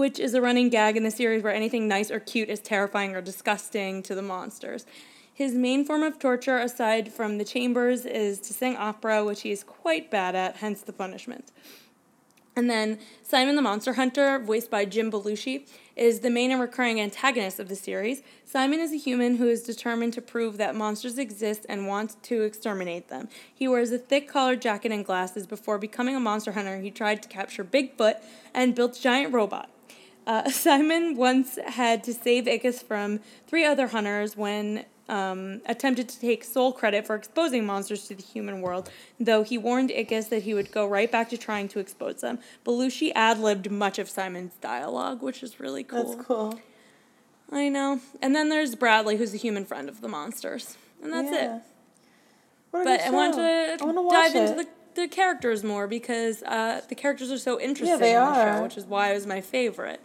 [0.00, 3.14] which is a running gag in the series where anything nice or cute is terrifying
[3.14, 4.86] or disgusting to the monsters.
[5.34, 9.50] His main form of torture, aside from the chambers, is to sing opera, which he
[9.50, 11.52] is quite bad at, hence the punishment.
[12.56, 16.98] And then Simon the Monster Hunter, voiced by Jim Belushi, is the main and recurring
[16.98, 18.22] antagonist of the series.
[18.46, 22.40] Simon is a human who is determined to prove that monsters exist and wants to
[22.42, 23.28] exterminate them.
[23.54, 25.46] He wears a thick collared jacket and glasses.
[25.46, 28.14] Before becoming a monster hunter, he tried to capture Bigfoot
[28.54, 29.68] and built a giant robot.
[30.30, 36.20] Uh, Simon once had to save Ickis from three other hunters when um, attempted to
[36.20, 38.88] take sole credit for exposing monsters to the human world,
[39.18, 42.38] though he warned Ickis that he would go right back to trying to expose them.
[42.64, 46.14] Belushi ad libbed much of Simon's dialogue, which is really cool.
[46.14, 46.60] That's cool.
[47.50, 48.00] I know.
[48.22, 50.76] And then there's Bradley, who's a human friend of the monsters.
[51.02, 51.56] And that's yeah.
[51.56, 51.62] it.
[52.70, 57.30] But I want to I dive into the the characters more because uh, the characters
[57.30, 58.56] are so interesting yeah, they in the are.
[58.56, 60.00] show, which is why it was my favorite.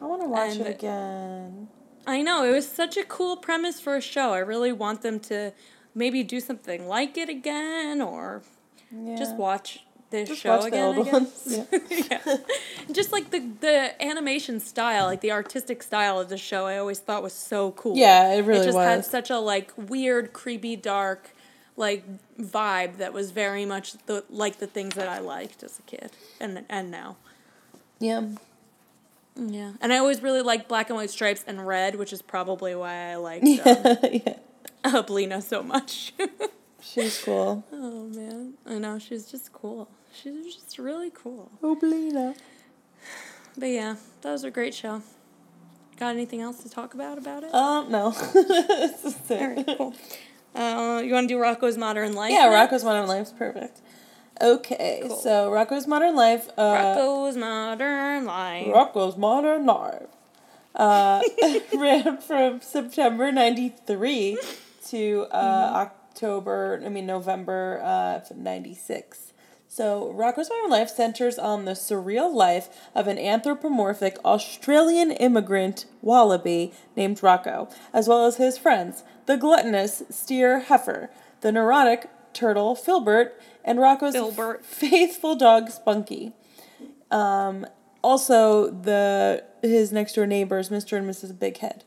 [0.00, 1.68] I want to watch and it again.
[2.06, 4.32] I know it was such a cool premise for a show.
[4.32, 5.52] I really want them to
[5.94, 8.42] maybe do something like it again, or
[8.90, 9.16] yeah.
[9.16, 10.98] just watch this just show watch again.
[10.98, 11.44] I guess.
[11.46, 11.78] Yeah.
[12.10, 12.36] yeah.
[12.92, 16.98] Just like the the animation style, like the artistic style of the show, I always
[16.98, 17.96] thought was so cool.
[17.96, 18.86] Yeah, it really it just was.
[18.86, 21.33] had such a like weird, creepy, dark
[21.76, 22.04] like
[22.38, 26.12] vibe that was very much the like the things that I liked as a kid
[26.40, 27.16] and and now.
[27.98, 28.28] Yeah.
[29.36, 32.76] Yeah, and I always really liked black and white stripes and red, which is probably
[32.76, 34.36] why I liked um, yeah.
[34.84, 36.12] Oblina so much.
[36.80, 37.64] she's cool.
[37.72, 39.88] Oh man, I know she's just cool.
[40.12, 41.50] She's just really cool.
[41.62, 42.36] Oblina.
[43.58, 45.02] But yeah, that was a great show.
[45.98, 47.54] Got anything else to talk about about it?
[47.54, 48.06] Um, no.
[48.14, 49.94] All right, cool.
[50.54, 52.32] Uh, you want to do Rocko's Modern Life?
[52.32, 52.66] Yeah, now?
[52.66, 53.80] Rocko's Modern Life's perfect.
[54.40, 55.16] Okay, cool.
[55.16, 56.48] so Rocko's Modern Life.
[56.56, 58.66] Uh, Rocko's Modern Life.
[58.66, 60.08] Rocko's Modern Life.
[60.74, 61.22] Uh,
[61.78, 64.38] ran from September 93
[64.88, 65.76] to uh, mm-hmm.
[65.76, 69.32] October, I mean, November uh, 96.
[69.68, 76.72] So, Rocko's Modern Life centers on the surreal life of an anthropomorphic Australian immigrant wallaby
[76.96, 81.10] named Rocko, as well as his friends, the gluttonous steer Heifer,
[81.40, 84.64] the neurotic turtle Filbert, and Rocko's Filbert.
[84.64, 86.32] faithful dog Spunky.
[87.10, 87.66] Um,
[88.02, 90.98] also, the his next door neighbors, Mr.
[90.98, 91.32] and Mrs.
[91.32, 91.82] Bighead.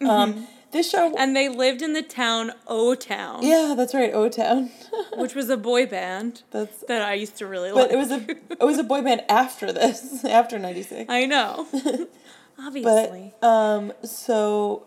[0.00, 0.38] Um, mm-hmm.
[0.38, 1.14] Um, this show.
[1.16, 3.42] And they lived in the town O Town.
[3.42, 4.70] Yeah, that's right, O Town.
[5.16, 6.42] which was a boy band.
[6.50, 7.92] That's that I used to really but like.
[7.92, 11.06] it was a it was a boy band after this, after '96.
[11.08, 11.66] I know.
[12.58, 13.34] Obviously.
[13.40, 14.86] But um, so,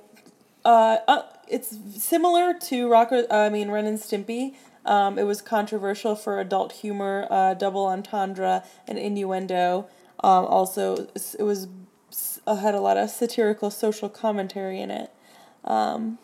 [0.66, 3.26] uh, uh, it's similar to Rocker.
[3.32, 4.56] I mean, Ren and Stimpy.
[4.86, 9.88] Um, it was controversial for adult humor, uh, double entendre, and innuendo.
[10.24, 11.08] Um, also,
[11.38, 11.68] it was
[12.48, 15.12] uh, had a lot of satirical social commentary in it.
[15.64, 16.18] Um,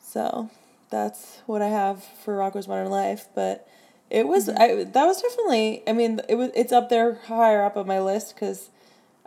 [0.00, 0.50] so
[0.90, 3.28] that's what I have for Rocko's Modern Life.
[3.34, 3.68] But
[4.10, 7.76] it was I that was definitely I mean it was it's up there higher up
[7.76, 8.68] on my list because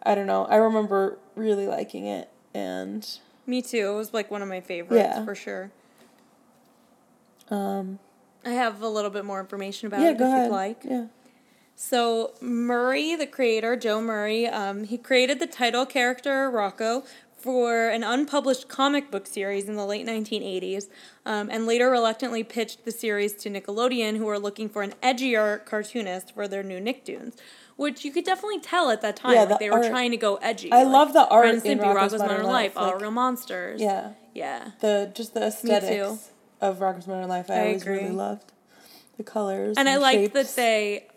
[0.04, 3.06] I don't know I remember really liking it and
[3.48, 3.92] Me too.
[3.92, 5.26] It was like one of my favorites Yeah.
[5.26, 5.72] for sure.
[7.50, 8.00] um
[8.46, 10.82] I have a little bit more information about yeah it if ahead you'd like.
[10.84, 11.06] yeah
[11.76, 17.06] So Murray, the creator, Joe Murray, um, he created the title character Rocko
[17.38, 20.88] for an unpublished comic book series in the late 1980s,
[21.28, 25.64] um, and later reluctantly pitched the series to Nickelodeon, who were looking for an edgier
[25.66, 27.36] cartoonist for their new Nicktoons.
[27.77, 30.11] Which you could definitely tell at that time, Yeah, like the they were art- trying
[30.11, 30.72] to go edgy.
[30.72, 33.11] I like love the art Ren and in Stimpy, Rocko's Modern Life, All like- Real
[33.11, 33.81] Monsters.
[33.81, 34.72] yeah yeah.
[34.81, 36.30] the just the aesthetics
[36.61, 38.52] of Rocko's Modern Life I, I always really loved
[39.18, 41.07] the colors and I like that they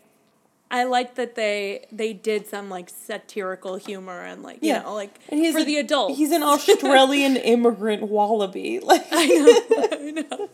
[0.71, 5.19] I like that they they did some like satirical humor and like you know like
[5.31, 6.17] and he's for a- the adults.
[6.19, 10.49] he's an Australian immigrant wallaby like I know, I know.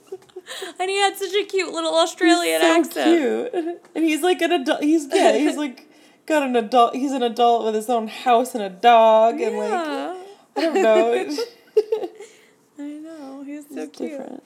[0.79, 3.19] And he had such a cute little Australian so accent.
[3.55, 3.81] cute.
[3.95, 4.83] And he's like an adult.
[4.83, 5.33] He's yeah.
[5.37, 5.89] He's like
[6.27, 6.95] got an adult.
[6.95, 10.23] He's an adult with his own house and a dog and like Yeah,
[10.57, 11.15] I don't know.
[12.79, 13.43] I know.
[13.45, 14.11] He's so it's cute.
[14.11, 14.43] different.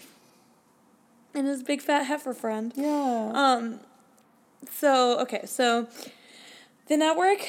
[1.35, 2.73] And his big fat heifer friend.
[2.77, 3.33] Yeah.
[3.35, 3.81] Um,
[4.71, 5.89] so okay, so
[6.89, 7.47] the network,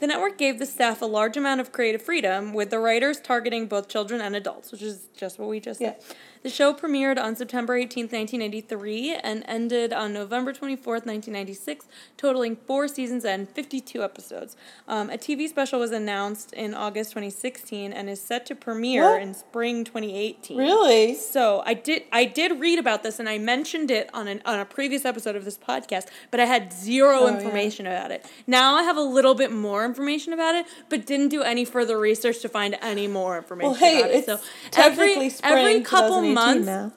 [0.00, 3.66] the network gave the staff a large amount of creative freedom, with the writers targeting
[3.66, 5.96] both children and adults, which is just what we just said.
[6.46, 11.86] The show premiered on September 18th, 1983, and ended on November 24th, 1996,
[12.16, 14.56] totaling four seasons and 52 episodes.
[14.86, 19.22] Um, a TV special was announced in August 2016 and is set to premiere What?
[19.22, 20.56] in spring 2018.
[20.56, 21.16] really?
[21.16, 24.60] So I did I did read about this and I mentioned it on an on
[24.60, 27.38] a previous episode of this podcast, but I had zero Oh, yeah.
[27.38, 28.24] information about it.
[28.46, 31.98] Now I have a little bit more information about it, but didn't do any further
[31.98, 34.26] research to find any more information Well, hey, about it.
[34.26, 34.38] So
[34.70, 36.92] technically every spring every couple 2018 months now.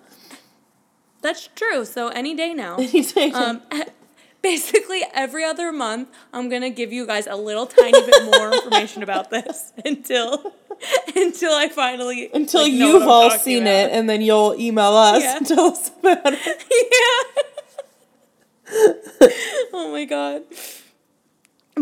[1.21, 1.85] that's true.
[1.85, 2.75] So any day now.
[2.79, 3.35] Anytime.
[3.35, 3.61] um
[4.41, 8.53] basically every other month I'm going to give you guys a little tiny bit more
[8.57, 10.53] information about this until
[11.13, 13.73] until I finally Until like, you've all seen about.
[13.73, 15.37] it, and then you'll email us Yeah.
[15.37, 16.39] and tell us about it.
[18.71, 19.27] yeah.
[19.73, 20.43] oh my god.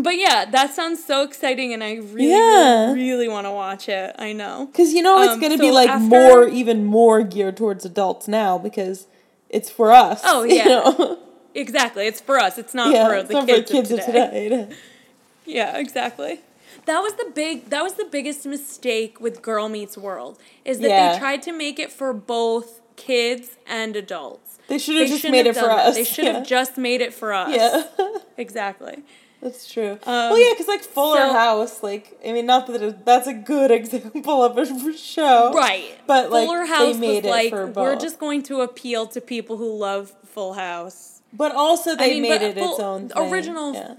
[0.02, 2.92] But yeah, that sounds so exciting, and I really, Yeah.
[2.92, 4.14] really, really want to watch it.
[4.18, 4.68] I know.
[4.70, 7.84] Because you know it's Um, going to be like after- more, even more geared towards
[7.84, 9.06] adults now because
[9.48, 10.20] it's for us.
[10.24, 10.64] Oh, you yeah.
[10.64, 11.18] know?
[11.54, 12.58] Exactly, it's for us.
[12.58, 14.48] It's not yeah, for it's the not kids, for kids of of today.
[14.48, 14.68] today.
[15.46, 16.40] Yeah, exactly.
[16.84, 17.70] That was the big.
[17.70, 21.12] That was the biggest mistake with Girl Meets World is that Yeah.
[21.12, 24.58] they tried to make it for both kids and adults.
[24.68, 25.86] They should have just made it for that.
[25.88, 25.94] us.
[25.96, 26.32] They should yeah.
[26.34, 27.50] have just made it for us.
[27.56, 27.82] Yeah.
[28.36, 29.02] Exactly.
[29.40, 29.92] That's true.
[29.92, 33.26] Um, well, yeah, because like Fuller so- House, like I mean, not that it, that's
[33.26, 35.94] a good example of a show, Right.
[36.06, 39.20] But like Fuller they made was it like for we're just going to appeal to
[39.20, 41.22] people who love Full House.
[41.32, 43.32] But also they mean, made it its own thing.
[43.32, 43.94] original- Yeah.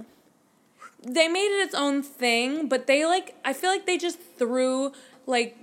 [1.02, 4.92] They made it its own thing, but they like I feel like they just threw
[5.26, 5.56] like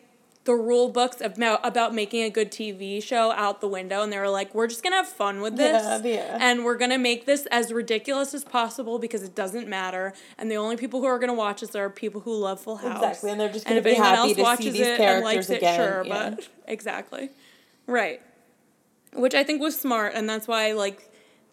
[0.47, 4.19] the rule books about about making a good TV show out the window and they
[4.19, 6.39] were like we're just going to have fun with this Yeah, yeah.
[6.41, 10.51] and we're going to make this as ridiculous as possible because it doesn't matter and
[10.51, 12.97] the only people who are going to watch this are people who love Full House.
[12.97, 15.57] Exactly, and they're just gonna be anyone happy to see these it and characters it,
[15.59, 16.31] again, Sure, yeah.
[16.31, 17.31] but exactly.
[17.87, 18.23] Right.
[19.13, 21.11] Which I think was smart, and that's why like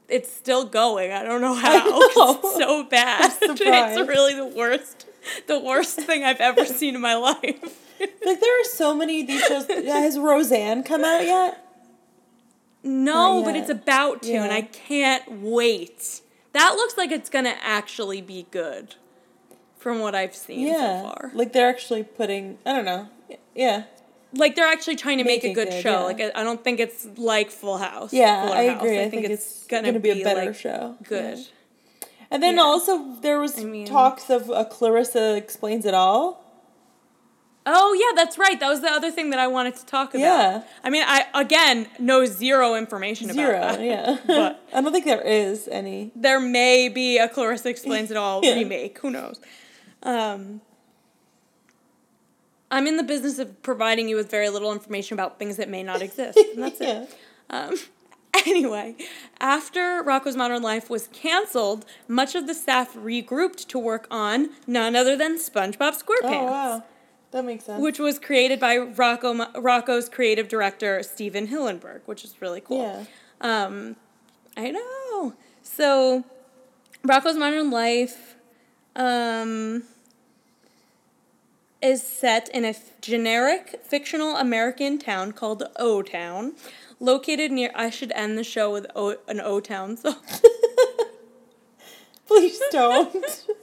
[0.08, 1.12] it's still going.
[1.12, 1.90] I don't know how.
[1.90, 2.40] know.
[2.44, 3.34] It's so bad.
[3.42, 5.08] It's really the worst,
[5.48, 7.80] the worst thing I've ever seen in my life.
[8.26, 9.68] Like there are so many of these shows.
[9.70, 11.60] Has Roseanne come out yet?
[12.84, 16.22] no, Not but it's about to, and I can't wait.
[16.54, 18.96] That looks like it's gonna actually be good,
[19.78, 21.02] from what I've seen Yeah.
[21.02, 21.32] so far.
[21.34, 22.58] Like they're actually putting.
[22.66, 23.10] I don't know.
[23.56, 23.84] Yeah.
[24.36, 25.92] Like they're actually trying to make, Make a good, good, show.
[25.92, 26.00] yeah.
[26.06, 28.12] Like I I don't think it's like Full House.
[28.14, 28.82] Yeah, Fuller I House.
[28.82, 29.00] agree.
[29.02, 30.96] I, think, it's, gonna, be, a better like, show.
[31.04, 31.38] Good.
[31.38, 32.08] Yeah.
[32.32, 32.62] And then Yeah.
[32.64, 36.43] also there was I mean- talks of uh, Clarissa explains it all.
[37.66, 38.60] Oh yeah, that's right.
[38.60, 40.20] That was the other thing that I wanted to talk about.
[40.22, 40.64] Yeah.
[40.84, 43.58] I mean, I again know zero information Zero.
[43.58, 43.84] about that.
[43.86, 44.18] Yeah.
[44.28, 46.12] But I don't think there is any.
[46.16, 48.56] there may be a Clarissa Explains It All Yeah.
[48.56, 49.00] remake.
[49.00, 49.40] Who knows?
[50.04, 50.60] Um,
[52.72, 55.84] I'm in the business of providing you with very little information about things that may
[55.84, 56.38] not exist.
[56.38, 57.04] And that's Yeah.
[57.04, 57.16] it.
[57.50, 57.76] Um,
[58.48, 58.96] anyway,
[59.40, 64.96] after Rocko's Modern Life was canceled, much of the staff regrouped to work on none
[64.96, 66.24] other than SpongeBob SquarePants.
[66.24, 66.84] Oh wow,
[67.34, 67.82] that makes sense.
[67.82, 72.82] Which was created by Rocko Rocko's creative director Stephen Hillenburg, which is really cool.
[72.82, 73.06] yeah.
[73.66, 73.98] Um,
[74.56, 75.34] I know.
[75.62, 76.24] So,
[77.06, 78.36] Rocko's Modern Life
[78.96, 79.84] um,
[81.82, 86.54] is set in a f- generic fictional American town called O Town,
[87.00, 87.72] located near.
[87.76, 90.16] I should end the show with o, an O Town song.
[92.28, 93.46] Please don't.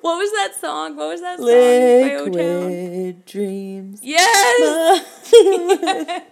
[0.00, 0.96] what was that song?
[0.96, 2.32] What was that song O Town?
[2.32, 4.00] Liquid dreams.
[4.02, 5.04] Yes.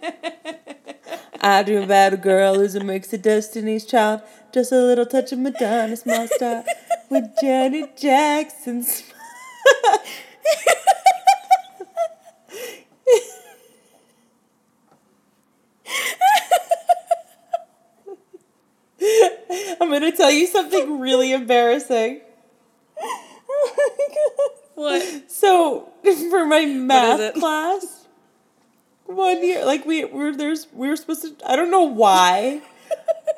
[1.41, 4.21] I dream about a girl who's a mix of Destiny's Child,
[4.53, 6.63] just a little touch of Madonna, small star,
[7.09, 9.03] with Janet Jackson's.
[19.81, 22.21] I'm gonna tell you something really embarrassing.
[24.75, 25.03] What?
[25.27, 25.89] So
[26.29, 28.07] for my math class,
[29.05, 32.61] one year, like we were there's we were supposed to I don't know why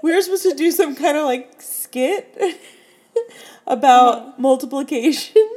[0.03, 2.37] we were supposed to do some kind of like skit
[3.67, 4.31] about Uh-huh.
[4.37, 5.47] multiplication.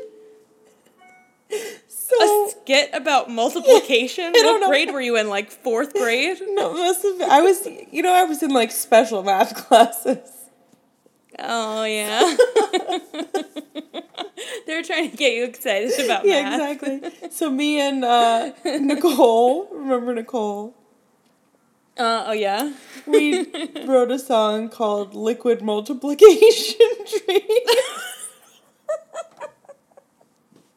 [1.89, 4.33] So A skit about multiplication.
[4.33, 4.69] Don't what know.
[4.69, 5.29] grade were you in?
[5.29, 6.39] Like fourth grade?
[6.51, 10.31] no, must have been, I was you know I was in like special math classes.
[11.39, 12.37] Oh yeah.
[14.67, 16.31] They're trying to get you excited about me.
[16.31, 16.83] Yeah, math.
[16.83, 17.31] exactly.
[17.31, 20.75] So me and uh, Nicole, remember Nicole?
[21.97, 22.73] Uh, oh yeah.
[23.07, 23.47] We
[23.87, 26.89] wrote a song called Liquid Multiplication
[27.27, 27.41] Dream.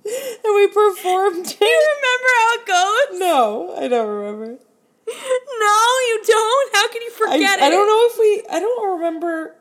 [0.05, 1.57] and we performed it.
[1.59, 3.19] Do you remember how it goes?
[3.19, 4.59] No, I don't remember.
[5.07, 5.77] No,
[6.07, 6.75] you don't.
[6.75, 7.63] How can you I, forget it?
[7.63, 9.55] I don't know if we, I don't remember.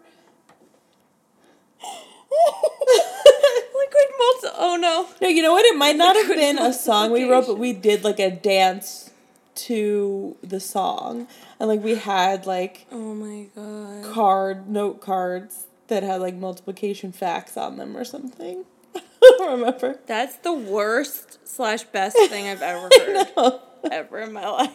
[3.75, 4.49] Liquid multi.
[4.59, 5.09] Oh no.
[5.21, 5.65] No, you know what?
[5.65, 9.11] It might not have been a song we wrote, but we did like a dance
[9.57, 11.27] to the song.
[11.59, 14.13] And like we had like Oh my god.
[14.13, 18.65] card, note cards that had like multiplication facts on them or something.
[18.95, 19.01] I
[19.39, 19.99] don't remember.
[20.07, 22.89] That's the worst slash best thing I've ever
[23.37, 24.73] heard ever in my life.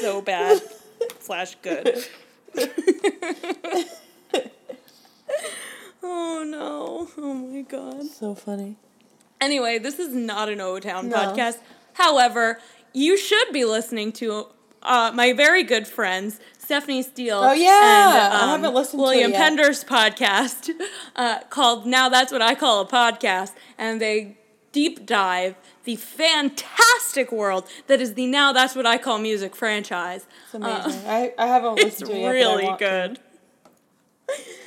[0.00, 0.62] So bad
[1.20, 2.04] slash good.
[6.02, 7.08] Oh no.
[7.16, 8.04] Oh my god.
[8.06, 8.76] So funny.
[9.40, 11.16] Anyway, this is not an O Town No.
[11.16, 11.58] podcast.
[11.94, 12.58] However,
[12.92, 14.46] you should be listening to
[14.82, 17.38] uh, my very good friends Stephanie Steele.
[17.42, 18.30] Oh, yeah.
[18.32, 19.32] I haven't listened to William.
[19.32, 20.70] Pender's podcast
[21.16, 24.36] uh, called "Now That's What I Call a Podcast," and they
[24.70, 25.54] deep dive
[25.84, 30.26] the fantastic world that is the "Now That's What I Call Music" franchise.
[30.44, 31.02] It's amazing.
[31.08, 32.24] I, I haven't Uh, It's listened to it yet.
[32.24, 33.14] but I really good.
[33.16, 33.20] to.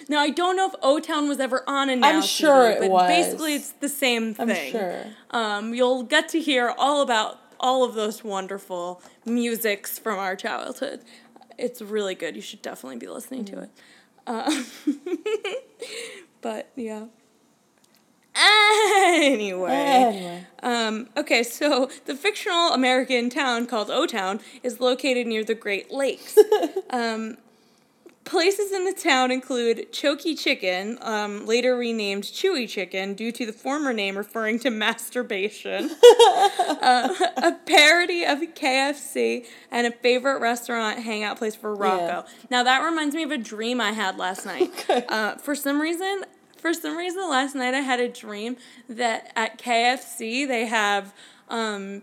[0.09, 2.75] Now I don't know if O Town was ever on a Now I'm sure TV,
[2.75, 3.07] it but was.
[3.07, 4.49] basically it's the same thing.
[4.49, 5.05] I'm sure.
[5.29, 11.01] Um, you'll get to hear all about all of those wonderful musics from our childhood.
[11.57, 12.35] It's really good.
[12.35, 13.69] You should definitely be listening to it.
[14.27, 14.63] Uh,
[16.41, 17.05] but yeah.
[18.35, 19.71] Anyway.
[19.71, 20.47] Anyway.
[20.63, 25.91] Um, okay, so the fictional American town called O Town is located near the Great
[25.91, 26.37] Lakes.
[26.89, 27.37] um,
[28.23, 33.53] places in the town include Choky Chicken, um, later renamed Chewy Chicken due to the
[33.53, 35.89] former name referring to masturbation,
[36.81, 42.27] uh, a parody of KFC, and a favorite restaurant hangout place for Rocko.
[42.49, 44.69] Now that reminds me of a dream I had last night.
[44.81, 45.05] Okay.
[45.09, 46.25] Uh, for some reason,
[46.57, 48.57] for some reason, last night I had a dream
[48.89, 51.13] that at KFC they have,
[51.49, 52.01] um,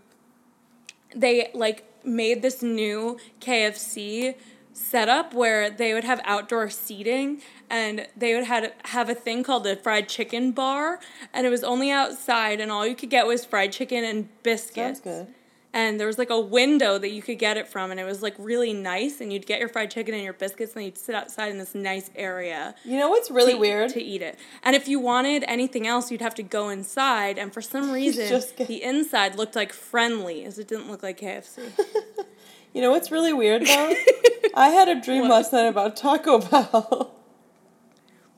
[1.15, 4.35] they like made this new KFC
[4.79, 9.65] setup where they would have outdoor seating and they would had have a thing called
[9.65, 11.01] the fried chicken bar
[11.33, 15.01] and it was only outside and all you could get was fried chicken and biscuits.
[15.01, 15.35] Sounds good.
[15.71, 18.23] And there was like a window that you could get it from and it was
[18.23, 21.15] like really nice and you'd get your fried chicken and your biscuits and you'd sit
[21.15, 23.91] outside in this nice area You know what's really to, weird?
[23.91, 24.39] to eat it.
[24.63, 27.37] And if you wanted anything else, you'd have to go inside.
[27.37, 30.59] And for some reason, the inside looked like Friendly's.
[30.59, 31.71] It didn't look like KFC.
[32.73, 33.95] You know what's really weird though?
[34.55, 35.31] I had a dream What?
[35.31, 37.15] last night about Taco Bell.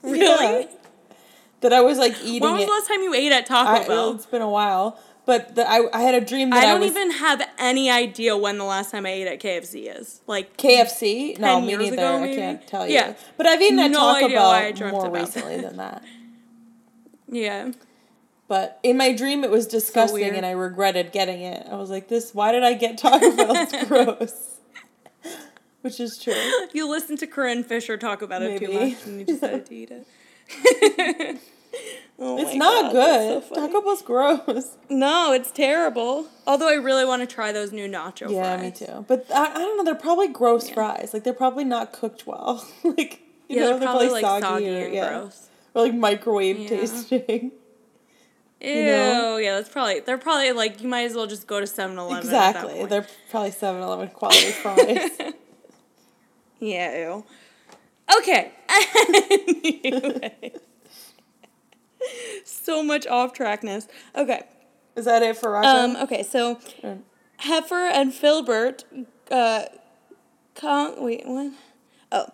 [0.02, 0.62] Really?
[0.62, 0.66] Yeah.
[1.61, 2.66] That I was like eating when was it.
[2.66, 4.15] the last time you ate at Taco I, Bell?
[4.15, 6.81] it's been a while, but the, I I had a dream that I I, don't
[6.81, 10.23] was even have any idea when the last time I ate at KFC is.
[10.27, 11.39] Like, KFC.
[11.39, 11.97] No, me neither.
[11.97, 12.94] ago, I can't tell you.
[12.94, 13.12] Yeah.
[13.36, 16.02] But I've eaten at No Taco I Bell more recently than that.
[17.28, 17.73] yeah.
[18.51, 20.35] But in my dream, it was disgusting, weird.
[20.35, 21.65] and I regretted getting it.
[21.71, 23.53] I was like, "This, why did I get Taco Bell?
[23.55, 24.57] It's gross."
[25.83, 26.35] Which is true.
[26.75, 29.93] You listened to Corinne Fisher talk about it too much and you decided to eat
[29.93, 31.39] it.
[32.23, 33.45] Oh It's not God, good.
[33.45, 33.55] so.
[33.55, 34.77] Taco Bell's gross.
[34.91, 36.27] No, it's terrible.
[36.47, 38.33] Although I really want to try those new nacho fries.
[38.33, 38.81] Yeah, fries.
[38.81, 39.05] me too.
[39.09, 39.85] But I, I don't know.
[39.85, 41.13] They're probably gross fries.
[41.15, 42.67] Like they're probably not cooked well.
[42.85, 45.49] like you Yeah, know, they're probably like soggy, and yeah, gross.
[45.75, 46.69] or like microwave Yeah.
[46.69, 47.53] tasting.
[48.61, 49.37] Ew, know?
[49.39, 52.19] yeah, that's probably they're probably like you might as well just go to 7-Eleven.
[52.19, 52.85] exactly.
[52.87, 55.11] They're probably 7-Eleven quality fries.
[56.59, 57.24] Yeah, ew.
[58.19, 58.53] Okay.
[58.69, 60.53] Anyway.
[62.45, 63.89] so much off trackness.
[64.15, 64.43] Okay.
[64.97, 65.65] Is that it for Rocko?
[65.65, 66.99] Um, okay, so Or-
[67.39, 68.85] Heifer and Filbert,
[69.31, 69.65] uh,
[70.55, 71.53] con- wait, what?
[72.12, 72.27] Oh,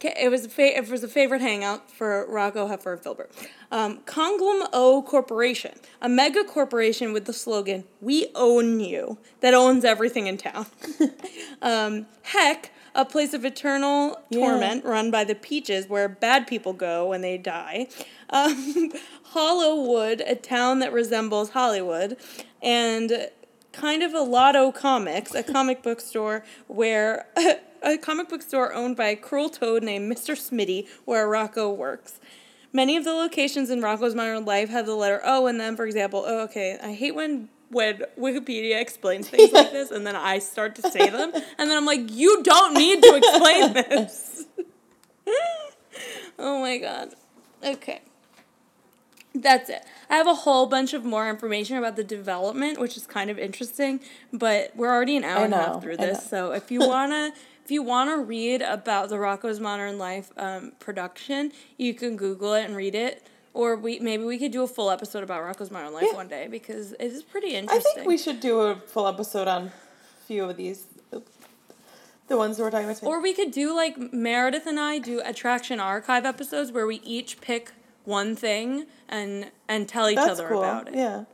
[0.00, 3.32] it was a fa- it was a favorite hangout for Rocko, Heifer, and Filbert.
[3.72, 9.84] Um, Conglom O Corporation, a mega corporation with the slogan "We own you," that owns
[9.84, 10.66] everything in town.
[11.62, 14.38] um, Heck, a place of eternal Yeah.
[14.40, 17.88] torment run by the Peaches, where bad people go when they die.
[18.30, 18.92] Um,
[19.24, 22.16] Hollywood, a town that resembles Hollywood,
[22.62, 23.30] and
[23.72, 27.26] kind of a Lotto Comics, a comic book store where
[27.84, 30.34] a comic book store owned by a cruel toad named Mr.
[30.34, 32.18] Smitty, where Rocko works.
[32.72, 35.76] Many of the locations in Rocko's modern life have the letter O in them.
[35.76, 40.16] For example, oh, okay, I hate when when Wikipedia explains things like this, and then
[40.16, 44.46] I start to say them, and then I'm like, you don't need to explain this.
[46.38, 47.14] oh my god.
[47.64, 48.02] Okay.
[49.34, 49.84] That's it.
[50.08, 53.38] I have a whole bunch of more information about the development, which is kind of
[53.38, 53.98] interesting,
[54.32, 56.28] but we're already an hour I and a half through this.
[56.28, 57.32] So if you wanna
[57.64, 62.64] if you wanna read about the Rocko's Modern Life um, production, you can Google it
[62.64, 63.26] and read it.
[63.54, 66.16] Or we maybe we could do a full episode about Rocko's Modern Life Yeah.
[66.16, 67.92] one day because it is pretty interesting.
[67.92, 69.72] I think we should do a full episode on a
[70.26, 70.84] few of these.
[72.26, 72.96] The ones we're talking about.
[72.96, 73.06] today.
[73.06, 77.40] Or we could do like Meredith and I do attraction archive episodes where we each
[77.40, 77.72] pick
[78.04, 80.58] one thing and and tell each That's other cool.
[80.64, 80.94] about it.
[80.94, 81.24] Yeah.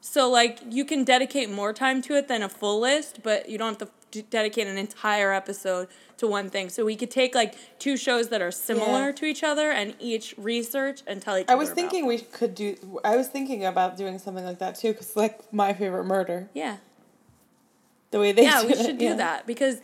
[0.00, 3.56] So like you can dedicate more time to it than a full list, but you
[3.58, 6.68] don't have to dedicate an entire episode to one thing.
[6.68, 9.12] So we could take like two shows that are similar Yeah.
[9.12, 12.76] to each other and each research and tell each I was thinking we could do.
[13.04, 16.76] I was thinking about doing something like that too, because like my favorite murder, Yeah.
[18.10, 19.14] the way they Yeah, we it, should do yeah.
[19.14, 19.80] that because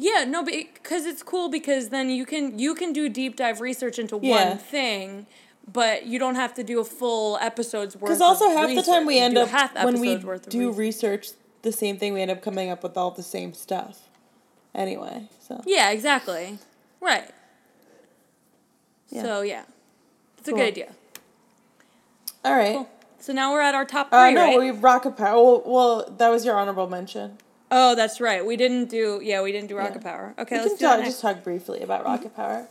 [0.00, 3.98] yeah, no, because it's cool because then you can you can do deep dive research
[3.98, 4.50] into Yeah.
[4.50, 5.26] one thing.
[5.70, 8.04] But you don't have to do a full episode's worth.
[8.08, 9.50] Because also of half the time we end up
[9.84, 10.16] when we
[10.48, 10.78] do research.
[10.78, 11.28] research
[11.62, 14.08] the same thing, we end up coming up with all the same stuff.
[14.74, 16.58] Anyway, so Yeah, exactly.
[17.00, 17.30] Right.
[19.10, 19.22] Yeah.
[19.22, 19.62] So yeah,
[20.38, 20.92] it's a good idea.
[22.44, 22.74] all right.
[22.76, 22.88] Cool.
[23.20, 24.58] So now we're at our top three, Uh, no, right?
[24.58, 25.42] we Rocket Power.
[25.42, 27.38] Well, well, that was your honorable mention.
[27.70, 28.44] oh, that's right.
[28.46, 29.20] We didn't do.
[29.22, 30.10] Yeah, we didn't do Rocket Yeah.
[30.12, 30.34] Power.
[30.38, 32.66] Okay, we let's can do talk, just talk briefly about Rocket Power.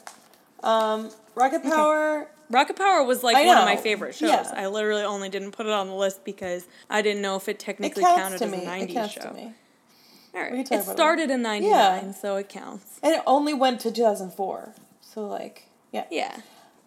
[0.63, 2.29] Um, Rocket Power.
[2.49, 4.29] Rocket Power was like I one of my favorite shows.
[4.29, 4.51] Yeah.
[4.55, 7.51] I literally only didn't put it on the list because I didn't know if it
[7.51, 9.21] It technically counts counted as a It '90s counts show.
[9.21, 9.53] to me.
[10.33, 10.51] All right.
[10.51, 12.11] We can talk It about it started in '99, Yeah.
[12.11, 12.99] so it counts.
[13.03, 14.73] And it only went to 2004.
[15.01, 16.05] So, like, yeah.
[16.11, 16.37] Yeah.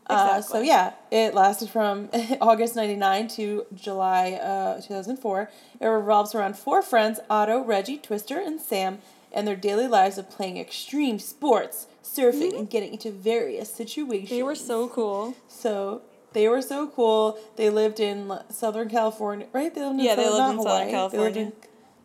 [0.07, 2.09] Uh, so, yeah, it lasted from
[2.41, 5.51] August 99 to July uh, 2004.
[5.81, 8.99] It revolves around four friends Otto, Reggie, Twister, and Sam,
[9.33, 14.29] and their daily lives of playing extreme sports, surfing, and getting into various situations.
[14.29, 14.37] Mm-hmm.
[14.37, 15.35] They were so cool.
[15.49, 17.39] So they were so cool.
[17.57, 19.75] They lived in Southern California, right?
[19.75, 21.11] They lived in Yeah, they Southern, lived not in Southern Hawaii.
[21.11, 21.43] They lived California.
[21.43, 21.53] in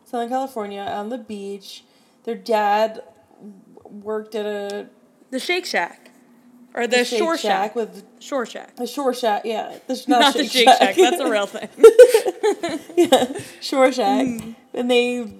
[0.04, 1.84] Southern California on the beach.
[2.24, 3.02] Their dad
[3.84, 4.88] worked at a
[5.30, 6.10] The Shake Shack,
[6.74, 7.74] or the, Shake Shore Shack.
[7.76, 8.76] with Shore Shack.
[8.76, 9.42] the shore shack.
[9.44, 10.96] Yeah, the, not, Not, Shake the Shake Shack.
[10.96, 11.68] That's a real thing.
[12.96, 14.26] yeah, shore shack.
[14.26, 14.54] Mm.
[14.74, 15.32] And they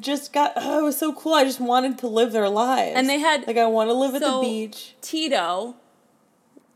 [0.00, 0.52] just got.
[0.56, 1.34] Oh, it was so cool.
[1.34, 2.92] I just wanted to live their lives.
[2.96, 4.94] And they had- like I want to live at the beach.
[5.00, 5.76] Tito,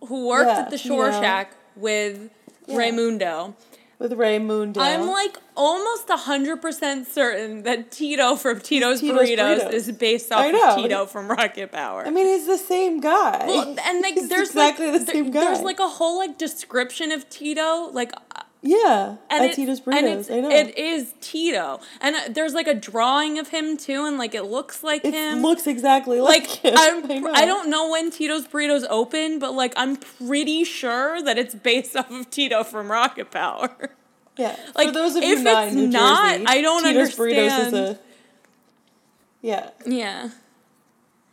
[0.07, 1.21] who worked Yeah, at the Shore Tito.
[1.21, 2.31] Shack with
[2.67, 2.77] Yeah.
[2.77, 3.55] Raymundo.
[3.99, 4.79] With Ray Moondale.
[4.79, 9.73] I'm like almost 100% certain that Tito from Tito's, Tito's Burritos, Burritos.
[9.73, 10.77] is based off of.
[10.81, 12.07] Tito from Rocket Power.
[12.07, 13.45] I mean, he's the same guy.
[13.49, 15.41] well, and like there's exactly like the same guy.
[15.41, 18.13] there's like a whole like description of Tito, like
[18.63, 20.31] yeah, and at it- Tito's Burritos.
[20.35, 20.51] I know.
[20.51, 24.45] it is Tito, and uh, there's like a drawing of him too, and like it
[24.45, 25.15] looks like him.
[25.15, 25.43] It him.
[25.43, 27.23] looks exactly like, like I.
[27.35, 31.97] I don't know when Tito's Burritos open, but like I'm pretty sure that it's based
[31.97, 33.91] off of Tito from Rocket Power.
[34.37, 36.83] Yeah, like, for those of if you not it's in New not, Jersey, I don't
[36.85, 37.99] Tito's Burritos is a.
[39.41, 40.31] Yeah, Yeah.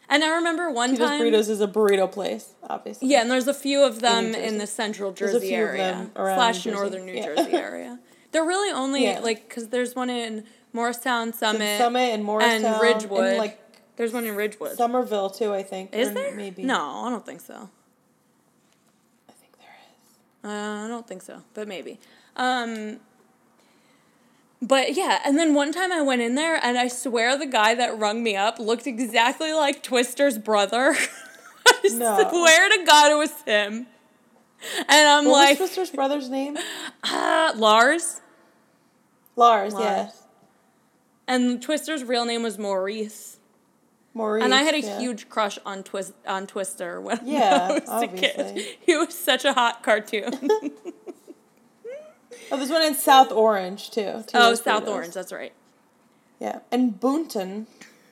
[0.10, 1.22] And I remember one Tito's time.
[1.22, 3.08] Burritos is a burrito place, obviously.
[3.08, 4.44] Yeah, and there's a few of them Jersey.
[4.46, 6.82] in the central Jersey area them around slash New Jersey.
[6.82, 7.26] northern New Yeah.
[7.36, 8.00] Jersey area.
[8.32, 9.20] They're really only Yeah.
[9.20, 13.24] like because there's one in Morristown, Summit, Summit and Morristown and Ridgewood.
[13.26, 13.60] and like
[13.96, 14.76] there's one in Ridgewood.
[14.78, 15.54] Somerville too.
[15.54, 15.94] I think.
[15.96, 16.36] is there?
[16.36, 16.64] Maybe.
[16.64, 17.70] No, I don't think so.
[19.30, 20.50] I think there is.
[20.52, 22.00] Uh, I don't think so, but maybe.
[22.36, 23.00] Um,
[24.62, 27.76] but yeah, and then one time I went in there and I swear the guy
[27.76, 30.96] that rung me up looked exactly like Twister's brother.
[31.68, 32.30] I No.
[32.30, 33.88] swear to God it was him.
[34.88, 36.58] And I'm What like, was Twister's brother's name?
[37.04, 38.22] uh, Lars.
[39.36, 39.74] Lars.
[39.74, 39.84] Lars.
[39.84, 40.22] Yes.
[41.28, 43.40] And Twister's real name was Maurice.
[44.14, 44.46] Maurice.
[44.46, 45.00] and I had a yeah.
[45.00, 48.66] huge crush on Twist on Twister when Yeah, I was a kid.
[48.86, 50.32] He was such a hot cartoon.
[52.52, 54.24] Oh, there's one in South Orange too.
[54.34, 54.88] oh, South Burritos.
[54.88, 55.54] Orange, that's right.
[56.40, 57.66] Yeah, and Boonton.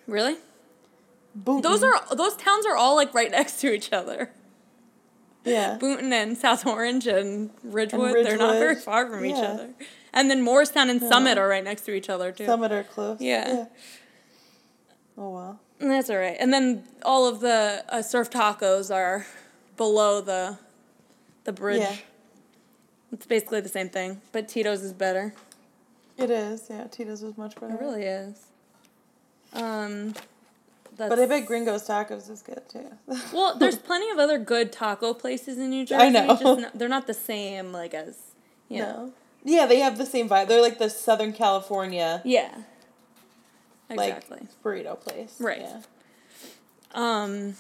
[0.08, 0.38] Really?
[1.38, 1.64] Boonton.
[1.64, 4.32] Those are those towns are all like right next to each other.
[5.46, 5.78] Yeah.
[5.80, 9.70] Boonton and South Orange and Ridgewood, they're not very far from each other.
[10.14, 12.46] And then Morristown and Summit are right next to each other too.
[12.46, 13.20] Summit are close.
[13.20, 13.66] Yeah.
[15.18, 15.60] Oh wow.
[15.80, 16.38] And That's all right.
[16.40, 19.26] And then all of the uh, surf tacos are
[19.76, 20.58] below the
[21.44, 22.04] the bridge.
[23.14, 25.34] It's basically the same thing, but Tito's is better.
[26.18, 26.68] It is.
[26.70, 27.76] Yeah, Tito's is much better.
[27.76, 28.48] It really is.
[29.54, 30.14] Um,
[30.98, 32.88] that's, But I bet Gringo's Tacos is good too.
[33.34, 36.04] well, there's plenty of other good taco places in New Jersey.
[36.04, 36.28] I know.
[36.28, 38.18] Just not, they're not the same like as
[38.68, 39.14] you know.
[39.44, 40.48] Yeah, they have the same vibe.
[40.48, 42.56] They're like the Southern California Yeah.
[43.90, 44.48] like Exactly.
[44.64, 45.36] burrito place.
[45.40, 45.62] Right.
[45.62, 45.82] Yeah.
[46.94, 47.56] Um.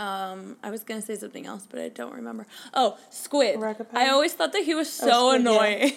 [0.00, 2.46] Um, I was gonna say something else, but I don't remember.
[2.72, 3.62] Oh, Squid.
[3.92, 5.50] I always thought that he was so Oh, Squid, yeah.
[5.50, 5.92] annoying.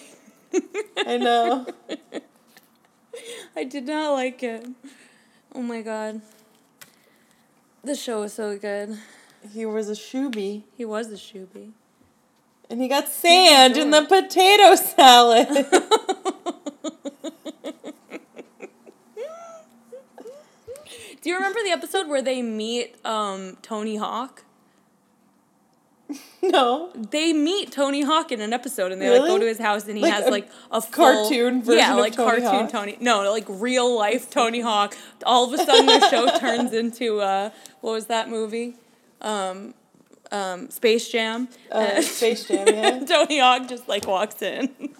[1.07, 1.65] I know.
[3.55, 4.75] I did not like him.
[5.55, 6.21] Oh my god.
[7.83, 8.97] The show was so good.
[9.53, 10.63] he was a shoobie.
[10.75, 11.71] He was a shoobie.
[12.69, 15.47] And he got sand in the potato salad.
[21.23, 24.43] Do you remember the episode where they meet um, Tony Hawk?
[26.43, 26.91] no.
[26.95, 29.95] They meet Tony Hawk in an episode, and they like go to his house, and
[29.95, 32.71] he Like has like a full, cartoon version of Tony yeah, like Tony cartoon Hawk?
[32.71, 32.97] Tony.
[32.99, 34.97] No, like real life Tony Hawk.
[35.25, 38.75] All of a sudden, the show turns into uh, what was that movie?
[39.21, 39.75] Um,
[40.29, 41.47] um, Space Jam.
[41.71, 42.99] Uh, Space Jam, yeah.
[43.05, 44.93] Tony Hawk just like walks in.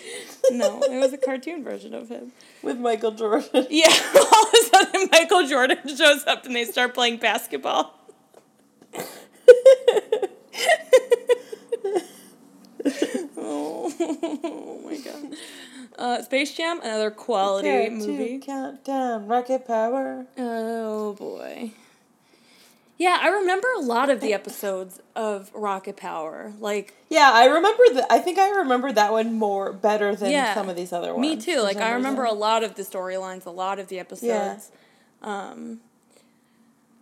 [0.50, 2.32] no, it was a cartoon version of him.
[2.62, 3.66] With Michael Jordan.
[3.70, 7.98] Yeah, all of a sudden Michael Jordan shows up and they start playing basketball.
[13.36, 15.36] oh, my god.
[15.98, 18.38] Uh, Space Jam, another quality Prepare movie.
[18.38, 19.26] To count down.
[19.26, 20.26] Rocket power.
[20.38, 21.70] Oh boy.
[22.98, 26.52] Yeah, I remember a lot of the episodes of Rocket Power.
[26.60, 28.06] Like, Yeah, I remember that.
[28.10, 30.54] I think I remember that one more better than Yeah.
[30.54, 31.20] some of these other ones.
[31.20, 31.60] me too.
[31.62, 34.70] Like, I remember a lot of the storylines, a lot of the episodes.
[35.22, 35.80] Um,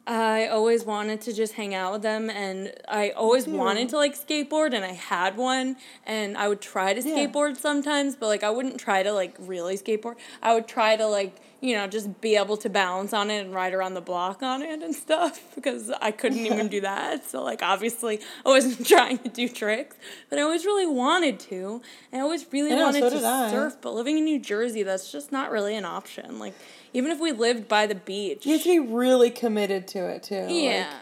[0.06, 4.14] I always wanted to just hang out with them, and I always wanted to like
[4.18, 5.76] skateboard, and I had one,
[6.06, 7.14] and I would try to Yeah.
[7.14, 10.16] skateboard sometimes, but like I wouldn't try to like really skateboard.
[10.42, 13.54] I would try to like you know just be able to balance on it and
[13.54, 17.28] ride around the block on it and stuff because I couldn't even do that.
[17.28, 19.96] So like obviously I wasn't trying to do tricks,
[20.28, 21.82] but I always really wanted to.
[22.12, 23.20] And I always really know, wanted so to
[23.50, 26.38] surf, but living in New Jersey, that's just not really an option.
[26.38, 26.54] Like
[26.92, 28.46] even if we lived by the beach.
[28.46, 30.46] You have to be really committed to it too.
[30.48, 30.92] yeah.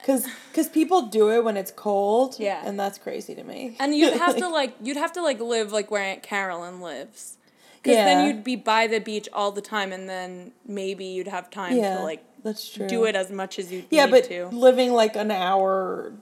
[0.00, 2.36] Because cause people do it when it's cold.
[2.38, 2.60] Yeah.
[2.62, 3.74] And that's crazy to me.
[3.80, 7.38] And you'd have to like you'd have to like live like where Aunt Carolyn lives.
[7.84, 11.50] Because then you'd be by the beach all the time, and then maybe you'd have
[11.50, 11.98] time yeah.
[11.98, 12.86] to like that's true.
[12.86, 14.46] do it as much as you Yeah, but to.
[14.46, 16.12] living like an hour,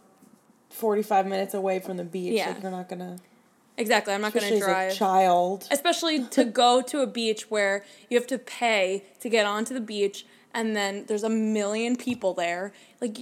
[0.70, 2.48] 45 minutes away from the beach, Yeah.
[2.48, 3.18] like you're not to.
[3.76, 4.94] Exactly, I'm not going to drive.
[4.94, 5.66] child.
[5.70, 9.80] Especially to go to a beach where you have to pay to get onto the
[9.80, 12.72] beach, and then there's a million people there.
[13.00, 13.16] Like,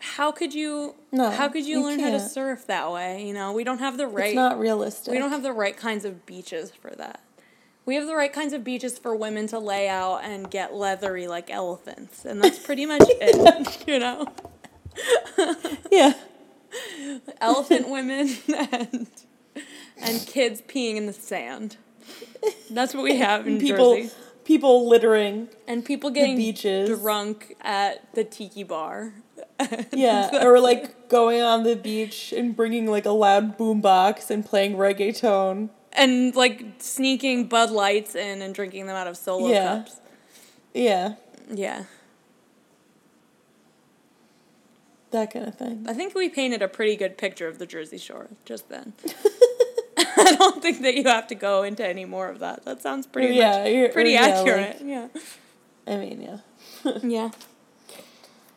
[0.00, 0.94] how could you?
[1.12, 3.24] No, how could you, you learn how to surf that way?
[3.26, 4.28] You know, we don't have the right.
[4.28, 5.12] It's not realistic.
[5.12, 7.20] We don't have the right kinds of beaches for that.
[7.84, 11.26] We have the right kinds of beaches for women to lay out and get leathery
[11.26, 13.84] like elephants, and that's pretty much it.
[13.88, 14.28] You know,
[15.90, 16.14] Yeah.
[17.40, 18.30] elephant women
[18.72, 19.08] and
[20.00, 21.76] and kids peeing in the sand.
[22.70, 24.14] That's what we have in People, Jersey.
[24.44, 25.48] people littering.
[25.68, 26.98] And people getting beaches.
[27.00, 29.12] drunk at the tiki bar.
[29.92, 30.44] Yeah.
[30.44, 35.68] or like going on the beach and bringing like a loud boombox and playing reggaeton.
[35.94, 39.76] And like sneaking Bud Lights in and drinking them out of solo Yeah.
[39.78, 40.00] cups.
[40.74, 41.14] Yeah.
[41.52, 41.84] Yeah.
[45.10, 45.84] That kind of thing.
[45.86, 48.94] I think we painted a pretty good picture of the Jersey Shore just then.
[49.98, 52.64] I don't think that you have to go into any more of that.
[52.64, 54.80] That sounds pretty Yeah, you're- much pretty yeah, accurate.
[54.80, 55.08] like- yeah.
[55.86, 56.92] I mean, yeah.
[57.02, 57.30] Yeah.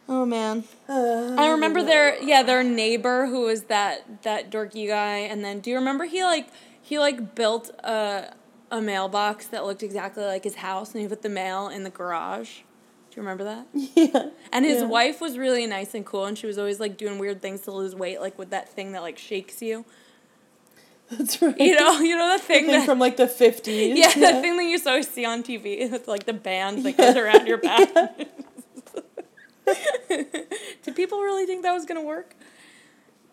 [0.07, 0.64] Oh man.
[0.88, 5.60] Uh, I remember their yeah, their neighbor who was that that dorky guy and then
[5.62, 6.48] do you remember he like
[6.86, 8.34] he like built a
[8.72, 11.90] a mailbox that looked exactly like his house and he put the mail in the
[11.90, 12.60] garage.
[13.10, 13.66] Do you remember that?
[13.95, 14.30] Yeah.
[14.52, 14.88] And his Yeah.
[14.88, 17.72] wife was really nice and cool and she was always like doing weird things to
[17.72, 19.84] lose weight like with that thing that like shakes you.
[21.10, 21.60] That's right.
[21.60, 23.95] You know, you know the The thing, thing that from like the 50s.
[23.95, 27.16] Yeah, the thing that you always see on TV with like the band that goes
[27.16, 27.90] around your back.
[30.84, 32.36] Did people really think that was gonna work?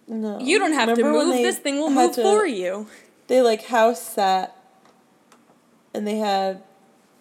[0.09, 0.39] No.
[0.41, 1.35] You don't have Remember to move.
[1.43, 2.87] This thing will move to- for you.
[3.33, 4.55] They like house sat,
[5.95, 6.63] and they had,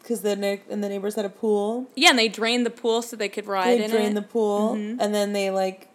[0.01, 1.87] because the ne- and the neighbors had a pool.
[1.95, 4.15] Yeah, and they drained the pool so they could ride They in drained it.
[4.15, 4.97] the pool, Mhm.
[4.99, 5.87] and then they like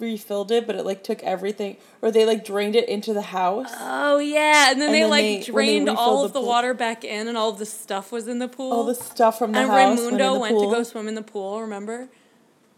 [0.00, 3.68] refilled it, but it like took everything, or they like drained it into the house.
[3.78, 6.40] oh yeah, and then And they then like they- when they drained all of the
[6.40, 8.72] the water back in, and all of the stuff was in the pool.
[8.72, 11.08] All the stuff from the and house went in Raymundo the went to go swim
[11.08, 11.60] in the pool.
[11.60, 12.08] Remember?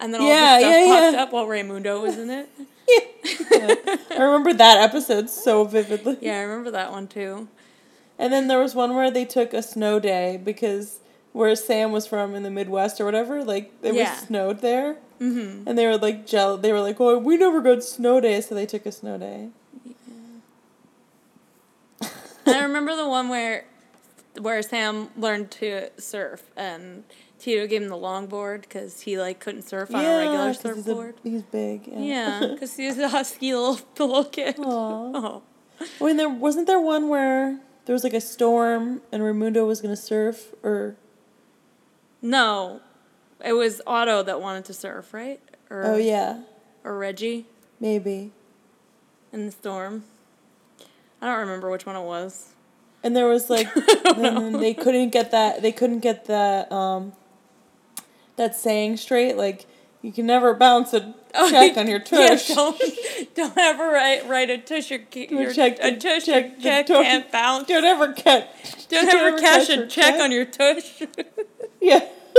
[0.00, 1.22] And then all Yeah, the stuff yeah, popped yeah.
[1.22, 2.48] up while Raymundo was in it.
[3.52, 6.18] I remember that episode so vividly.
[6.20, 7.48] Yeah, I remember that one too.
[8.18, 10.98] And then there was one where they took a snow day because
[11.32, 14.10] where Sam was from in the Midwest or whatever, like it Yeah.
[14.14, 15.68] was snowed there, Mm-hmm.
[15.68, 16.56] and they were like gel.
[16.56, 19.50] They were like, "Oh, we never got snow day," so they took a snow day.
[22.46, 23.64] And I remember the one where
[24.40, 27.04] where Sam learned to surf and
[27.40, 30.70] Tito gave him the longboard because he like couldn't surf on a regular 'cause he's
[30.76, 31.14] a- surfboard.
[31.24, 31.86] He's, big.
[31.88, 31.98] Yeah.
[32.40, 34.58] Yeah, because he was a husky little, little kid.
[34.58, 34.62] Aw.
[34.64, 35.42] Oh.
[36.00, 39.80] Oh, and there wasn't there one where there was like a storm and Raymundo was
[39.80, 40.96] gonna surf or
[42.22, 42.80] No,
[43.44, 45.40] it was Otto that wanted to surf, right?
[45.70, 46.42] Or, oh yeah
[46.84, 47.46] Or Reggie
[47.78, 48.32] maybe
[49.32, 50.04] in the storm.
[51.22, 52.50] I don't remember which one it was.
[53.02, 53.72] and there was like
[54.16, 57.12] then they couldn't get that they couldn't get that um
[58.40, 59.66] that saying straight like
[60.00, 62.48] you can never bounce a oh, check on your Yeah, tush.
[62.48, 62.80] don't,
[63.34, 64.90] don't ever write, write a tush.
[64.90, 67.04] Your, your, check a tush check your check tush.
[67.04, 67.68] can't bounce.
[67.68, 68.48] Don't ever catch.
[68.88, 71.02] Don't ever cash a check on your tush.
[71.82, 72.06] Yeah.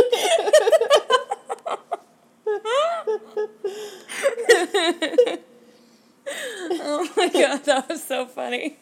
[6.77, 8.77] oh my god, that was so funny.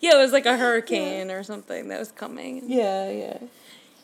[0.00, 2.62] Yeah, it was like a hurricane or something that was coming.
[2.68, 3.38] yeah, yeah.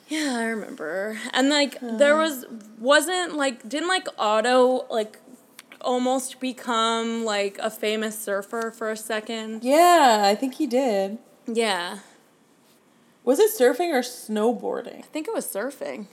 [0.08, 1.18] Yeah, I remember.
[1.32, 2.20] And like there hmm.
[2.20, 2.46] was
[2.78, 5.18] wasn't like didn't like Otto like
[5.80, 9.64] almost become like a famous surfer for a second?
[9.64, 11.18] Yeah, I think he did.
[11.46, 11.98] Yeah.
[13.24, 14.98] Was it surfing or snowboarding?
[14.98, 16.06] I think it was surfing.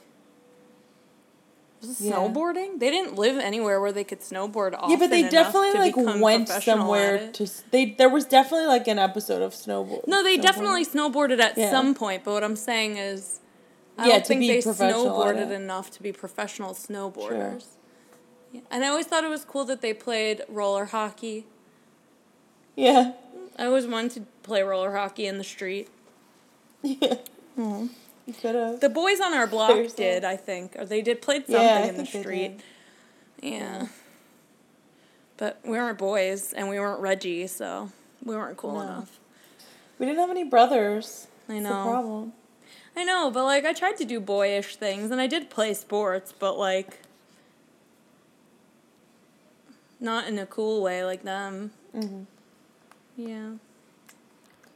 [1.81, 2.13] Was it Yeah.
[2.13, 2.79] snowboarding?
[2.79, 6.49] They didn't live anywhere where they could snowboard often yeah, but they definitely like went
[6.49, 7.49] somewhere to.
[7.71, 10.07] They there was definitely like an episode of snowboard.
[10.07, 10.41] No, they snowboarding.
[10.41, 11.71] definitely snowboarded at Yeah.
[11.71, 13.39] some point, but what I'm saying is
[13.99, 17.29] I Yeah, don't think they snowboarded enough to be professional snowboarders.
[17.29, 17.59] Sure.
[18.53, 18.61] Yeah.
[18.71, 21.45] And I always thought it was cool that they played roller hockey.
[22.75, 23.13] Yeah.
[23.57, 25.89] I always wanted to play roller hockey in the street.
[26.81, 27.15] Yeah.
[27.57, 27.87] Mm-hmm.
[28.25, 28.79] You could have.
[28.79, 29.97] The boys on our block yourself.
[29.97, 32.61] did, I think, or they did played something Yeah, in the street.
[33.41, 33.87] Yeah.
[35.35, 37.91] But we weren't boys, and we weren't Reggie, so
[38.23, 38.81] we weren't cool No.
[38.81, 39.19] enough.
[39.97, 41.27] We didn't have any brothers.
[41.49, 41.83] I That's know.
[41.83, 42.33] the problem.
[42.99, 46.33] I know, but like I tried to do boyish things, and I did play sports,
[46.37, 46.99] but like
[50.01, 51.71] not in a cool way like them.
[51.93, 52.23] hmm
[53.15, 53.51] Yeah.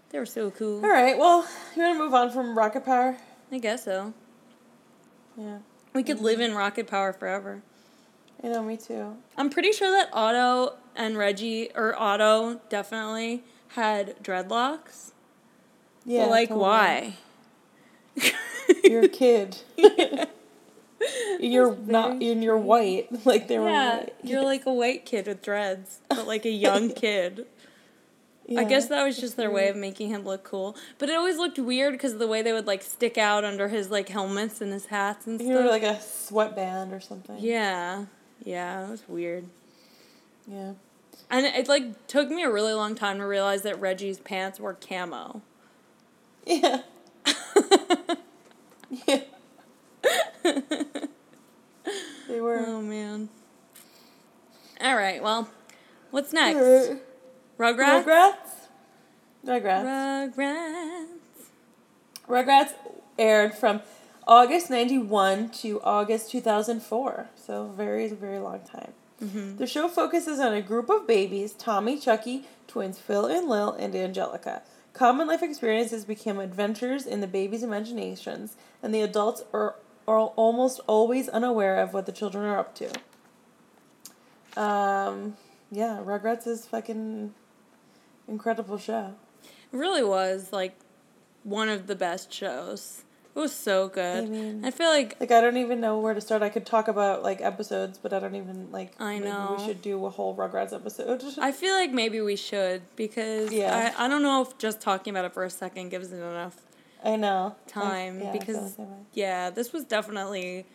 [0.10, 0.82] They were so cool.
[0.86, 1.18] All right.
[1.18, 1.46] Well,
[1.76, 3.18] you want to move on from Rocket Power?
[3.52, 4.14] I guess so.
[5.36, 5.58] Yeah.
[5.94, 7.62] We could live in rocket power forever.
[8.42, 8.64] I know.
[8.64, 9.18] Me too.
[9.36, 15.12] I'm pretty sure that Otto and Reggie, or Otto definitely, had dreadlocks.
[16.06, 16.24] Yeah.
[16.26, 16.62] but like, totally.
[16.64, 17.14] why?
[18.84, 19.58] You're a kid.
[21.40, 22.12] you're not.
[22.22, 23.08] And you're white.
[23.26, 23.70] Like they were.
[23.70, 24.14] Yeah, white.
[24.24, 27.46] you're like a white kid with dreads, but like a young kid.
[28.58, 30.76] I guess that was just their way of making him look cool.
[31.00, 33.70] But it always looked weird because of the way they would like stick out under
[33.70, 35.72] his like helmets and his hats and were stuff.
[35.72, 37.38] like a sweatband or something.
[37.40, 38.06] yeah,
[38.44, 39.46] yeah, it was weird.
[40.46, 40.74] Yeah.
[41.32, 44.74] And it like took me a really long time to realize that Reggie's pants were
[44.74, 45.42] camo.
[46.46, 46.82] Yeah.
[49.08, 49.22] Yeah.
[52.28, 52.64] they were.
[52.66, 53.30] Oh man.
[54.82, 55.50] All right, well,
[56.12, 56.58] what's next?
[57.58, 58.04] Rugrats.
[58.04, 58.36] Rugrats.
[59.46, 60.34] Rugrats.
[60.34, 61.06] Rugrats.
[62.28, 62.74] Rugrats
[63.18, 63.82] aired from
[64.28, 67.30] August 91 to August 2004.
[67.36, 68.94] So very, very long time.
[69.24, 69.58] Mm-hmm.
[69.58, 73.96] The show focuses on a group of babies Tommy, Chuckie, twins Phil and Lil, and
[73.96, 74.64] Angelica.
[74.94, 79.76] Common life experiences become adventures in the babies' imaginations, and the adults are,
[80.08, 82.90] are almost always unaware of what the children are up to.
[84.56, 85.36] Um,
[85.72, 87.34] yeah, Rugrats is fucking
[88.28, 89.16] incredible show.
[89.44, 90.78] It really was like
[91.44, 93.04] one of the best shows.
[93.36, 94.26] It was so good.
[94.26, 96.44] I mean- I feel like Like I don't even know where to start.
[96.44, 98.94] I could talk about like episodes, but I don't even like.
[99.00, 99.56] I maybe know.
[99.58, 101.24] we should do a whole Rugrats episode.
[101.40, 103.94] I feel like maybe we should because Yeah.
[103.98, 106.58] I, I don't know if just talking about it for a second gives it enough
[107.04, 108.78] I know time I, yeah, because
[109.14, 110.66] yeah, this was definitely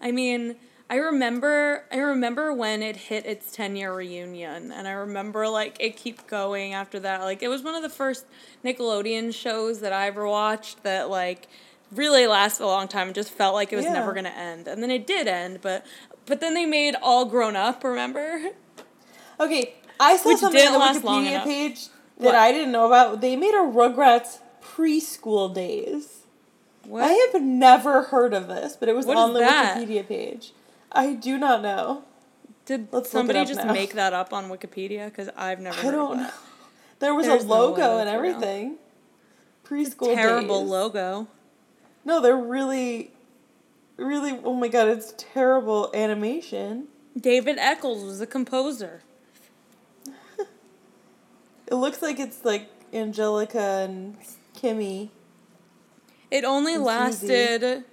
[0.00, 0.56] I mean,
[0.88, 5.76] I remember I remember when it hit its 10 year reunion and I remember like
[5.80, 7.22] it keep going after that.
[7.22, 8.24] Like it was one of the first
[8.64, 11.48] Nickelodeon shows that I ever watched that like
[11.94, 13.92] really lasted a long time and just felt like it was Yeah.
[13.94, 14.66] never going to end.
[14.68, 15.84] And then it did end, but
[16.26, 18.50] but then they made All Grown Up, remember?
[19.38, 21.86] Okay, I saw Which something on the Wikipedia page
[22.18, 22.34] that What?
[22.34, 23.20] I didn't know about.
[23.20, 26.20] They made a Rugrats Pre-School Daze.
[26.84, 27.02] What?
[27.04, 29.76] I have never heard of this, but it was What on the that?
[29.78, 30.52] Wikipedia page.
[30.92, 32.04] I do not know.
[32.66, 33.72] Did Let's somebody just now.
[33.72, 35.06] make that up on Wikipedia?
[35.06, 36.30] Because I've never I heard don't of know.
[37.00, 38.34] There was There's a no logo and that's real.
[38.34, 38.76] everything.
[39.64, 40.70] Preschool Terrible days.
[40.70, 41.26] logo.
[42.04, 43.12] No, they're really,
[43.96, 44.38] really.
[44.44, 46.88] Oh my god, it's terrible animation.
[47.18, 49.02] David Eccles was the composer.
[51.66, 54.16] It looks like it's like Angelica and
[54.52, 55.10] Kimi.
[56.30, 57.84] It only And lasted.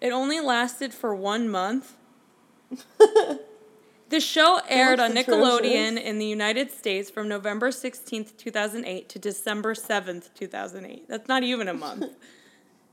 [0.00, 1.94] It only lasted for one month.
[4.10, 9.74] The show aired on Nickelodeon in the United States from November 16th, 2008 to December
[9.74, 11.08] 7th, 2008.
[11.08, 12.04] That's not even a month.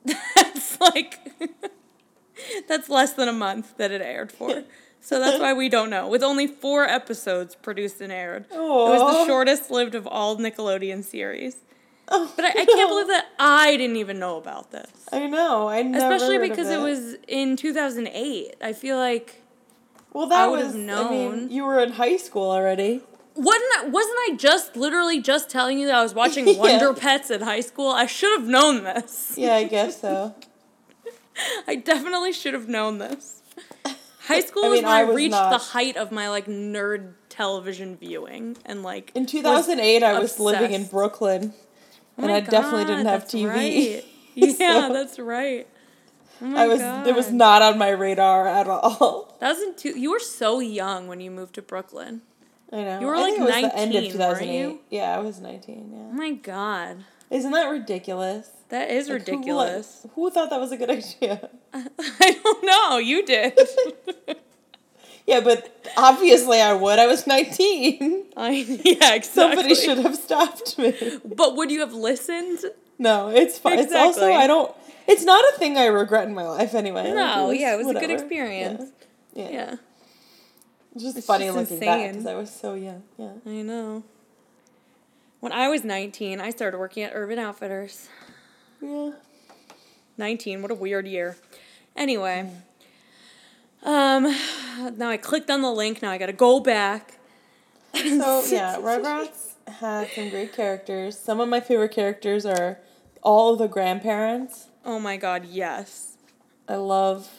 [0.35, 1.19] That's like
[2.67, 4.63] That's less than a month that it aired for.
[4.99, 6.07] So that's why we don't know.
[6.07, 8.45] With only 4 episodes produced and aired.
[8.51, 11.57] It was the shortest lived of all Nickelodeon series.
[12.07, 14.91] Oh, But I, I can't believe that I didn't even know about this.
[15.11, 15.69] I know.
[15.69, 16.79] I never Especially because it.
[16.79, 18.55] was in 2008.
[18.61, 19.41] I feel like
[20.13, 20.75] Well, that I was.
[20.75, 21.11] I known.
[21.11, 23.01] mean, you were in high school already.
[23.35, 26.57] Wasn't I, wasn't I just literally just telling you that I was watching Yeah.
[26.59, 27.89] Wonder Pets in high school?
[27.89, 29.35] I should have known this.
[29.37, 30.35] Yeah, I guess so.
[31.67, 33.41] I definitely should have known this.
[34.23, 35.49] High school I was when I I, reached not.
[35.51, 40.39] the height of my like nerd television viewing and like In 2008, I was obsessed.
[40.39, 41.53] living in Brooklyn,
[42.17, 43.47] Oh and I definitely didn't have TV.
[43.47, 44.05] Right.
[44.35, 45.67] Yeah, So- that's right.
[46.43, 46.79] Oh I was.
[46.79, 47.05] God.
[47.07, 49.35] It was not on my radar at all.
[49.39, 49.97] That was in two.
[49.97, 52.21] You were so young when you moved to Brooklyn.
[52.71, 52.99] I know.
[53.01, 54.57] You were, I like, was the end of 19, weren't 2008.
[54.59, 54.79] you?
[54.89, 55.91] Yeah, I was 19.
[55.93, 55.99] Yeah.
[55.99, 58.49] Oh my god, Isn't that ridiculous?
[58.69, 60.01] that is Like, ridiculous.
[60.05, 61.49] wa- Who, thought that was a good idea?
[61.73, 62.97] I don't know.
[62.97, 63.57] You did.
[65.27, 66.97] Yeah, but obviously I would.
[66.97, 68.25] I was 19.
[68.35, 68.49] I
[68.83, 69.21] yeah, exactly.
[69.21, 70.93] Somebody should have stopped me.
[71.23, 72.59] But would you have listened?
[72.97, 73.77] No, it's fine.
[73.79, 74.73] It's also I don't.
[75.07, 77.03] It's not a thing I regret in my life anyway.
[77.03, 78.91] Like, No, yeah, it was a good experience.
[79.33, 79.51] Yeah, yeah.
[79.51, 79.75] Yeah,
[80.97, 83.03] just It's funny just looking back because I was so young.
[83.17, 83.33] Yeah.
[83.45, 84.03] I know.
[85.39, 88.09] When I was 19, I started working at Urban Outfitters.
[88.81, 89.11] Yeah.
[90.17, 91.37] 19, what a weird year.
[91.95, 92.49] Anyway,
[93.83, 94.23] um,
[94.97, 96.01] now I clicked on the link.
[96.01, 97.17] Now I gotta go back.
[97.95, 101.17] So yeah, Rugrats had some great characters.
[101.17, 102.79] Some of my favorite characters are
[103.23, 104.67] all of the grandparents.
[104.85, 106.17] Oh my god, yes.
[106.67, 107.29] I love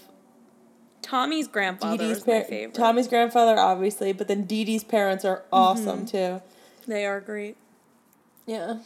[1.03, 2.75] Tommy's Dee grandfather Dee's is my favorite.
[2.75, 6.41] Tommy's grandfather, obviously, but then Didi's parents are awesome too.
[6.87, 7.57] They are great.
[8.47, 8.79] Yeah.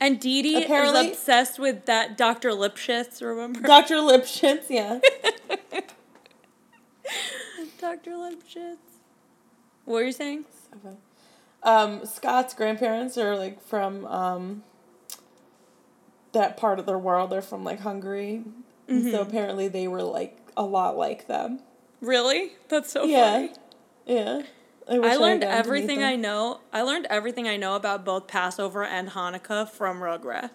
[0.00, 2.50] And Didi Apparently- is obsessed with that Dr.
[2.50, 3.60] Lipschitz, remember?
[3.66, 3.96] Dr.
[3.96, 4.98] Lipschitz, yeah.
[7.80, 8.12] Dr.
[8.12, 8.76] Lipschitz.
[9.84, 10.44] What were you saying?
[11.62, 14.62] Um, Scott's grandparents are like from um,
[16.32, 17.30] that part of the world.
[17.30, 18.44] They're from like Hungary,
[18.86, 19.12] Mm-hmm.
[19.12, 21.60] so apparently they were like a lot like them.
[22.00, 22.52] Really?
[22.68, 23.52] That's so yeah, funny.
[24.06, 24.42] yeah.
[24.88, 26.02] I, I learned meet everything.
[26.02, 26.60] I know.
[26.72, 30.50] I learned everything I know about both Passover and Hanukkah from Rugrats.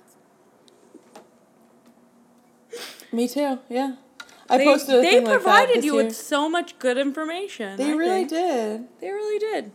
[3.12, 3.60] Me too.
[3.70, 3.96] Yeah,
[4.50, 6.04] I They, posted a they like provided this you year.
[6.06, 7.78] with so much good information.
[7.78, 8.30] They I really think.
[8.30, 8.88] did.
[9.02, 9.72] They really did.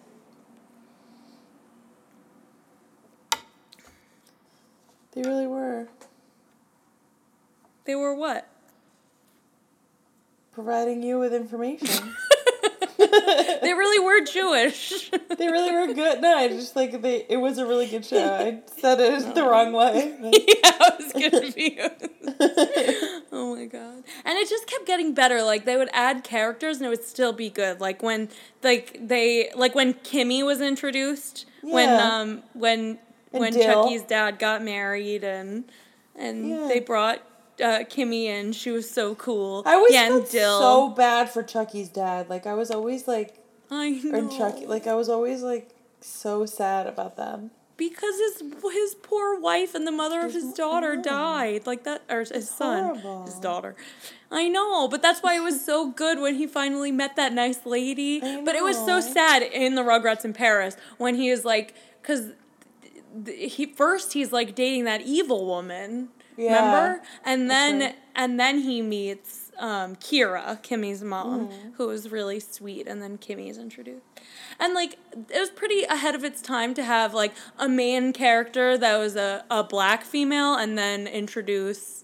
[5.12, 5.88] They really were
[7.84, 8.48] They were what?
[10.54, 12.14] Providing you with information.
[13.62, 15.10] They really were Jewish.
[15.38, 16.20] they really were good.
[16.20, 17.24] No, I just like they.
[17.28, 18.18] It was a really good show.
[18.34, 20.14] I said it the wrong way.
[20.20, 22.08] yeah, I was confused.
[23.32, 24.04] oh my god.
[24.24, 25.42] and it just kept getting better.
[25.42, 27.80] Like they would add characters and it would still be good.
[27.80, 28.28] Like when
[28.62, 32.16] like they like when Kimi was introduced, when Yeah.
[32.20, 32.98] um when
[33.32, 33.62] And when Dil.
[33.64, 35.64] Chuckie's dad got married and
[36.16, 36.68] and Yeah.
[36.68, 37.22] they brought
[37.62, 38.52] uh, Kimi in.
[38.52, 39.62] She was so cool.
[39.66, 40.58] I always yeah, felt Dil.
[40.58, 42.28] so bad for Chuckie's dad.
[42.28, 43.36] Like I was always like,
[43.70, 44.26] I know.
[44.26, 45.70] or Chuckie, like I was always like
[46.00, 47.50] so sad about them.
[47.76, 52.20] because his his poor wife and the mother of his daughter died like that or
[52.20, 53.24] his son horrible.
[53.24, 53.74] his daughter
[54.30, 57.64] i know but that's why it was so good when he finally met that nice
[57.64, 61.74] lady but it was so sad in the rugrats in paris when he is like
[62.02, 62.32] because
[63.34, 67.96] he first he's like dating that evil woman Yeah, remember and then right.
[68.16, 71.70] and then he meets um, Kira, Kimi's mom, Mm-hmm.
[71.76, 74.04] who was really sweet, and then Kimi is introduced.
[74.58, 78.76] And like it was pretty ahead of its time to have like a main character
[78.78, 82.02] that was a, a black female and then introduce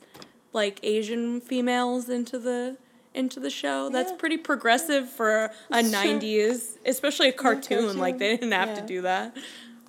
[0.52, 2.76] like Asian females into the
[3.14, 3.88] into the show.
[3.90, 4.16] That's Yeah.
[4.18, 7.98] pretty progressive for a nineties, especially a cartoon.
[7.98, 9.36] Like they didn't have to do that.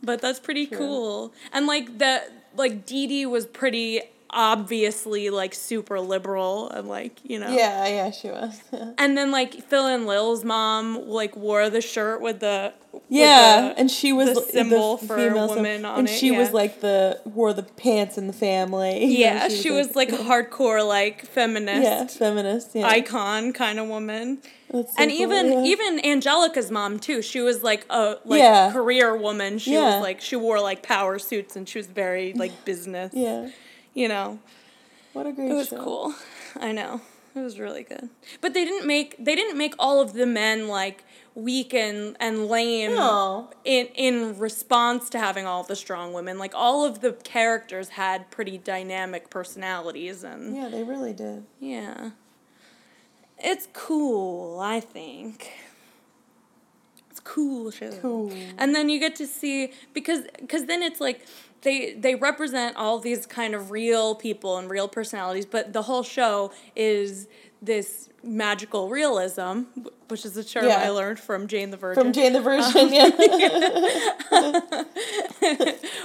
[0.04, 0.78] But that's pretty True.
[0.80, 1.34] cool.
[1.54, 2.24] And like the
[2.58, 4.02] like Didi was pretty
[4.32, 7.49] obviously like super liberal and like, you know.
[7.52, 8.60] Yeah, yeah, she was.
[8.98, 13.70] And then like Phil and Lil's mom like wore the shirt with the with yeah,
[13.74, 16.52] the- and she was the symbol f- for female woman on and it, she was
[16.52, 19.06] like the wore the pants in the family.
[19.22, 22.72] Yeah, she was like a hardcore like feminist yeah, feminist.
[22.74, 24.40] Yeah, icon kind of woman.
[24.72, 25.64] So and cool, even yeah.
[25.64, 27.22] even Angelica's mom too.
[27.22, 28.72] She was like a like Yeah.
[28.72, 29.58] career woman.
[29.58, 29.95] She Yeah.
[29.95, 33.14] was like she wore like power suits and she was very like business.
[33.14, 33.49] yeah,
[33.94, 34.40] You know.
[35.14, 35.84] what a great It was show.
[35.84, 36.14] cool.
[36.60, 37.02] I know.
[37.36, 38.10] It was really good.
[38.42, 41.04] But they didn't make they didn't make all of the men like
[41.34, 43.50] weak and, and lame No.
[43.64, 46.38] in in response to having all the strong women.
[46.38, 51.46] Like all of the characters had pretty dynamic personalities and Yeah, they really did.
[51.60, 52.12] yeah.
[53.44, 55.50] It's cool, I think.
[57.10, 57.92] It's cool show.
[58.02, 58.32] Cool.
[58.58, 61.26] And then you get to see because because then it's like
[61.62, 66.04] they they represent all these kind of real people and real personalities, but the whole
[66.04, 67.28] show is
[67.62, 69.64] this magical realism,
[70.08, 70.82] which is a term Yeah.
[70.84, 73.10] I learned from Jane the Virgin From Jane the Virgin, yeah.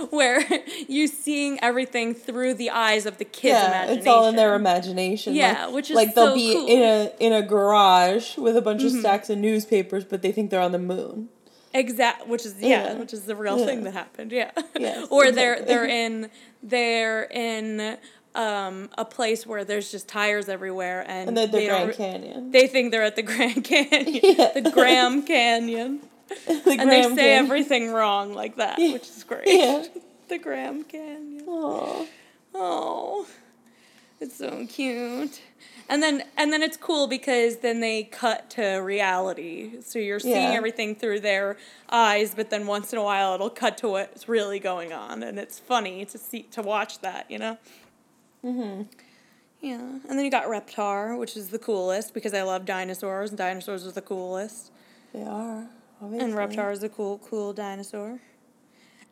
[0.10, 0.42] where
[0.88, 3.98] you're seeing everything through the eyes of the kids' yeah, imagination.
[3.98, 5.34] it's all in their imagination.
[5.34, 6.66] Yeah, like, which is like they'll so be cool.
[6.66, 6.70] Mm-hmm.
[6.70, 10.50] in a in a garage with a bunch of stacks of newspapers, but they think
[10.50, 11.28] they're on the moon.
[11.74, 12.94] Exact, which is yeah, Yeah.
[12.94, 13.66] which is the real Yeah.
[13.66, 14.32] thing that happened.
[14.32, 15.74] Yeah, Yes, or they're exactly.
[15.74, 16.30] they're in
[16.62, 17.98] they're in
[18.34, 22.50] um, a place where there's just tires everywhere, and, And then the they Grand Canyon.
[22.50, 24.52] They think they're at the Grand Canyon, Yeah.
[24.60, 26.00] the Graham Canyon,
[26.46, 27.44] the and they say Canyon.
[27.44, 28.92] everything wrong like that, Yeah.
[28.92, 29.46] which is great.
[29.48, 29.84] Yeah.
[30.28, 31.44] the Graham Canyon.
[31.48, 32.06] Aw.
[32.54, 33.26] Oh,
[34.20, 35.40] it's so cute.
[35.88, 39.80] And then and then it's cool because then they cut to reality.
[39.82, 40.58] So you're seeing Yeah.
[40.58, 41.56] everything through their
[41.88, 45.38] eyes, but then once in a while it'll cut to what's really going on and
[45.38, 47.56] it's funny to see to watch that, you know?
[48.44, 48.82] mm-hmm
[49.60, 49.78] Yeah.
[49.78, 53.86] And then you got Reptar, which is the coolest because I love dinosaurs and dinosaurs
[53.86, 54.70] are the coolest.
[55.12, 55.68] They are.
[56.02, 56.24] Obviously.
[56.30, 58.20] And Reptar is a cool, cool dinosaur.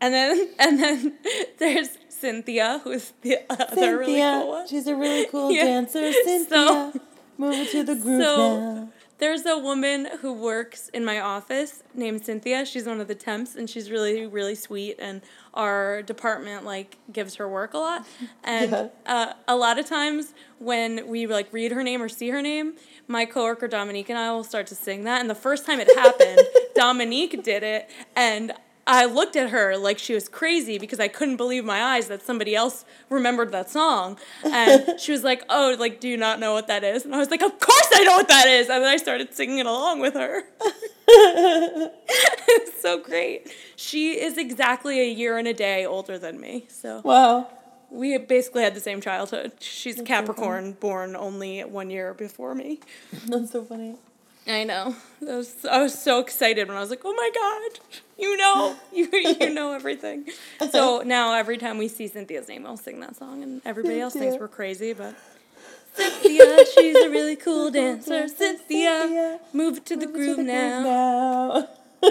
[0.00, 1.14] And then and then
[1.58, 1.90] there's
[2.24, 4.66] Cynthia, who's the other Cynthia, really cool one.
[4.68, 5.64] she's a really cool Yeah.
[5.64, 6.10] dancer.
[6.12, 6.92] So- Cynthia,
[7.36, 8.88] move it to the groove So- now.
[9.18, 12.66] There's a woman who works in my office named Cynthia.
[12.66, 14.96] She's one of the temps, and she's really, really sweet.
[14.98, 15.22] And
[15.54, 18.06] our department like gives her work a lot.
[18.44, 18.88] And Yeah.
[19.06, 22.74] uh, a lot of times when we like read her name or see her name,
[23.06, 25.20] my coworker Dominique and I will start to sing that.
[25.20, 26.40] And the first time it happened,
[26.74, 28.52] Dominique did it, and
[28.86, 32.22] I looked at her like she was crazy because I couldn't believe my eyes that
[32.22, 34.18] somebody else remembered that song.
[34.44, 37.18] And she was like, "Oh, like, do you not know what that is?" And I
[37.18, 39.66] was like, "Of course I know what that is!" And then I started singing it
[39.66, 40.42] along with her.
[41.08, 43.50] it's so great.
[43.76, 47.48] She is exactly a year and a day older than me, so Wow.
[47.90, 49.52] we basically had the same childhood.
[49.60, 50.08] She's so funny.
[50.08, 52.80] Capricorn, born only one year before me.
[53.26, 53.96] That's so funny.
[54.46, 54.94] I know.
[55.22, 57.80] I was, I was so excited when I was like, "Oh my god,
[58.18, 59.08] you know, you
[59.40, 60.26] you know everything."
[60.60, 60.70] Uh-huh.
[60.70, 64.12] So now every time we see Cynthia's name, I'll sing that song, and everybody else
[64.14, 65.14] thinks we're crazy, but.
[65.96, 68.26] Cynthia, she's a really cool dancer.
[68.26, 71.68] Cynthia, move it to the Move it groove now.
[72.02, 72.10] now.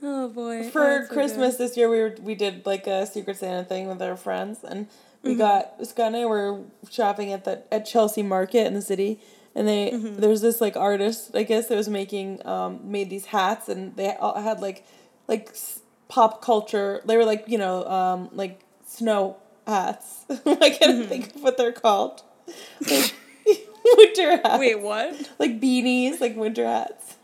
[0.00, 0.60] Oh boy.
[0.66, 3.64] Oh, For that's so Christmas this year, we were we did like a Secret Santa
[3.64, 4.86] thing with our friends, and
[5.22, 5.38] we Mm-hmm.
[5.38, 9.20] got Scott and I were shopping at the at Chelsea Market in the city,
[9.54, 10.20] and they Mm-hmm.
[10.20, 14.14] there's this like artist I guess that was making um made these hats, and they
[14.14, 14.84] all had like
[15.26, 17.02] like s- pop culture.
[17.04, 19.36] They were like you know um like snow
[19.66, 20.24] hats.
[20.30, 20.34] I
[20.70, 21.08] can't mm-hmm.
[21.08, 22.22] think of what they're called.
[22.90, 23.14] Like,
[23.96, 24.58] winter hats.
[24.60, 25.30] Wait, what?
[25.38, 27.16] Like beanies, like winter hats.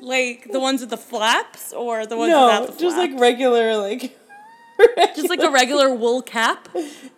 [0.00, 2.80] Like the ones with the flaps, or the ones no, without the flaps?
[2.82, 4.16] just like regular, like.
[5.14, 6.68] Just like a regular wool cap.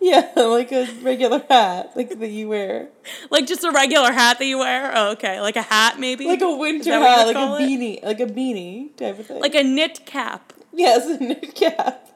[0.01, 2.89] Yeah, like a regular hat, like that you wear.
[3.29, 4.91] Like just a regular hat that you wear.
[4.93, 6.25] Oh, okay, like a hat maybe.
[6.25, 7.67] Like a winter hat, like a it?
[7.67, 9.41] beanie, like a beanie type of thing.
[9.41, 10.53] Like a knit cap.
[10.73, 12.09] Yes, a knit cap.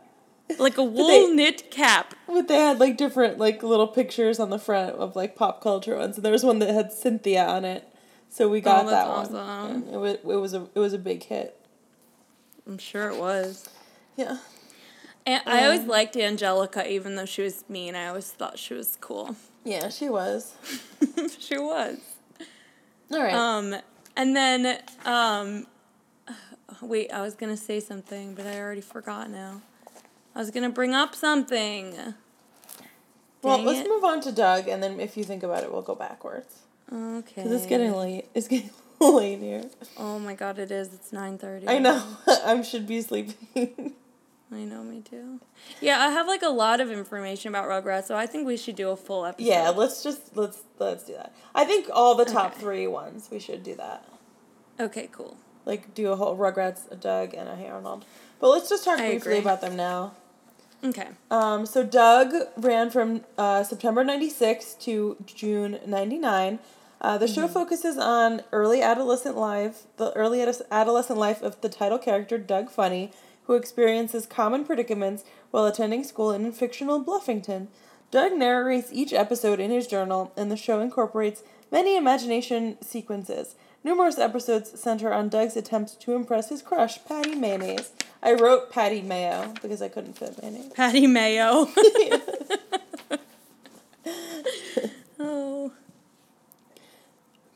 [0.59, 2.13] Like a wool they, knit cap.
[2.27, 5.97] But they had like different like little pictures on the front of like pop culture
[5.97, 6.17] ones.
[6.17, 7.87] And there was one that had Cynthia on it.
[8.29, 9.35] So we got oh, that awesome.
[9.35, 9.93] one.
[9.93, 11.57] it was it was a it was a big hit.
[12.67, 13.69] I'm sure it was.
[14.15, 14.37] Yeah.
[15.25, 17.95] And um, I always liked Angelica, even though she was mean.
[17.95, 19.35] I always thought she was cool.
[19.63, 20.53] Yeah, she was.
[21.39, 21.97] she was.
[23.11, 23.33] All right.
[23.33, 23.75] Um,
[24.17, 25.67] and then um,
[26.81, 29.61] wait, I was gonna say something, but I already forgot now.
[30.35, 31.95] I was gonna bring up something.
[33.41, 33.89] Well, Dang let's it.
[33.89, 36.61] move on to Doug, and then if you think about it, we'll go backwards.
[36.91, 37.33] Okay.
[37.35, 38.25] Because it's getting late.
[38.33, 38.69] It's getting
[38.99, 39.63] late here.
[39.97, 40.93] Oh my god, it is.
[40.93, 41.67] It's nine thirty.
[41.67, 42.03] I know.
[42.27, 43.93] I should be sleeping.
[44.53, 45.39] I know, me too.
[45.81, 48.75] Yeah, I have like a lot of information about Rugrats, so I think we should
[48.75, 49.47] do a full episode.
[49.47, 51.33] Yeah, let's just let's let's do that.
[51.53, 52.61] I think all the top okay.
[52.61, 54.07] three ones we should do that.
[54.79, 55.37] Okay, cool.
[55.65, 58.05] Like do a whole Rugrats, a Doug, and a Hey Arnold.
[58.39, 59.39] But let's just talk I briefly agree.
[59.39, 60.13] about them now.
[60.83, 61.07] Okay.
[61.31, 66.59] Um, so Doug ran from uh, September 96 to June 99.
[66.99, 67.35] Uh, the mm-hmm.
[67.35, 72.69] show focuses on early adolescent life, the early adolescent life of the title character Doug
[72.69, 73.11] Funnie,
[73.45, 77.67] who experiences common predicaments while attending school in fictional Bluffington.
[78.11, 83.55] Doug narrates each episode in his journal, and the show incorporates many imagination sequences.
[83.83, 87.91] Numerous episodes center on Doug's attempt to impress his crush, Patty Mayonnaise.
[88.21, 90.71] I wrote Patty Mayo because I couldn't fit mayonnaise.
[90.73, 91.67] Patty Mayo.
[95.19, 95.73] oh.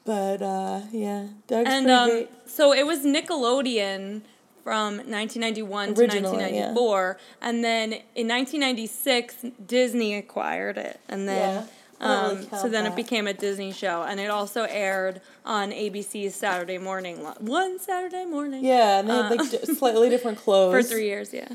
[0.04, 2.28] But uh, yeah, Doug's and, um.
[2.46, 4.24] So it was Nickelodeon
[4.68, 7.48] from 1991 to 1994, yeah.
[7.48, 11.62] and then in 1996 Disney acquired it, and then.
[11.62, 11.68] Yeah
[12.00, 12.94] um, so then that.
[12.94, 18.26] it became a Disney show, and it also aired on ABC's Saturday morning, one Saturday
[18.26, 18.64] morning.
[18.64, 21.34] Yeah, and they had like uh, slightly different clothes for three years.
[21.34, 21.48] Yeah,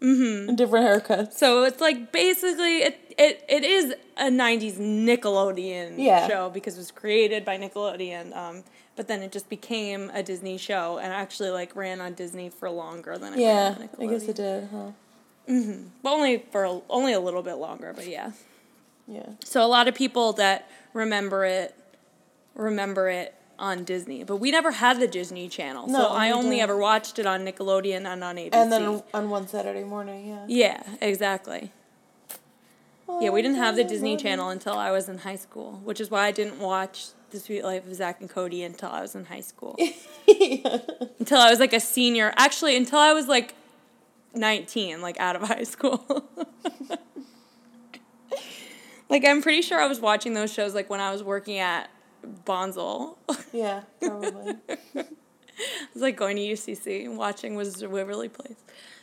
[0.00, 0.48] mm-hmm.
[0.48, 1.34] and different haircuts.
[1.34, 6.26] So it's like basically it it, it is a '90s Nickelodeon yeah.
[6.26, 8.34] show because it was created by Nickelodeon.
[8.34, 8.64] Um,
[8.96, 12.70] but then it just became a Disney show and actually like ran on Disney for
[12.70, 14.90] longer than it yeah, I guess it did, huh?
[15.48, 15.88] Mm-hmm.
[16.02, 18.32] But only for only a little bit longer, but yeah.
[19.06, 19.26] Yeah.
[19.44, 21.74] So a lot of people that remember it
[22.54, 26.56] remember it on Disney, but we never had the Disney Channel, no, so I only
[26.56, 26.62] didn't.
[26.62, 28.54] ever watched it on Nickelodeon and on ABC.
[28.54, 30.44] And then on one Saturday morning, yeah.
[30.48, 31.72] Yeah, exactly.
[33.20, 36.10] Yeah, we didn't have the Disney Channel until I was in high school, which is
[36.10, 39.24] why I didn't watch The Suite Life of Zack and Cody until I was in
[39.26, 39.76] high school.
[39.78, 40.78] yeah.
[41.18, 42.32] Until I was like a senior.
[42.36, 43.54] Actually, until I was like
[44.34, 46.24] 19, like out of high school.
[49.10, 51.90] Like I'm pretty sure I was watching those shows like when I was working at
[52.46, 53.18] Bonsall.
[53.52, 54.54] Yeah, probably.
[54.68, 55.04] I
[55.92, 58.56] was like going to UCC and watching was Waverly Place.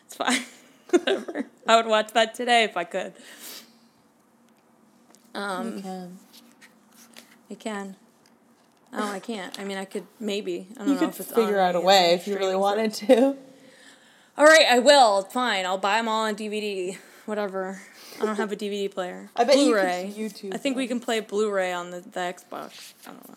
[0.06, 0.42] It's fine.
[0.90, 1.46] Whatever.
[1.68, 3.14] I would watch that today if I could.
[5.36, 6.20] Um, you can.
[7.52, 7.96] I can.
[9.00, 9.58] Oh, I can't.
[9.60, 10.68] I mean, I could maybe.
[10.76, 12.94] I don't you know could if it's figure out a way if you really wanted
[12.96, 13.36] to.
[14.38, 15.24] All right, I will.
[15.24, 15.66] Fine.
[15.66, 16.98] I'll buy them all on DVD.
[17.26, 17.82] Whatever.
[18.22, 19.30] I don't have a DVD player.
[19.36, 20.14] I bet Blu-ray.
[20.16, 20.54] you YouTube.
[20.54, 22.94] I think we can play Blu-ray on the, the Xbox.
[23.06, 23.36] I don't know.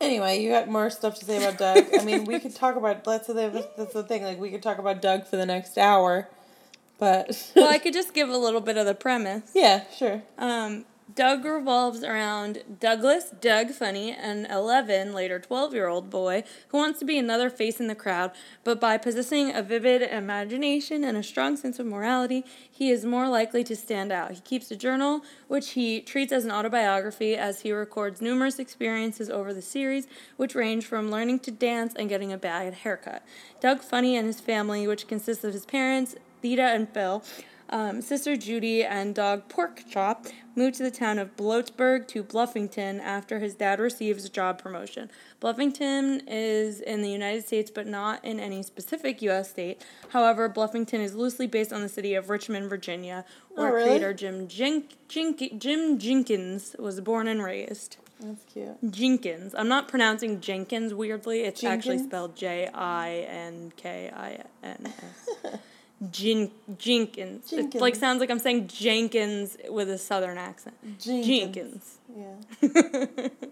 [0.00, 1.84] Anyway, you got more stuff to say about Doug.
[1.98, 4.22] I mean, we could talk about that's the that's the thing.
[4.22, 6.28] Like we could talk about Doug for the next hour,
[6.98, 9.52] but well, I could just give a little bit of the premise.
[9.54, 10.22] Yeah, sure.
[10.36, 16.78] Um, Doug revolves around Douglas, Doug Funnie, an 11, later 12 year old boy who
[16.78, 18.32] wants to be another face in the crowd,
[18.64, 23.28] but by possessing a vivid imagination and a strong sense of morality, he is more
[23.28, 24.32] likely to stand out.
[24.32, 29.28] He keeps a journal, which he treats as an autobiography, as he records numerous experiences
[29.28, 30.08] over the series,
[30.38, 33.22] which range from learning to dance and getting a bad haircut.
[33.60, 37.22] Doug Funnie and his family, which consists of his parents, Theda and Phil,
[37.74, 43.00] um, Sister Judy and dog Pork Chop moved to the town of Bloatsburg to Bluffington
[43.00, 45.10] after his dad receives a job promotion.
[45.42, 49.50] Bluffington is in the United States, but not in any specific U.S.
[49.50, 49.84] state.
[50.10, 53.88] However, Bluffington is loosely based on the city of Richmond, Virginia, where oh, really?
[53.88, 57.96] creator Jim, Jink, Jim Jinkins was born and raised.
[58.20, 58.92] That's cute.
[58.92, 59.52] Jenkins.
[59.52, 61.40] I'm not pronouncing Jenkins weirdly.
[61.40, 61.86] It's Jenkins?
[61.86, 64.92] actually spelled J I N K I N
[65.42, 65.58] S.
[66.10, 67.52] Jin- Jenkins.
[67.52, 70.76] It like sounds like I'm saying Jenkins with a southern accent.
[70.98, 71.26] Jenkins.
[71.26, 71.98] Jenkins.
[72.16, 73.28] Yeah.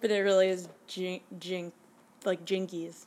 [0.00, 1.72] But it really is jink, jink
[2.24, 3.06] like jinkies.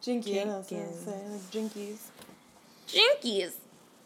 [0.00, 2.10] Jinky, I know what I was Jenkins.
[2.90, 3.52] Like jinkies.
[3.52, 3.52] Jinkies.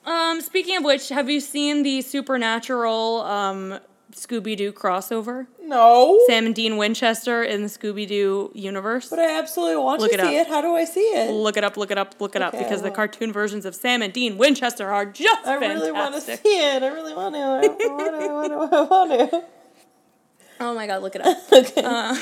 [0.04, 3.80] Um, speaking of which, have you seen the supernatural um,
[4.12, 5.46] Scooby Doo crossover?
[5.60, 6.20] No.
[6.26, 9.08] Sam and Dean Winchester in the Scooby Doo universe?
[9.10, 10.46] But I absolutely want Look to it see up.
[10.46, 10.48] it.
[10.48, 11.30] How do I see it?
[11.32, 14.02] Look it up, look it up, look it up, because the cartoon versions of Sam
[14.02, 15.74] and Dean Winchester are just I fantastic.
[15.80, 16.82] really want to see it.
[16.82, 17.40] I really want to.
[17.40, 17.86] I want to.
[17.86, 18.76] I want to.
[18.76, 19.44] I want to.
[20.58, 21.36] Oh my god, look it up.
[21.52, 21.82] Okay.
[21.84, 22.16] Uh,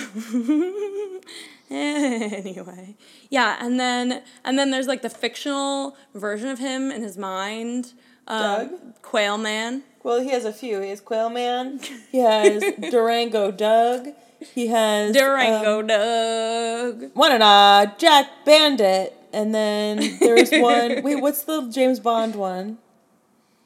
[1.71, 2.97] anyway,
[3.31, 7.93] yeah, and then and then there's like the fictional version of him in his mind.
[8.27, 8.41] Um,
[8.71, 9.03] Doug?
[9.03, 9.83] Quail Man.
[10.05, 10.81] Well, he has a few.
[10.81, 11.81] He has Quail Man.
[12.13, 14.11] He has Durango Doug.
[14.55, 17.11] He has Durango Um, Doug.
[17.15, 19.15] one and uh Jack Bandit.
[19.33, 21.03] And then there's one.
[21.03, 22.79] Wait, what's the James Bond one?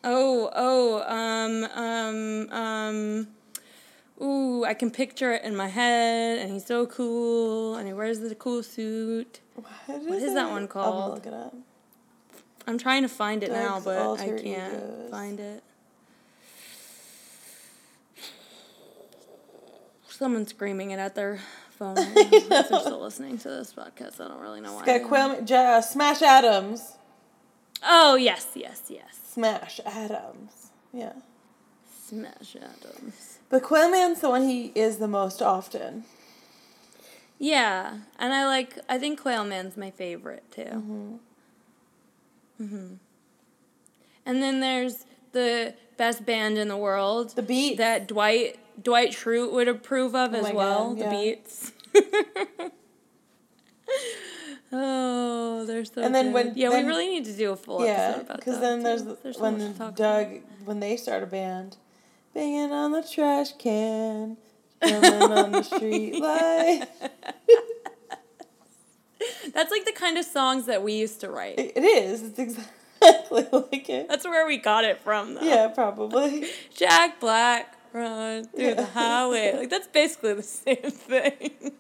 [0.02, 3.28] Oh, oh, um, um, um.
[4.23, 8.20] Ooh, I can picture it in my head, and he's so cool, and he wears
[8.20, 9.40] the cool suit.
[9.86, 10.35] What is it?
[10.35, 10.94] that one I'm called?
[10.94, 11.55] gonna look it up.
[12.66, 15.62] I'm trying to find it now, but I can't find it.
[20.19, 21.39] Someone's screaming it at their
[21.70, 21.95] phone.
[22.15, 24.20] They're still listening to this podcast.
[24.20, 24.85] I don't really know why.
[24.85, 26.97] Got Ja- Smash Adams.
[27.85, 29.16] Oh yes, yes, yes.
[29.32, 30.70] Smash Adams.
[30.93, 31.12] Yeah.
[32.05, 33.39] Smash Adams.
[33.49, 36.03] But Quail Man's the one he is the most often.
[37.39, 38.77] Yeah, and I like.
[38.89, 41.20] I think Quail Man's my favorite too.
[42.61, 42.95] Mm-hmm.
[44.27, 47.36] And then there's the best band in the world.
[47.36, 50.95] The Beet, that Dwight Dwight Schrute would approve of oh as well.
[50.95, 51.11] God, the yeah.
[51.11, 51.73] Beets.
[54.73, 56.03] oh, they're so.
[56.03, 56.35] And then good.
[56.35, 58.37] when- yeah, then- we really need to do a full Yeah, episode about that.
[58.39, 60.43] because then there's, there's so when much to talk Doug about.
[60.65, 61.77] when they start a band,
[62.35, 64.37] banging on the trash can,
[64.81, 66.87] drumming on the street light.
[69.53, 71.59] That's like the kind of songs that we used to write.
[71.59, 72.23] It it is.
[72.23, 74.09] It's exactly like it.
[74.09, 75.41] That's where we got it from, though.
[75.43, 76.47] Yeah, probably.
[76.75, 78.74] Jack Black, run through Yeah.
[78.74, 79.55] the highway.
[79.56, 81.73] Like that's basically the same thing.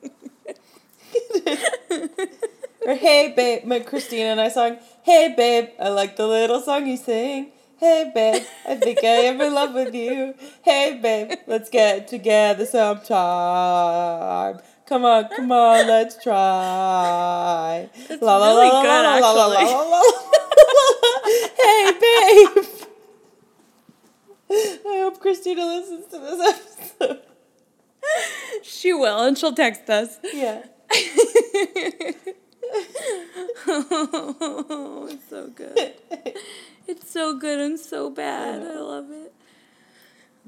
[2.86, 4.78] Or hey babe, my Christina and I song.
[5.02, 7.52] Hey babe, I like the little song you sing.
[7.78, 10.34] Hey babe, I think I am in love with you.
[10.62, 14.58] Hey babe, let's get together sometime.
[14.86, 17.88] Come on, come on, let's try.
[18.08, 20.02] That's La la really la good, la la la la la la.
[21.60, 22.64] Hey babe.
[24.50, 26.40] I hope Christina listens to this
[27.00, 27.20] episode.
[28.62, 30.18] she will, and she'll text us.
[30.32, 30.62] Yeah.
[33.66, 35.94] oh, it's so good.
[36.86, 38.62] It's so good and so bad.
[38.62, 39.32] I love it.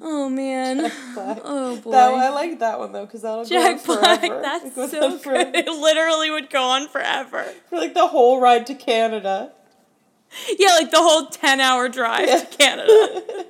[0.01, 0.91] Oh man.
[1.15, 1.39] Black.
[1.45, 1.91] Oh boy.
[1.91, 4.41] That one, I like that one though because that'll Jack go on Black, forever.
[4.75, 5.55] That's so good.
[5.55, 7.45] It literally would go on forever.
[7.69, 9.53] For like the whole ride to Canada.
[10.59, 12.39] Yeah, like the whole 10 hour drive Yeah.
[12.45, 13.45] to Canada.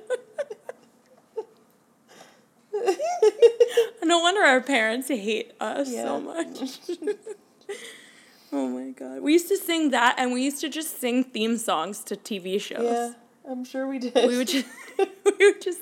[4.03, 6.03] No wonder our parents hate us Yeah.
[6.03, 6.79] so much.
[8.51, 9.21] oh my god.
[9.21, 12.59] We used to sing that and we used to just sing theme songs to TV
[12.59, 12.83] shows.
[12.83, 13.13] yeah,
[13.49, 14.13] I'm sure we did.
[14.15, 14.67] We would just
[14.97, 15.81] we would just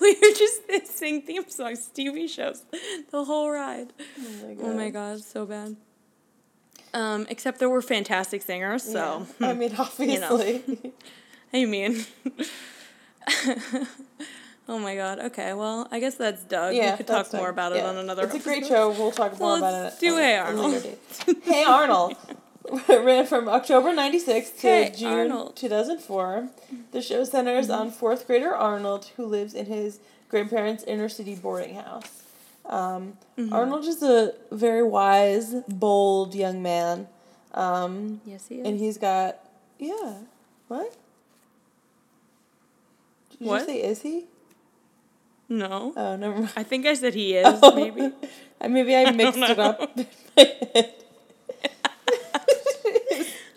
[0.00, 2.64] we would just sing theme songs to TV shows
[3.10, 3.92] the whole ride.
[4.18, 4.64] oh my god.
[4.66, 5.76] Oh my god, so bad.
[6.94, 9.48] Um, except there were fantastic singers, so Yeah.
[9.48, 10.62] I mean, obviously.
[11.54, 12.04] I mean
[14.68, 15.18] Oh my god.
[15.18, 16.74] Okay, well, I guess that's Doug.
[16.74, 17.50] yeah, we could talk more Doug.
[17.52, 17.88] about it Yeah.
[17.88, 18.90] on another It's a great show.
[18.90, 19.98] We'll talk more Well, about it.
[20.00, 20.84] do Hey Arnold.
[21.42, 22.14] hey Arnold.
[22.88, 25.56] Ran from October 96 to Hey, June Arnold.
[25.56, 26.48] 2004.
[26.92, 29.98] The show centers on fourth grader Arnold, who lives in his
[30.28, 32.22] grandparents' inner city boarding house.
[32.64, 33.18] Um,
[33.50, 37.08] Arnold is a very wise, bold young man.
[37.52, 38.66] Um, Yes, he is.
[38.66, 39.38] and he's got,
[39.80, 40.18] yeah.
[40.68, 40.94] What?
[43.38, 43.60] Did What?
[43.62, 44.26] you say is he?
[45.58, 45.92] No.
[45.96, 46.52] Oh, never mind.
[46.56, 48.12] I think I said he is, maybe.
[48.62, 49.80] Uh, Maybe I mixed it up.
[49.98, 50.06] in
[50.36, 50.94] my head.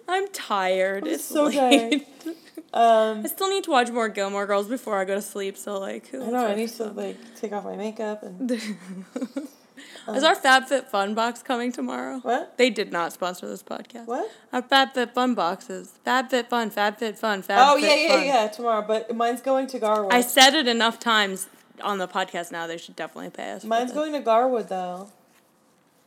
[0.07, 1.03] I'm tired.
[1.05, 2.07] I'm it's so late.
[2.73, 5.79] um, I still need to watch more Gilmore Girls before I go to sleep, so
[5.79, 11.13] like I know I need to like take off my makeup and Is our FabFitFun
[11.15, 12.19] box coming tomorrow?
[12.19, 12.57] what?
[12.57, 14.07] They did not sponsor this podcast.
[14.07, 14.29] What?
[14.53, 15.99] Our FabFitFun boxes.
[16.05, 17.55] FabFitFun, FabFitFun, FabFitFun.
[17.59, 18.47] Oh yeah, yeah, yeah.
[18.47, 20.13] Tomorrow, but mine's going to Garwood.
[20.13, 21.47] I said it enough times
[21.81, 22.67] on the podcast now.
[22.67, 23.63] They should definitely pay us.
[23.63, 25.09] Mine's going to Garwood though.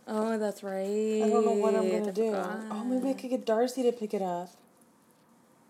[0.06, 1.22] Oh, that's right.
[1.22, 2.34] I don't know what I'm gonna I do.
[2.34, 4.48] Oh, maybe I could get Darcy to pick it up.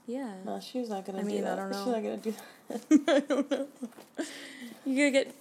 [0.06, 0.32] Yeah.
[0.44, 1.56] No, she's not gonna I do mean, I that.
[1.56, 1.78] don't know.
[1.78, 2.34] She's not gonna do
[2.68, 3.04] that.
[3.08, 3.66] I don't know.
[4.86, 5.34] You gotta get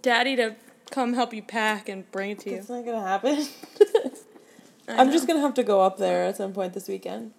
[0.00, 0.54] daddy to
[0.90, 2.56] come help you pack and bring it to you.
[2.56, 3.36] It's not gonna happen.
[4.88, 7.32] I I'm just gonna have to go up there at some point this weekend.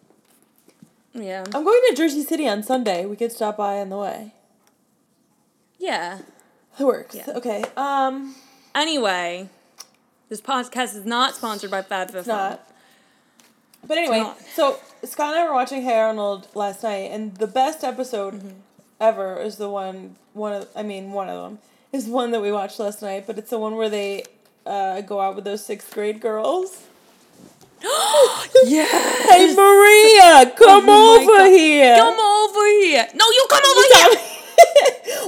[1.13, 1.45] Yeah.
[1.53, 3.05] I'm going to Jersey City on Sunday.
[3.05, 4.33] We could stop by on the way.
[5.79, 6.19] Yeah.
[6.79, 7.15] It works.
[7.15, 7.25] Yeah.
[7.35, 7.63] Okay.
[7.77, 8.35] Um,
[8.73, 9.47] Anyway,
[10.27, 12.69] this podcast is not sponsored by Fab it's not.
[13.87, 17.83] But anyway, so Scott and I were watching Hey Arnold last night, and the best
[17.85, 18.49] episode Mm-hmm.
[18.99, 20.15] ever is the one.
[20.33, 21.59] One of, I mean, one of them
[21.93, 23.25] is one that we watched last night.
[23.27, 24.23] But it's the one where they
[24.65, 26.81] uh, go out with those sixth grade girls.
[28.65, 28.91] yes.
[29.29, 31.45] Hey Maria, come Oh over God.
[31.47, 31.95] here.
[31.95, 33.07] Come over here.
[33.15, 34.34] No, you come over here.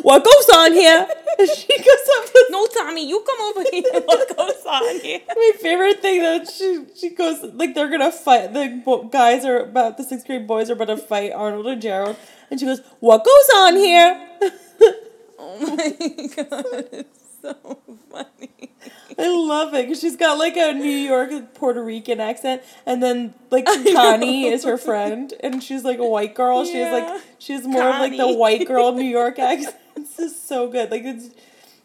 [0.02, 1.08] What goes on here?
[1.40, 4.02] she goes up with No, Tommy, you come over here.
[4.06, 5.20] What goes on here?
[5.28, 8.54] My favorite thing though, she she goes like they're gonna fight.
[8.54, 12.16] The guys are about the sixth grade boys are about to fight Arnold and Gerald,
[12.50, 14.30] and she goes, "What goes on here?"
[15.40, 17.06] Oh my god,
[17.48, 17.80] so
[18.12, 18.72] funny.
[19.20, 23.34] I love it because she's got like a New York Puerto Rican accent, and then
[23.50, 26.66] like Connie is her friend, and she's like a white girl.
[26.66, 26.92] She's Yeah.
[26.92, 29.76] like she's more of like the white girl New York accent.
[29.96, 30.92] It's just so good.
[30.92, 31.30] Like it's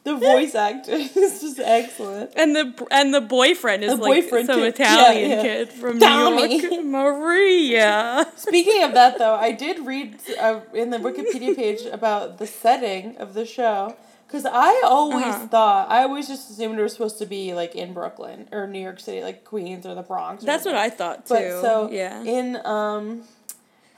[0.05, 2.33] the voice acting is just excellent.
[2.37, 4.61] And the and the boyfriend is The like boyfriend some.
[4.63, 5.43] Italian Yeah, yeah.
[5.43, 6.49] kid from Tommy.
[6.59, 8.27] New York, Maria.
[8.37, 13.17] Speaking of that, though, I did read uh, in the Wikipedia page about the setting
[13.17, 13.97] of the show
[14.33, 15.47] because I always Uh-huh.
[15.49, 18.81] thought I always just assumed it was supposed to be like in Brooklyn or New
[18.81, 20.43] York City, like Queens or the Bronx.
[20.43, 20.75] or That's what.
[20.75, 21.35] I thought too.
[21.35, 22.23] But so yeah.
[22.25, 23.25] in um.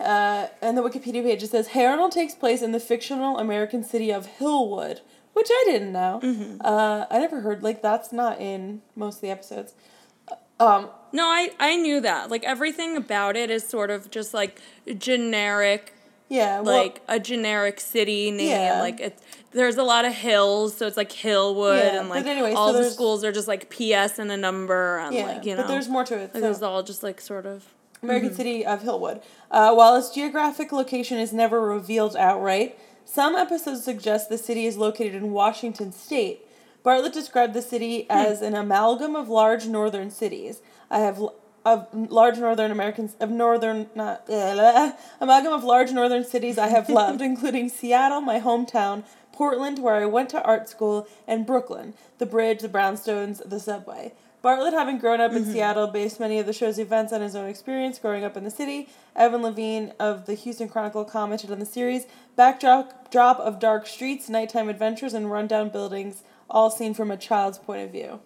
[0.00, 3.84] Uh, in the Wikipedia page, it says Hey Arnold takes place in the fictional American
[3.84, 5.00] city of Hillwood,
[5.34, 6.18] which I didn't know.
[6.20, 6.56] Mm-hmm.
[6.62, 9.72] Uh, I never heard like that's not in most of the episodes.
[10.58, 12.28] Um, No, I I knew that.
[12.28, 14.60] Like everything about it is sort of just like
[14.98, 15.94] generic,
[16.28, 18.48] yeah, well, like a generic city name.
[18.50, 18.80] Yeah.
[18.80, 19.22] Like it's
[19.52, 22.72] there's a lot of hills, so it's like Hillwood, Yeah, and like anyway, so all
[22.72, 25.68] the schools are just like PS and a number, and yeah, like you know, but
[25.68, 26.20] there's more to it.
[26.22, 27.64] like so- there's all just like sort of.
[28.02, 28.36] American Mm-hmm.
[28.36, 29.22] city of Hillwood.
[29.50, 34.76] Uh, while its geographic location is never revealed outright, some episodes suggest the city is
[34.76, 36.40] located in Washington state.
[36.82, 38.12] Bartlett described the city Hmm.
[38.18, 40.60] as an amalgam of large northern cities.
[40.90, 41.18] I have
[41.64, 46.88] of large northern Americans of northern not uh, amalgam of large northern cities I have
[46.88, 52.26] loved, including Seattle, my hometown, Portland, where I went to art school, and Brooklyn, the
[52.26, 54.12] bridge, the brownstones, the subway.
[54.44, 57.48] Bartlett, having grown up in Seattle, based many of the show's events on his own
[57.48, 58.90] experience growing up in the city.
[59.16, 64.28] Evan Levine of the Houston Chronicle commented on the series backdrop drop of dark streets,
[64.28, 68.20] nighttime adventures, and rundown buildings, all seen from a child's point of view,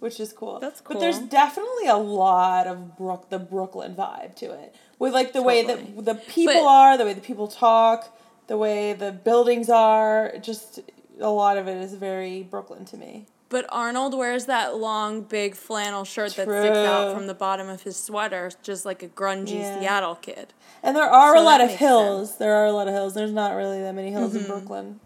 [0.00, 0.58] which is cool.
[0.60, 0.94] That's cool.
[0.96, 5.42] But there's definitely a lot of Brook the Brooklyn vibe to it, with like the
[5.42, 8.16] way that the people But- are, the way the people talk,
[8.46, 10.34] the way the buildings are.
[10.42, 10.80] Just
[11.20, 13.26] a lot of it is very Brooklyn to me.
[13.50, 17.82] But Arnold wears that long, big flannel shirt that sticks out from the bottom of
[17.82, 19.78] his sweater, just like a grungy Yeah.
[19.78, 20.52] Seattle kid.
[20.82, 22.38] And there are So a lot of hills.
[22.38, 23.14] There are a lot of hills.
[23.14, 24.38] There's not really that many hills Mm-hmm.
[24.40, 25.00] in Brooklyn.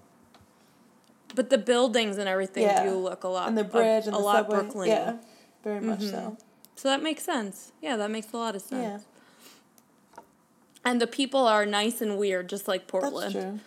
[1.35, 2.85] But the buildings and everything Yeah.
[2.85, 4.61] do look a lot And the bridge and a the lot subway.
[4.61, 4.89] Brooklyn.
[4.89, 5.17] Yeah,
[5.63, 6.37] very much so.
[6.77, 7.73] So that makes sense.
[7.83, 9.05] Yeah, that makes a lot of sense.
[9.05, 10.21] Yeah,
[10.85, 13.33] And the people are nice and weird, just like that's Portland.
[13.33, 13.61] true.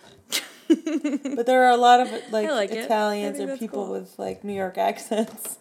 [1.35, 3.91] but there are a lot of like, like Italians or people cool.
[3.93, 5.57] with like New York accents.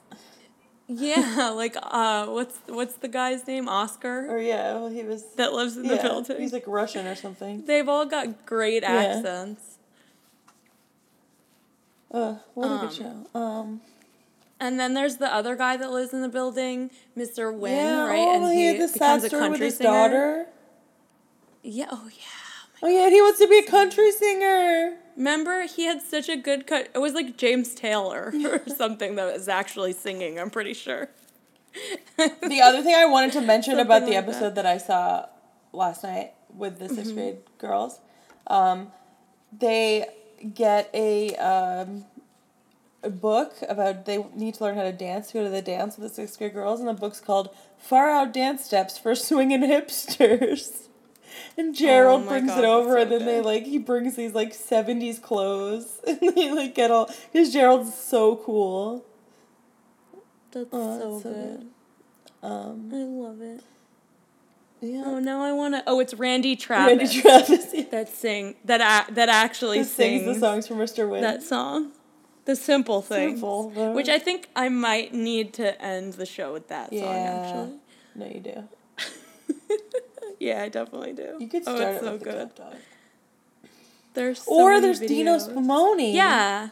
[0.87, 3.69] Yeah, like uh, what's what's the guy's name?
[3.69, 5.25] Oscar Or yeah, well, he was.
[5.37, 6.41] that lives in the yeah, building.
[6.41, 7.65] he's like Russian or something.
[7.65, 8.93] They've all got great Yeah.
[9.17, 9.70] accents.
[12.11, 13.39] Uh, what a Um, good show.
[13.39, 13.81] Um,
[14.59, 17.51] And then there's the other guy that lives in the building, Mr.
[17.53, 18.19] Hyunh, yeah, right?
[18.19, 19.91] oh, and he he, had the sad becomes a story with his singer.
[19.91, 20.47] daughter.
[21.63, 22.83] Yeah, oh yeah.
[22.83, 24.97] Oh yeah, and he wants to be a country singer.
[25.17, 26.89] Remember, he had such a good cut.
[26.95, 30.39] It was like James Taylor or something that was actually singing.
[30.39, 31.09] I'm pretty sure.
[32.17, 34.67] the other thing I wanted to mention Something about the like episode that.
[34.67, 35.27] I saw
[35.73, 38.01] last night with the 6th grade girls,
[38.47, 38.91] um,
[39.57, 40.07] they
[40.55, 42.05] get a um,
[43.03, 45.33] a book about they need to learn how to dance.
[45.33, 48.33] Go to the dance with the sixth grade girls, and the book's called "Far Out
[48.33, 50.83] Dance Steps for Swinging Hipsters."
[51.57, 54.17] And Gerald Oh brings God, it over, that's and so then they like he brings
[54.17, 59.05] these like seventies clothes, and they like get all because Gerald's so cool.
[60.53, 61.67] That's Oh, so, that's so good.
[62.43, 63.63] Um, I love it.
[64.81, 65.03] Yeah.
[65.05, 65.83] Oh, now I want to.
[65.87, 67.15] Oh, it's Randy Travis.
[67.15, 67.67] Randy Travis.
[67.75, 67.85] yeah.
[67.91, 71.09] That sing that a, that actually Who sings sings the songs for Mr.
[71.09, 71.21] Hyunh.
[71.21, 71.93] that song.
[72.47, 73.33] The simple thing.
[73.35, 73.93] Simple, though.
[73.93, 77.79] Which I think I might need to end the show with that song actually.
[78.15, 78.69] no, you do.
[80.41, 81.37] Yeah, I definitely do.
[81.39, 82.55] You could oh, start it's it so with the good.
[82.55, 82.75] Dog.
[84.15, 85.51] There's so or there's Dino videos.
[85.53, 86.15] Spumoni.
[86.15, 86.71] Yeah.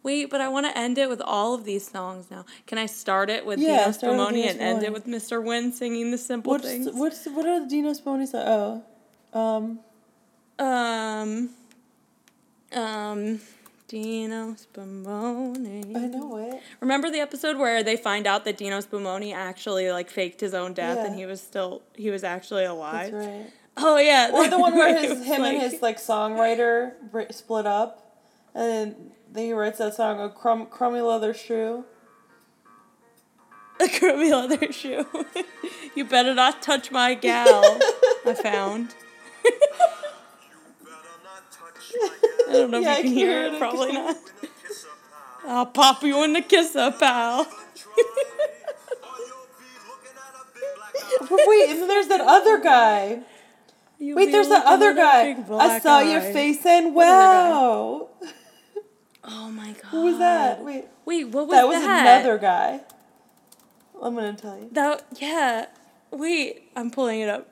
[0.01, 2.45] Wait, but I want to end it with all of these songs now.
[2.67, 5.43] Can I start it with Yeah, Dino Spumoni and end it with Mr.
[5.43, 6.89] Hyunh singing the simple What's things?
[6.93, 8.83] what's what are the Dino Spumoni songs?
[9.33, 9.79] Oh, um,
[10.57, 11.49] Um,
[12.73, 13.39] um,
[13.87, 15.95] Dino Spumoni.
[15.95, 16.61] I know it.
[16.79, 20.73] Remember the episode where they find out that Dino Spumoni actually like faked his own
[20.73, 23.11] death and he was still he was actually alive.
[23.11, 23.51] That's right.
[23.77, 26.93] Oh yeah, Or the one where his him and his like songwriter
[27.33, 28.15] split up,
[28.53, 31.85] and then he writes that song, "A crumb, crummy leather shoe."
[33.81, 35.05] a crummy leather shoe.
[35.95, 37.79] you better not touch my gal.
[38.25, 38.93] I found.
[42.49, 43.53] I don't know Yeah, if you can can hear it.
[43.53, 43.59] it.
[43.59, 44.17] Probably not.
[45.47, 47.47] I'll pop you in the kisser, pal.
[51.21, 53.21] Wait, and then there's that other guy.
[53.97, 55.35] You Wait, there's that other guy.
[55.51, 58.09] I saw your face and wow.
[59.31, 59.85] Oh my god.
[59.91, 60.63] Who was that?
[60.63, 62.03] Wait, Wait, what was that was that?
[62.17, 62.81] Was another guy.
[64.01, 64.69] I'm gonna tell you.
[64.71, 65.65] That yeah.
[66.11, 67.47] Wait, I'm pulling it up.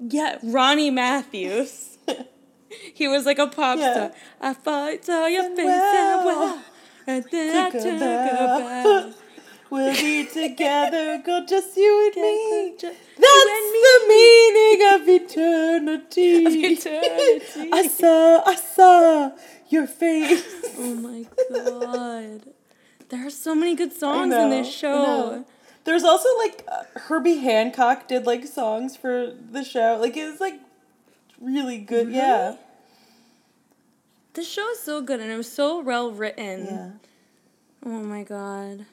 [0.00, 1.98] Yeah, Ronnie Matthews.
[2.94, 3.92] he was like a pop Yeah.
[3.92, 4.12] star.
[4.40, 6.64] I thought saw your And face well, and well,
[7.06, 9.12] and then I took a took a bow.
[9.68, 12.76] We'll be together, girl, just you and me.
[12.78, 16.44] Just That's and the meaning of eternity.
[16.46, 17.70] Of eternity.
[17.72, 19.30] I saw, I saw
[19.68, 20.44] your face.
[20.78, 22.52] Oh my god.
[23.08, 25.42] There are so many good songs know, in this show.
[25.84, 29.96] There's also like uh, Herbie Hancock did like songs for the show.
[29.98, 30.60] Like it was like
[31.40, 32.10] really good.
[32.10, 32.56] Yeah.
[34.34, 36.66] This show is so good and it was so well written.
[36.66, 36.90] Yeah.
[37.86, 38.84] Oh my god.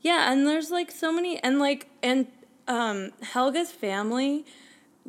[0.00, 2.26] Yeah, and there's like so many and like and
[2.68, 4.46] um Helga's family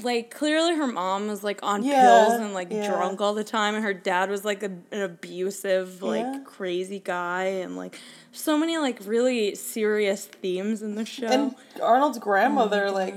[0.02, 2.88] like clearly her mom was like on Yeah, pills and like yeah.
[2.88, 6.40] drunk all the time and her dad was like a, an abusive like Yeah.
[6.46, 8.00] crazy guy and like
[8.32, 11.28] so many like really serious themes in the show.
[11.28, 13.16] And Arnold's grandmother Oh my like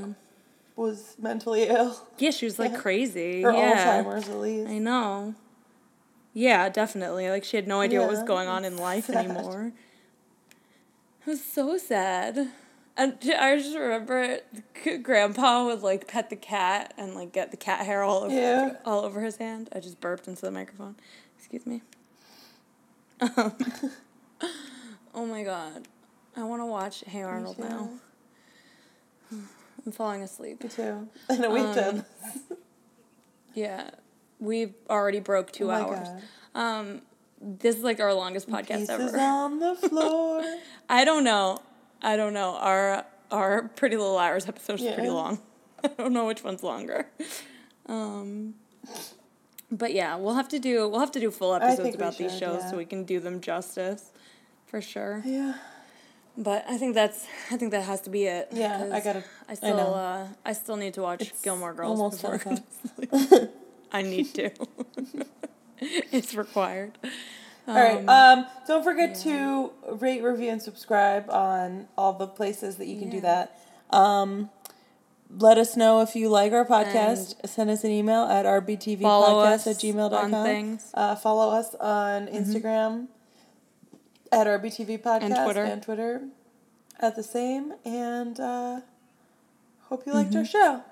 [0.77, 1.97] was mentally ill.
[2.19, 3.43] yeah, she was like crazy.
[3.43, 4.03] Or yeah.
[4.05, 4.69] Alzheimer's at least.
[4.69, 5.35] I know.
[6.35, 7.31] Yeah, definitely.
[7.31, 9.24] Like she had no idea what was going on in life sad.
[9.24, 9.73] anymore.
[11.23, 12.48] It was so sad.
[12.98, 14.39] And I just remember
[15.02, 18.77] Grandpa would like pet the cat and like get the cat hair all over Yeah.
[18.86, 19.68] all over his hand.
[19.74, 20.97] I just burped into the microphone.
[21.39, 21.82] Excuse me.
[23.20, 23.52] Um,
[25.14, 25.89] oh my god,
[26.36, 27.90] I want to watch Hey Arnold now.
[29.32, 30.62] I'm falling asleep.
[30.62, 31.09] Me too.
[31.31, 32.05] I know we've Um, done.
[33.55, 33.90] Yeah,
[34.40, 36.09] we've already broke two oh hours.
[36.09, 36.23] God.
[36.55, 37.02] Um,
[37.40, 39.18] this is like our longest podcast Pieces ever.
[39.18, 40.43] on the floor.
[40.89, 41.59] I don't know.
[42.02, 42.56] I don't know.
[42.56, 45.40] Our our Pretty Little Liars episode is pretty long.
[45.85, 47.06] I don't know which one's longer.
[47.86, 48.55] Um,
[49.70, 52.60] but yeah, we'll have to do we'll have to do full episodes about these shows
[52.62, 52.70] yeah.
[52.70, 54.10] so we can do them justice,
[54.66, 55.23] for sure.
[55.24, 55.55] yeah.
[56.39, 58.48] But I think that's I think that has to be it.
[58.52, 59.94] Yeah, I gotta- I I still know.
[59.94, 63.18] uh I still need to watch It's Gilmore Girls almost before I go 10 to
[63.28, 63.51] sleep.
[63.93, 64.51] I need to.
[65.81, 66.98] it's required.
[67.69, 68.07] All right.
[68.09, 73.11] Um, don't forget to rate, review, and subscribe on all the places that you can
[73.11, 73.59] do that.
[73.91, 74.51] Um,
[75.31, 77.35] let us know if you like our podcast.
[77.49, 80.33] Send us an email at rbtvpodcast Follow us at gmail.com.
[80.35, 80.83] on things.
[80.85, 80.99] Mm-hmm.
[81.01, 83.09] Uh, follow us on Instagram
[84.31, 85.65] at rbtv podcast Twitter.
[85.65, 86.23] and Twitter
[87.01, 87.73] at the same.
[87.85, 88.81] And uh,
[89.89, 90.39] hope you liked Mm-hmm.
[90.39, 90.83] our show.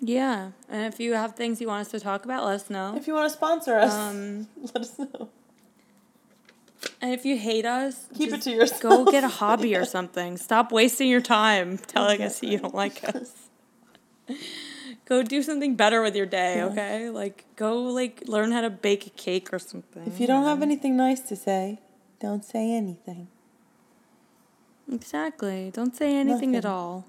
[0.00, 2.94] Yeah, and if you have things you want us to talk about, let us know.
[2.96, 5.30] If you want to sponsor us, Um, let us know.
[7.00, 8.82] and if you hate us, Keep it to yourself.
[8.82, 10.36] Go get a hobby or something.
[10.36, 13.32] Stop wasting your time telling us you don't like us.
[15.06, 17.08] Go do something better with your day, okay?
[17.10, 20.04] Like go like learn how to bake a cake or something.
[20.06, 21.80] If you don't have anything nice to say,
[22.20, 23.28] don't say anything.
[24.92, 25.70] Exactly.
[25.72, 27.06] Don't say anything at all.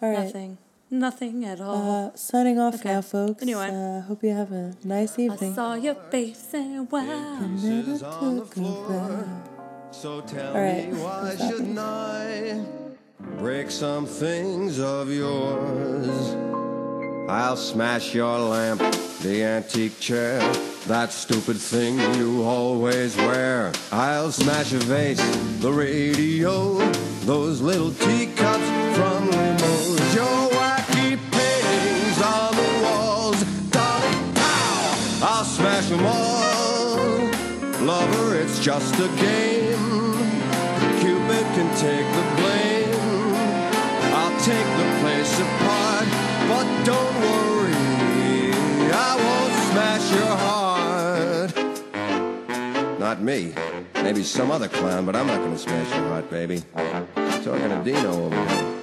[0.00, 0.24] All right.
[0.24, 0.58] Nothing.
[0.94, 2.06] Nothing at all.
[2.06, 2.92] Uh, signing off Okay.
[2.94, 3.42] now, folks.
[3.42, 3.68] Anyway.
[3.68, 5.50] Uh, hope you have a nice evening.
[5.52, 7.00] I saw your face and wow.
[7.40, 9.28] And then I Pieces on the took floor.
[9.90, 10.92] So tell All right.
[10.92, 12.64] me why shouldn't I
[13.38, 16.36] break some things of yours?
[17.28, 18.80] I'll smash your lamp,
[19.22, 20.38] the antique chair,
[20.86, 23.72] that stupid thing you always wear.
[23.90, 25.20] I'll smash a vase,
[25.60, 26.74] the radio,
[27.24, 28.73] those little teacups
[35.84, 36.96] I'll them all.
[37.84, 39.76] Lover, it's just a game.
[41.00, 43.34] Cupid can take the blame.
[44.14, 46.08] I'll take the place apart,
[46.48, 47.74] but don't worry,
[48.92, 51.52] I won't smash your heart.
[52.98, 53.52] Not me.
[53.96, 56.62] Maybe some other clown, but I'm not gonna smash your heart, baby.
[56.74, 58.73] Talking to Dino over here.